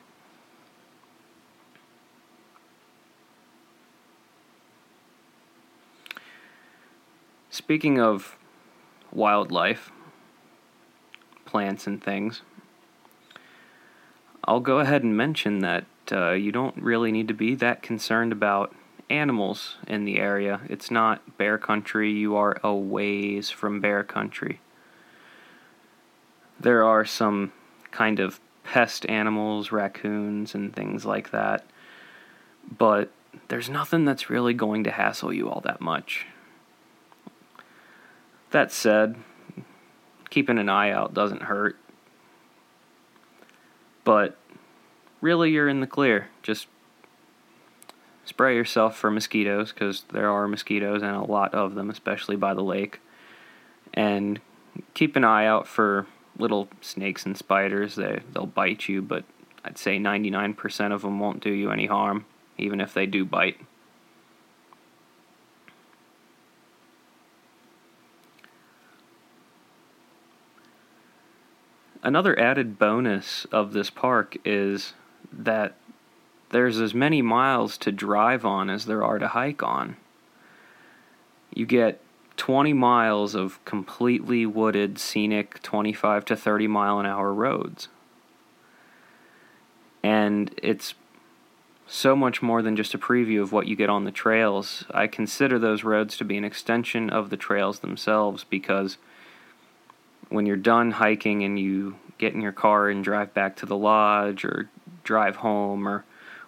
Speaking 7.67 7.99
of 7.99 8.37
wildlife, 9.11 9.91
plants, 11.45 11.85
and 11.85 12.01
things, 12.01 12.41
I'll 14.45 14.61
go 14.61 14.79
ahead 14.79 15.03
and 15.03 15.15
mention 15.15 15.59
that 15.59 15.85
uh, 16.11 16.31
you 16.31 16.51
don't 16.51 16.81
really 16.81 17.11
need 17.11 17.27
to 17.27 17.33
be 17.33 17.53
that 17.55 17.81
concerned 17.81 18.31
about 18.31 18.73
animals 19.09 19.75
in 19.85 20.05
the 20.05 20.17
area. 20.17 20.61
It's 20.69 20.89
not 20.89 21.37
bear 21.37 21.57
country, 21.57 22.11
you 22.11 22.35
are 22.35 22.57
a 22.63 22.73
ways 22.73 23.49
from 23.49 23.81
bear 23.81 24.03
country 24.03 24.59
there 26.59 26.83
are 26.83 27.05
some 27.05 27.51
kind 27.91 28.19
of 28.19 28.39
pest 28.63 29.05
animals, 29.07 29.71
raccoons, 29.71 30.55
and 30.55 30.75
things 30.75 31.05
like 31.05 31.31
that. 31.31 31.65
But 32.77 33.11
there's 33.47 33.69
nothing 33.69 34.05
that's 34.05 34.29
really 34.29 34.53
going 34.53 34.83
to 34.85 34.91
hassle 34.91 35.31
you 35.31 35.49
all 35.49 35.61
that 35.61 35.81
much. 35.81 36.25
That 38.51 38.71
said, 38.71 39.15
keeping 40.29 40.57
an 40.57 40.69
eye 40.69 40.91
out 40.91 41.13
doesn't 41.13 41.43
hurt. 41.43 41.77
But 44.03 44.37
really, 45.21 45.51
you're 45.51 45.67
in 45.67 45.81
the 45.81 45.87
clear. 45.87 46.29
Just 46.41 46.67
spray 48.23 48.55
yourself 48.55 48.97
for 48.97 49.11
mosquitoes 49.11 49.71
because 49.71 50.05
there 50.11 50.29
are 50.29 50.47
mosquitoes 50.47 51.01
and 51.01 51.15
a 51.15 51.23
lot 51.23 51.53
of 51.53 51.75
them, 51.75 51.89
especially 51.89 52.35
by 52.35 52.53
the 52.53 52.63
lake. 52.63 52.99
And 53.93 54.39
keep 54.93 55.15
an 55.15 55.23
eye 55.23 55.45
out 55.45 55.67
for 55.67 56.07
little 56.37 56.69
snakes 56.81 57.25
and 57.25 57.37
spiders. 57.37 57.95
They 57.95 58.21
they'll 58.33 58.45
bite 58.45 58.87
you, 58.87 59.01
but 59.01 59.25
I'd 59.65 59.77
say 59.77 59.97
99% 59.97 60.93
of 60.93 61.01
them 61.01 61.19
won't 61.19 61.41
do 61.41 61.49
you 61.49 61.71
any 61.71 61.87
harm, 61.87 62.25
even 62.57 62.79
if 62.79 62.93
they 62.93 63.05
do 63.05 63.25
bite. 63.25 63.59
Another 72.07 72.39
added 72.39 72.79
bonus 72.79 73.43
of 73.51 73.73
this 73.73 73.89
park 73.89 74.37
is 74.45 74.93
that 75.29 75.75
there's 76.51 76.79
as 76.79 76.93
many 76.93 77.21
miles 77.21 77.77
to 77.79 77.91
drive 77.91 78.45
on 78.45 78.69
as 78.69 78.85
there 78.85 79.03
are 79.03 79.19
to 79.19 79.27
hike 79.27 79.61
on. 79.61 79.97
You 81.53 81.65
get 81.65 81.99
20 82.37 82.71
miles 82.71 83.35
of 83.35 83.59
completely 83.65 84.45
wooded, 84.45 84.97
scenic 84.97 85.61
25 85.63 86.23
to 86.23 86.37
30 86.37 86.67
mile 86.67 86.97
an 86.97 87.05
hour 87.05 87.33
roads. 87.33 87.89
And 90.01 90.57
it's 90.63 90.93
so 91.87 92.15
much 92.15 92.41
more 92.41 92.61
than 92.61 92.77
just 92.77 92.93
a 92.93 92.97
preview 92.97 93.41
of 93.41 93.51
what 93.51 93.67
you 93.67 93.75
get 93.75 93.89
on 93.89 94.05
the 94.05 94.13
trails. 94.13 94.85
I 94.91 95.07
consider 95.07 95.59
those 95.59 95.83
roads 95.83 96.15
to 96.15 96.23
be 96.23 96.37
an 96.37 96.45
extension 96.45 97.09
of 97.09 97.29
the 97.29 97.35
trails 97.35 97.79
themselves 97.79 98.45
because 98.45 98.97
when 100.29 100.45
you're 100.45 100.55
done 100.55 100.91
hiking 100.91 101.43
and 101.43 101.59
you 101.59 101.95
get 102.17 102.33
in 102.33 102.41
your 102.41 102.51
car 102.51 102.89
and 102.89 103.03
drive 103.03 103.33
back 103.33 103.55
to 103.57 103.65
the 103.65 103.77
lodge 103.77 104.43
or 104.43 104.69
drive 105.03 105.37
home 105.37 105.87
or 105.87 106.03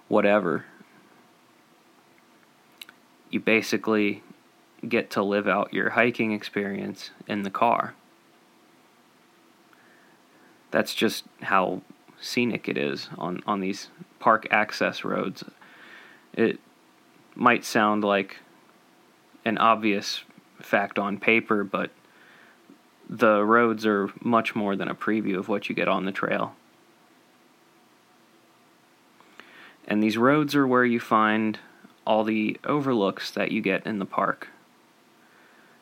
whatever, 0.08 0.66
you 3.30 3.40
basically 3.40 4.24
get 4.88 5.10
to 5.12 5.24
live 5.24 5.48
out 5.48 5.74
your 5.74 5.92
hiking 5.92 6.32
experience 6.32 7.12
in 7.28 7.44
the 7.44 7.50
car. 7.50 7.94
That's 10.72 10.94
just 10.94 11.26
how 11.42 11.82
scenic 12.20 12.68
it 12.68 12.78
is 12.78 13.10
on, 13.18 13.42
on 13.46 13.60
these 13.60 13.90
park 14.20 14.48
access 14.52 15.04
roads. 15.04 15.44
It 16.34 16.60
might 17.36 17.66
sound 17.66 18.04
like 18.04 18.38
an 19.46 19.58
obvious 19.58 20.24
fact 20.62 21.00
on 21.00 21.18
paper, 21.18 21.64
but 21.64 21.92
the 23.10 23.44
roads 23.44 23.86
are 23.86 24.10
much 24.22 24.56
more 24.56 24.76
than 24.76 24.88
a 24.88 24.96
preview 24.96 25.38
of 25.38 25.50
what 25.50 25.68
you 25.68 25.76
get 25.76 25.88
on 25.88 26.06
the 26.06 26.12
trail. 26.12 26.56
And 29.88 30.04
these 30.04 30.18
roads 30.18 30.56
are 30.56 30.68
where 30.68 30.86
you 30.86 31.00
find 31.00 31.58
all 32.06 32.24
the 32.24 32.58
overlooks 32.64 33.32
that 33.32 33.52
you 33.52 33.62
get 33.62 33.86
in 33.88 33.98
the 33.98 34.06
park. 34.06 34.50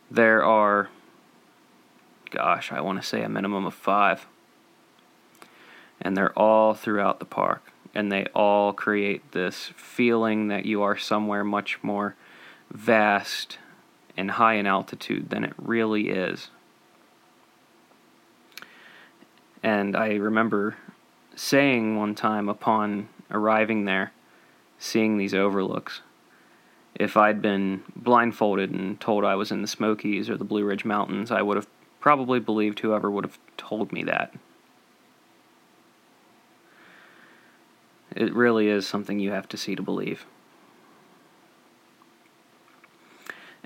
There 0.09 0.41
are, 0.41 0.89
gosh, 2.31 2.71
I 2.71 2.79
want 2.79 3.01
to 3.01 3.07
say 3.07 3.21
a 3.21 3.29
minimum 3.29 3.65
of 3.65 3.73
five. 3.73 4.25
And 5.99 6.15
they're 6.15 6.37
all 6.39 6.73
throughout 6.73 7.19
the 7.19 7.25
park. 7.25 7.73
And 7.93 8.09
they 8.09 8.25
all 8.27 8.71
create 8.71 9.33
this 9.33 9.71
feeling 9.75 10.47
that 10.47 10.65
you 10.65 10.81
are 10.81 10.97
somewhere 10.97 11.43
much 11.43 11.83
more 11.83 12.15
vast 12.71 13.57
and 14.15 14.31
high 14.31 14.53
in 14.53 14.65
altitude 14.65 15.29
than 15.29 15.43
it 15.43 15.53
really 15.57 16.09
is. 16.09 16.49
And 19.63 19.95
I 19.95 20.15
remember 20.15 20.75
saying 21.35 21.97
one 21.97 22.15
time 22.15 22.49
upon 22.49 23.09
arriving 23.31 23.85
there, 23.85 24.11
seeing 24.79 25.17
these 25.17 25.33
overlooks, 25.33 26.01
if 26.95 27.15
I'd 27.15 27.41
been 27.41 27.83
blindfolded 27.95 28.71
and 28.71 28.99
told 28.99 29.23
I 29.23 29.35
was 29.35 29.51
in 29.51 29.61
the 29.61 29.67
Smokies 29.67 30.29
or 30.29 30.37
the 30.37 30.43
Blue 30.43 30.63
Ridge 30.63 30.85
Mountains, 30.85 31.31
I 31.31 31.41
would 31.41 31.57
have 31.57 31.67
probably 31.99 32.39
believed 32.39 32.79
whoever 32.79 33.11
would 33.11 33.25
have 33.25 33.37
told 33.55 33.91
me 33.91 34.03
that. 34.03 34.33
It 38.15 38.33
really 38.33 38.67
is 38.67 38.87
something 38.87 39.19
you 39.19 39.31
have 39.31 39.47
to 39.49 39.57
see 39.57 39.75
to 39.75 39.83
believe. 39.83 40.25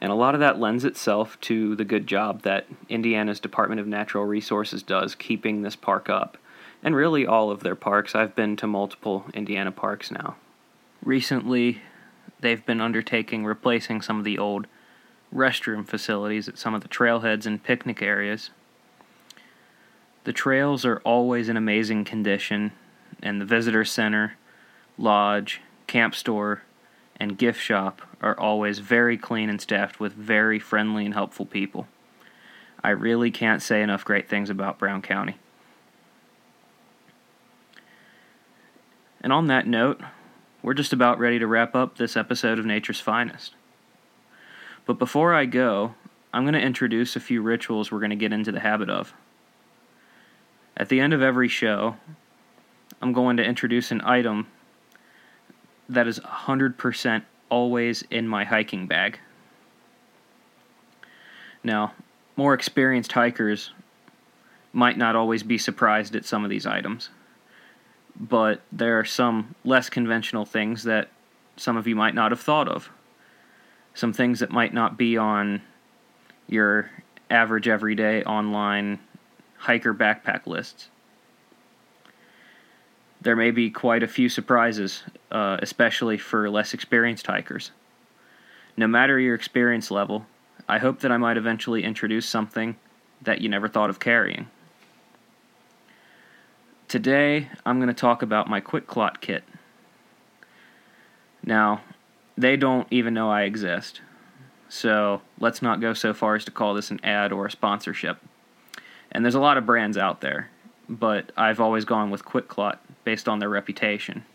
And 0.02 0.12
a 0.12 0.16
lot 0.16 0.34
of 0.34 0.39
that 0.39 0.60
lends 0.60 0.84
itself 0.84 1.39
to 1.41 1.76
the 1.76 1.86
good 1.86 2.08
job 2.08 2.41
that 2.41 2.66
Indiana's 2.89 3.39
Department 3.39 3.80
of 3.80 3.88
Natural 3.88 4.26
Resources 4.26 4.82
does 4.82 5.14
keeping 5.14 5.62
this 5.62 5.76
park 5.76 6.10
up. 6.10 6.39
And 6.84 6.95
really, 6.95 7.28
all 7.28 7.52
of 7.52 7.62
their 7.62 7.76
parks. 7.76 8.16
I've 8.16 8.36
been 8.36 8.56
to 8.58 8.66
multiple 8.66 9.26
Indiana 9.36 9.72
parks 9.72 10.10
now. 10.10 10.38
Recently, 11.04 11.82
they've 12.39 12.66
been 12.66 12.82
undertaking 12.82 13.45
replacing 13.45 14.02
some 14.02 14.18
of 14.18 14.26
the 14.26 14.39
old 14.39 14.66
restroom 15.34 15.88
facilities 15.88 16.49
at 16.49 16.58
some 16.58 16.74
of 16.74 16.82
the 16.82 16.88
trailheads 16.88 17.45
and 17.45 17.64
picnic 17.64 18.02
areas. 18.02 18.49
The 20.24 20.34
trails 20.34 20.84
are 20.84 20.99
always 21.06 21.47
in 21.47 21.58
amazing 21.58 22.06
condition, 22.06 22.72
and 23.22 23.39
the 23.39 23.45
visitor 23.45 23.86
center, 23.86 24.38
lodge, 24.97 25.62
camp 25.86 26.16
store, 26.16 26.64
and 27.18 27.38
gift 27.38 27.62
shop 27.62 28.02
are 28.22 28.39
always 28.39 28.80
very 28.80 29.17
clean 29.17 29.49
and 29.49 29.59
staffed 29.59 29.99
with 29.99 30.13
very 30.13 30.59
friendly 30.59 31.05
and 31.05 31.13
helpful 31.13 31.45
people. 31.45 31.88
I 32.84 32.91
really 32.91 33.32
can't 33.32 33.61
say 33.61 33.82
enough 33.82 34.05
great 34.05 34.30
things 34.30 34.49
about 34.49 34.80
Brown 34.80 35.01
County. 35.01 35.38
And 39.22 39.34
on 39.34 39.47
that 39.47 39.67
note, 39.67 40.01
we're 40.63 40.74
just 40.74 40.93
about 40.93 41.19
ready 41.19 41.39
to 41.39 41.47
wrap 41.47 41.76
up 41.76 41.97
this 41.97 42.15
episode 42.15 42.59
of 42.59 42.65
Nature's 42.65 42.99
Finest. 42.99 43.55
But 44.86 44.99
before 44.99 45.34
I 45.34 45.45
go, 45.45 45.95
I'm 46.34 46.43
going 46.43 46.53
to 46.53 46.61
introduce 46.61 47.15
a 47.15 47.19
few 47.19 47.41
rituals 47.41 47.91
we're 47.91 47.99
going 47.99 48.11
to 48.11 48.15
get 48.15 48.34
into 48.34 48.51
the 48.51 48.59
habit 48.59 48.89
of. 48.89 49.13
At 50.78 50.89
the 50.89 50.99
end 50.99 51.13
of 51.13 51.22
every 51.22 51.47
show, 51.47 51.97
I'm 53.01 53.13
going 53.13 53.38
to 53.38 53.43
introduce 53.43 53.91
an 53.91 54.01
item 54.03 54.47
that 55.89 56.07
is 56.07 56.19
100% 56.19 57.24
always 57.52 58.04
in 58.10 58.28
my 58.28 58.43
hiking 58.43 58.88
bag. 58.88 59.20
Now, 61.64 61.93
more 62.36 62.56
experienced 62.56 63.12
hikers 63.12 63.72
might 64.74 64.97
not 64.97 65.16
always 65.16 65.43
be 65.43 65.60
surprised 65.60 66.16
at 66.16 66.26
some 66.26 66.43
of 66.43 66.49
these 66.49 66.66
items, 66.66 67.10
but 68.20 68.62
there 68.72 68.97
are 68.97 69.06
some 69.06 69.54
less 69.64 69.89
conventional 69.89 70.45
things 70.45 70.84
that 70.84 71.10
some 71.58 71.78
of 71.78 71.86
you 71.86 71.95
might 71.95 72.16
not 72.16 72.32
have 72.32 72.39
thought 72.39 72.68
of. 72.68 72.89
Some 73.93 74.14
things 74.14 74.39
that 74.39 74.49
might 74.49 74.74
not 74.74 74.97
be 74.97 75.18
on 75.18 75.62
your 76.47 76.89
average 77.30 77.68
everyday 77.68 78.24
online 78.24 78.99
hiker 79.58 79.93
backpack 79.93 80.47
lists 80.47 80.89
there 83.22 83.36
may 83.36 83.51
be 83.51 83.69
quite 83.69 84.01
a 84.01 84.07
few 84.07 84.28
surprises, 84.30 85.03
uh, 85.32 85.57
especially 85.61 86.17
for 86.17 86.49
less 86.49 86.74
experienced 86.74 87.28
hikers. 87.28 87.72
No 88.76 88.88
matter 88.88 89.19
your 89.19 89.36
experience 89.36 89.91
level, 89.91 90.26
I 90.67 90.80
hope 90.80 91.01
that 91.01 91.11
I 91.11 91.17
might 91.17 91.38
eventually 91.38 91.84
introduce 91.84 92.26
something 92.26 92.76
that 93.22 93.41
you 93.41 93.47
never 93.47 93.67
thought 93.67 93.91
of 93.91 93.99
carrying. 93.99 94.47
Today, 96.88 97.49
I'm 97.65 97.78
going 97.78 97.88
to 97.89 97.93
talk 97.93 98.22
about 98.22 98.49
my 98.49 98.59
QuikClot 98.59 99.22
kit. 99.22 99.43
Now, 101.43 101.82
they 102.38 102.57
don't 102.57 102.88
even 102.91 103.13
know 103.13 103.30
I 103.30 103.43
exist, 103.43 104.01
so 104.67 105.22
let's 105.39 105.61
not 105.61 105.80
go 105.80 105.93
so 105.93 106.13
far 106.13 106.36
as 106.36 106.45
to 106.45 106.51
call 106.51 106.74
this 106.74 106.91
an 106.91 106.99
ad 107.03 107.32
or 107.32 107.45
a 107.45 107.51
sponsorship. 107.51 108.17
And 109.11 109.24
there's 109.24 109.36
a 109.36 109.39
lot 109.39 109.57
of 109.57 109.65
brands 109.65 109.97
out 109.97 110.22
there, 110.22 110.49
but 110.89 111.32
I've 111.38 111.59
always 111.59 111.86
gone 111.86 112.09
with 112.09 112.26
QuikClot 112.26 112.80
based 113.04 113.28
on 113.28 113.39
their 113.39 113.49
reputation, 113.49 114.26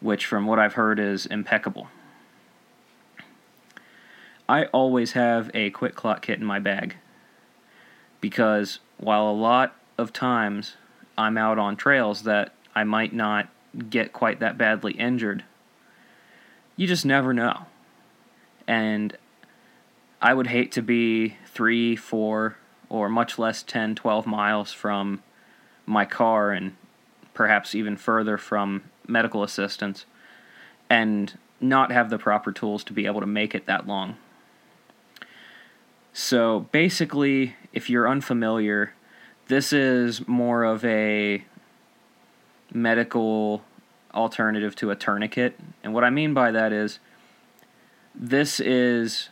which, 0.00 0.26
from 0.26 0.46
what 0.46 0.58
I've 0.58 0.74
heard, 0.74 0.98
is 0.98 1.26
impeccable. 1.26 1.88
I 4.48 4.66
always 4.66 5.12
have 5.12 5.50
a 5.54 5.70
QuikClot 5.70 6.20
kit 6.20 6.38
in 6.38 6.44
my 6.44 6.58
bag 6.58 6.96
because 8.20 8.78
while 8.98 9.28
a 9.28 9.32
lot 9.32 9.74
of 9.96 10.12
times 10.12 10.76
I'm 11.16 11.38
out 11.38 11.58
on 11.58 11.76
trails 11.76 12.24
that 12.24 12.52
I 12.74 12.84
might 12.84 13.12
not 13.12 13.48
get 13.88 14.12
quite 14.12 14.40
that 14.40 14.58
badly 14.58 14.92
injured, 14.92 15.44
you 16.76 16.86
just 16.86 17.06
never 17.06 17.32
know. 17.32 17.66
And 18.66 19.16
I 20.20 20.34
would 20.34 20.48
hate 20.48 20.72
to 20.72 20.82
be 20.82 21.36
three, 21.46 21.96
four, 21.96 22.56
or 22.88 23.08
much 23.08 23.38
less 23.38 23.62
10, 23.62 23.94
12 23.94 24.26
miles 24.26 24.72
from 24.72 25.22
my 25.86 26.04
car 26.04 26.50
and 26.50 26.76
perhaps 27.34 27.74
even 27.74 27.96
further 27.96 28.38
from 28.38 28.84
medical 29.06 29.42
assistance, 29.42 30.06
and 30.88 31.36
not 31.60 31.92
have 31.92 32.10
the 32.10 32.18
proper 32.18 32.52
tools 32.52 32.84
to 32.84 32.92
be 32.92 33.06
able 33.06 33.20
to 33.20 33.26
make 33.26 33.54
it 33.54 33.66
that 33.66 33.86
long. 33.86 34.16
So 36.12 36.68
basically, 36.72 37.56
if 37.72 37.90
you're 37.90 38.08
unfamiliar, 38.08 38.94
this 39.48 39.72
is 39.72 40.26
more 40.28 40.62
of 40.64 40.84
a 40.84 41.44
medical 42.72 43.62
alternative 44.14 44.76
to 44.76 44.90
a 44.90 44.96
tourniquet. 44.96 45.58
And 45.82 45.92
what 45.92 46.04
I 46.04 46.10
mean 46.10 46.32
by 46.34 46.50
that 46.52 46.72
is 46.72 46.98
this 48.14 48.60
is 48.60 49.28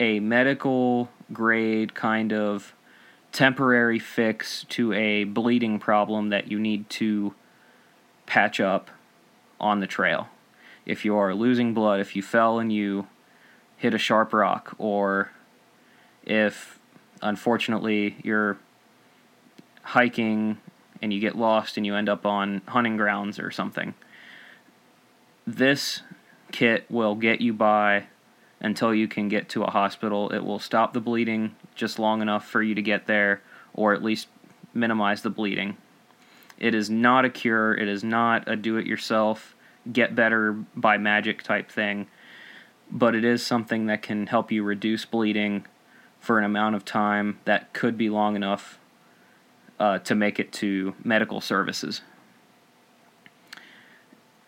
a 0.00 0.20
medical 0.20 1.10
grade 1.32 1.94
kind 1.94 2.32
of 2.32 2.74
temporary 3.38 4.00
fix 4.00 4.66
to 4.68 4.92
a 4.92 5.22
bleeding 5.22 5.78
problem 5.78 6.30
that 6.30 6.50
you 6.50 6.58
need 6.58 6.90
to 6.90 7.32
patch 8.26 8.58
up 8.58 8.90
on 9.60 9.78
the 9.78 9.86
trail. 9.86 10.26
If 10.84 11.04
you 11.04 11.14
are 11.16 11.32
losing 11.32 11.72
blood, 11.72 12.00
if 12.00 12.16
you 12.16 12.22
fell 12.22 12.58
and 12.58 12.72
you 12.72 13.06
hit 13.76 13.94
a 13.94 13.98
sharp 13.98 14.32
rock, 14.32 14.74
or 14.76 15.30
if 16.24 16.80
unfortunately 17.22 18.16
you're 18.24 18.58
hiking 19.82 20.58
and 21.00 21.12
you 21.12 21.20
get 21.20 21.36
lost 21.36 21.76
and 21.76 21.86
you 21.86 21.94
end 21.94 22.08
up 22.08 22.26
on 22.26 22.60
hunting 22.66 22.96
grounds 22.96 23.38
or 23.38 23.52
something, 23.52 23.94
this 25.46 26.02
kit 26.50 26.86
will 26.90 27.14
get 27.14 27.40
you 27.40 27.52
by 27.52 28.06
until 28.58 28.92
you 28.92 29.06
can 29.06 29.28
get 29.28 29.48
to 29.50 29.62
a 29.62 29.70
hospital. 29.70 30.28
It 30.30 30.40
will 30.44 30.58
stop 30.58 30.92
the 30.92 31.00
bleeding 31.00 31.54
just 31.78 31.98
long 31.98 32.20
enough 32.20 32.46
for 32.46 32.62
you 32.62 32.74
to 32.74 32.82
get 32.82 33.06
there, 33.06 33.40
or 33.72 33.94
at 33.94 34.02
least 34.02 34.28
minimize 34.74 35.22
the 35.22 35.30
bleeding. 35.30 35.76
It 36.58 36.74
is 36.74 36.90
not 36.90 37.24
a 37.24 37.30
cure, 37.30 37.74
it 37.74 37.88
is 37.88 38.04
not 38.04 38.46
a 38.48 38.56
do 38.56 38.76
it 38.76 38.86
yourself, 38.86 39.54
get 39.90 40.14
better 40.14 40.52
by 40.76 40.98
magic 40.98 41.42
type 41.42 41.70
thing, 41.70 42.08
but 42.90 43.14
it 43.14 43.24
is 43.24 43.46
something 43.46 43.86
that 43.86 44.02
can 44.02 44.26
help 44.26 44.50
you 44.50 44.62
reduce 44.62 45.04
bleeding 45.04 45.64
for 46.20 46.38
an 46.38 46.44
amount 46.44 46.74
of 46.74 46.84
time 46.84 47.38
that 47.44 47.72
could 47.72 47.96
be 47.96 48.10
long 48.10 48.34
enough 48.34 48.78
uh, 49.78 49.98
to 50.00 50.14
make 50.14 50.40
it 50.40 50.52
to 50.52 50.94
medical 51.04 51.40
services. 51.40 52.02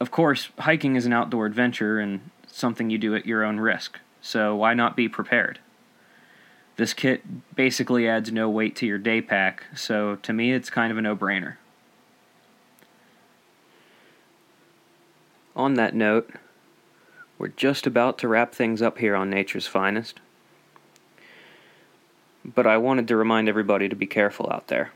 Of 0.01 0.11
course, 0.11 0.49
hiking 0.59 0.97
is 0.97 1.07
an 1.07 1.12
outdoor 1.12 1.47
adventure 1.47 2.01
and 2.01 2.31
something 2.47 2.91
you 2.91 2.99
do 2.99 3.14
at 3.14 3.26
your 3.26 3.45
own 3.45 3.61
risk, 3.61 4.01
so 4.20 4.57
why 4.57 4.74
not 4.74 4.97
be 4.97 5.09
prepared? 5.09 5.61
This 6.81 6.95
kit 6.95 7.55
basically 7.55 8.09
adds 8.09 8.33
no 8.33 8.49
weight 8.49 8.74
to 8.76 8.87
your 8.87 8.97
day 8.97 9.20
pack, 9.20 9.64
so 9.76 10.16
to 10.22 10.33
me 10.33 10.51
it's 10.55 10.70
kind 10.70 10.91
of 10.91 10.97
a 10.97 11.03
no 11.03 11.14
brainer. 11.14 11.57
On 15.55 15.74
that 15.74 15.95
note, 15.95 16.31
we're 17.37 17.49
just 17.49 17.87
about 17.87 18.16
to 18.20 18.28
wrap 18.28 18.55
things 18.55 18.81
up 18.81 18.97
here 18.97 19.14
on 19.14 19.28
Nature's 19.28 19.66
Finest. 19.66 20.20
But 22.47 22.66
I 22.66 22.78
wanted 22.78 23.09
to 23.09 23.16
remind 23.16 23.51
everybody 23.51 23.91
to 23.91 23.95
be 23.95 24.07
careful 24.07 24.49
out 24.51 24.68
there. 24.68 24.91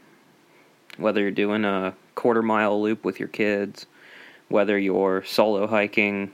Whether 0.96 1.20
you're 1.20 1.30
doing 1.32 1.66
a 1.66 1.94
quarter 2.14 2.40
mile 2.40 2.80
loop 2.80 3.04
with 3.04 3.20
your 3.20 3.28
kids, 3.28 3.84
whether 4.48 4.78
you're 4.78 5.22
solo 5.22 5.66
hiking 5.66 6.32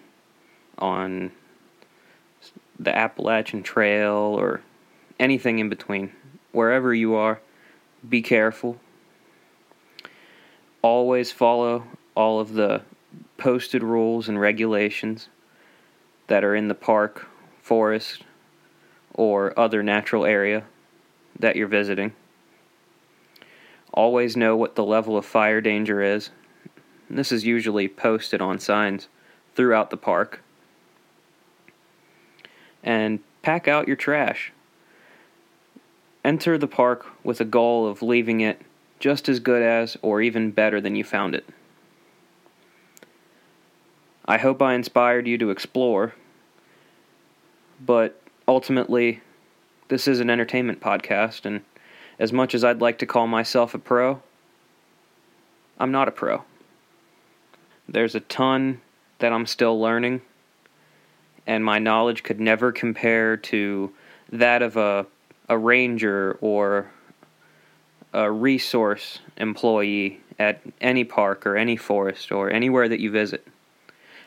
on 0.78 1.32
the 2.78 2.96
Appalachian 2.96 3.64
Trail 3.64 4.36
or 4.38 4.60
anything 5.20 5.60
in 5.60 5.68
between. 5.68 6.10
Wherever 6.50 6.92
you 6.92 7.14
are, 7.14 7.40
be 8.08 8.22
careful. 8.22 8.80
Always 10.82 11.30
follow 11.30 11.84
all 12.16 12.40
of 12.40 12.54
the 12.54 12.82
posted 13.36 13.82
rules 13.82 14.28
and 14.28 14.40
regulations 14.40 15.28
that 16.26 16.42
are 16.42 16.54
in 16.54 16.68
the 16.68 16.74
park, 16.74 17.28
forest, 17.60 18.24
or 19.14 19.58
other 19.58 19.82
natural 19.82 20.24
area 20.24 20.64
that 21.38 21.56
you're 21.56 21.68
visiting. 21.68 22.12
Always 23.92 24.36
know 24.36 24.56
what 24.56 24.76
the 24.76 24.84
level 24.84 25.16
of 25.16 25.26
fire 25.26 25.60
danger 25.60 26.02
is. 26.02 26.30
This 27.08 27.32
is 27.32 27.44
usually 27.44 27.88
posted 27.88 28.40
on 28.40 28.58
signs 28.60 29.08
throughout 29.54 29.90
the 29.90 29.96
park. 29.96 30.42
And 32.82 33.20
pack 33.42 33.66
out 33.68 33.88
your 33.88 33.96
trash. 33.96 34.52
Enter 36.24 36.58
the 36.58 36.66
park 36.66 37.06
with 37.24 37.40
a 37.40 37.44
goal 37.44 37.86
of 37.86 38.02
leaving 38.02 38.40
it 38.40 38.60
just 38.98 39.28
as 39.28 39.40
good 39.40 39.62
as 39.62 39.96
or 40.02 40.20
even 40.20 40.50
better 40.50 40.80
than 40.80 40.94
you 40.94 41.02
found 41.02 41.34
it. 41.34 41.46
I 44.26 44.38
hope 44.38 44.62
I 44.62 44.74
inspired 44.74 45.26
you 45.26 45.38
to 45.38 45.50
explore, 45.50 46.14
but 47.84 48.20
ultimately, 48.46 49.22
this 49.88 50.06
is 50.06 50.20
an 50.20 50.30
entertainment 50.30 50.80
podcast, 50.80 51.44
and 51.44 51.62
as 52.18 52.32
much 52.32 52.54
as 52.54 52.62
I'd 52.62 52.80
like 52.80 52.98
to 52.98 53.06
call 53.06 53.26
myself 53.26 53.74
a 53.74 53.78
pro, 53.78 54.22
I'm 55.78 55.90
not 55.90 56.06
a 56.06 56.12
pro. 56.12 56.44
There's 57.88 58.14
a 58.14 58.20
ton 58.20 58.82
that 59.18 59.32
I'm 59.32 59.46
still 59.46 59.80
learning, 59.80 60.20
and 61.46 61.64
my 61.64 61.78
knowledge 61.78 62.22
could 62.22 62.38
never 62.38 62.70
compare 62.70 63.36
to 63.36 63.92
that 64.30 64.62
of 64.62 64.76
a, 64.76 65.06
a 65.50 65.58
ranger 65.58 66.38
or 66.40 66.90
a 68.12 68.30
resource 68.30 69.18
employee 69.36 70.20
at 70.38 70.62
any 70.80 71.02
park 71.02 71.44
or 71.44 71.56
any 71.56 71.76
forest 71.76 72.30
or 72.30 72.48
anywhere 72.48 72.88
that 72.88 73.00
you 73.00 73.10
visit. 73.10 73.46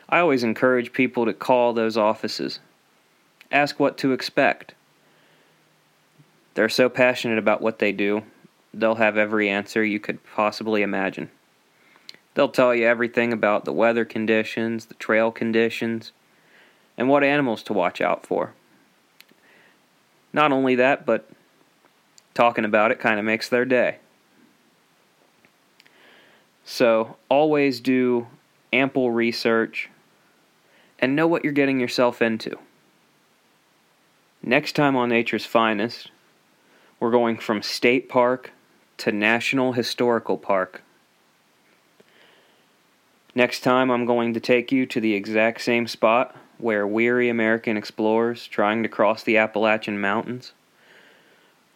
I 0.08 0.18
always 0.18 0.44
encourage 0.44 0.92
people 0.92 1.24
to 1.24 1.32
call 1.32 1.72
those 1.72 1.96
offices. 1.96 2.60
Ask 3.50 3.80
what 3.80 3.96
to 3.98 4.12
expect. 4.12 4.74
They're 6.54 6.68
so 6.68 6.88
passionate 6.90 7.38
about 7.38 7.62
what 7.62 7.78
they 7.78 7.90
do, 7.90 8.22
they'll 8.72 8.96
have 8.96 9.16
every 9.16 9.48
answer 9.48 9.82
you 9.82 9.98
could 9.98 10.18
possibly 10.34 10.82
imagine. 10.82 11.30
They'll 12.34 12.48
tell 12.48 12.74
you 12.74 12.86
everything 12.86 13.32
about 13.32 13.64
the 13.64 13.72
weather 13.72 14.04
conditions, 14.04 14.86
the 14.86 14.94
trail 14.94 15.30
conditions, 15.30 16.12
and 16.98 17.08
what 17.08 17.24
animals 17.24 17.62
to 17.64 17.72
watch 17.72 18.00
out 18.00 18.26
for. 18.26 18.52
Not 20.34 20.50
only 20.50 20.74
that, 20.74 21.06
but 21.06 21.30
talking 22.34 22.64
about 22.64 22.90
it 22.90 22.98
kind 22.98 23.20
of 23.20 23.24
makes 23.24 23.48
their 23.48 23.64
day. 23.64 23.98
So, 26.64 27.16
always 27.28 27.78
do 27.78 28.26
ample 28.72 29.12
research 29.12 29.90
and 30.98 31.14
know 31.14 31.28
what 31.28 31.44
you're 31.44 31.52
getting 31.52 31.78
yourself 31.78 32.20
into. 32.20 32.58
Next 34.42 34.72
time 34.72 34.96
on 34.96 35.10
Nature's 35.10 35.46
Finest, 35.46 36.10
we're 36.98 37.12
going 37.12 37.38
from 37.38 37.62
state 37.62 38.08
park 38.08 38.52
to 38.98 39.12
National 39.12 39.74
Historical 39.74 40.36
Park. 40.36 40.82
Next 43.36 43.60
time, 43.60 43.90
I'm 43.90 44.04
going 44.04 44.34
to 44.34 44.40
take 44.40 44.72
you 44.72 44.84
to 44.86 45.00
the 45.00 45.14
exact 45.14 45.60
same 45.60 45.86
spot 45.86 46.34
where 46.64 46.86
weary 46.86 47.28
American 47.28 47.76
explorers 47.76 48.46
trying 48.46 48.82
to 48.82 48.88
cross 48.88 49.22
the 49.22 49.36
Appalachian 49.36 50.00
Mountains, 50.00 50.52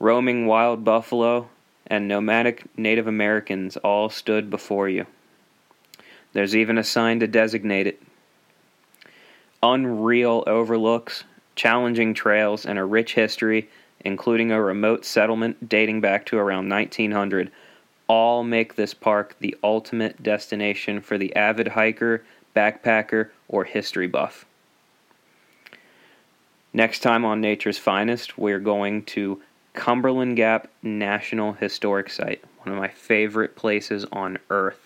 roaming 0.01 0.47
wild 0.47 0.83
buffalo, 0.83 1.49
and 1.87 2.09
nomadic 2.09 2.65
Native 2.77 3.07
Americans 3.07 3.77
all 3.77 4.09
stood 4.09 4.51
before 4.51 4.89
you. 4.89 5.07
There's 6.33 6.57
even 6.57 6.79
a 6.79 6.85
sign 6.85 7.21
to 7.21 7.27
designate 7.27 7.87
it. 7.87 8.03
Unreal 9.63 10.43
overlooks, 10.47 11.25
challenging 11.55 12.15
trails, 12.15 12.65
and 12.67 12.79
a 12.79 12.85
rich 12.85 13.15
history 13.15 13.69
including 14.05 14.53
a 14.53 14.63
remote 14.63 15.05
settlement 15.05 15.69
dating 15.69 16.01
back 16.01 16.25
to 16.27 16.39
around 16.39 16.69
1900, 16.69 17.51
all 18.07 18.43
make 18.43 18.75
this 18.75 18.95
park 18.95 19.37
the 19.41 19.57
ultimate 19.63 20.23
destination 20.23 21.01
for 21.01 21.19
the 21.19 21.35
avid 21.37 21.69
hiker, 21.69 22.25
backpacker, 22.55 23.29
or 23.49 23.65
history 23.65 24.07
buff. 24.07 24.47
Next 26.79 27.01
time 27.01 27.25
on 27.25 27.41
Nature's 27.41 27.77
Finest, 27.77 28.39
we're 28.39 28.61
going 28.61 29.03
to 29.07 29.43
Cumberland 29.75 30.37
Gap 30.37 30.71
National 30.81 31.55
Historic 31.55 32.09
Site, 32.09 32.45
one 32.59 32.73
of 32.73 32.81
my 32.81 32.87
favorite 32.87 33.57
places 33.57 34.05
on 34.13 34.39
earth. 34.49 34.79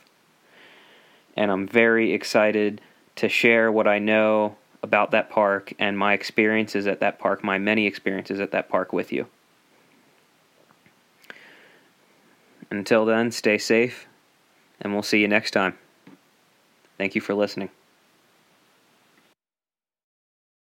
And 1.36 1.50
I'm 1.50 1.68
very 1.68 2.14
excited 2.14 2.80
to 3.16 3.28
share 3.28 3.70
what 3.70 3.86
I 3.86 3.98
know 3.98 4.56
about 4.82 5.10
that 5.10 5.28
park 5.28 5.74
and 5.78 5.98
my 5.98 6.14
experiences 6.14 6.86
at 6.86 7.00
that 7.00 7.18
park, 7.18 7.44
my 7.44 7.58
many 7.58 7.86
experiences 7.86 8.40
at 8.40 8.52
that 8.52 8.70
park 8.70 8.94
with 8.94 9.12
you. 9.12 9.26
Until 12.70 13.04
then, 13.04 13.30
stay 13.30 13.58
safe, 13.58 14.06
and 14.80 14.94
we'll 14.94 15.02
see 15.02 15.20
you 15.20 15.28
next 15.28 15.50
time. 15.50 15.76
Thank 16.96 17.14
you 17.14 17.20
for 17.20 17.34
listening. 17.34 17.68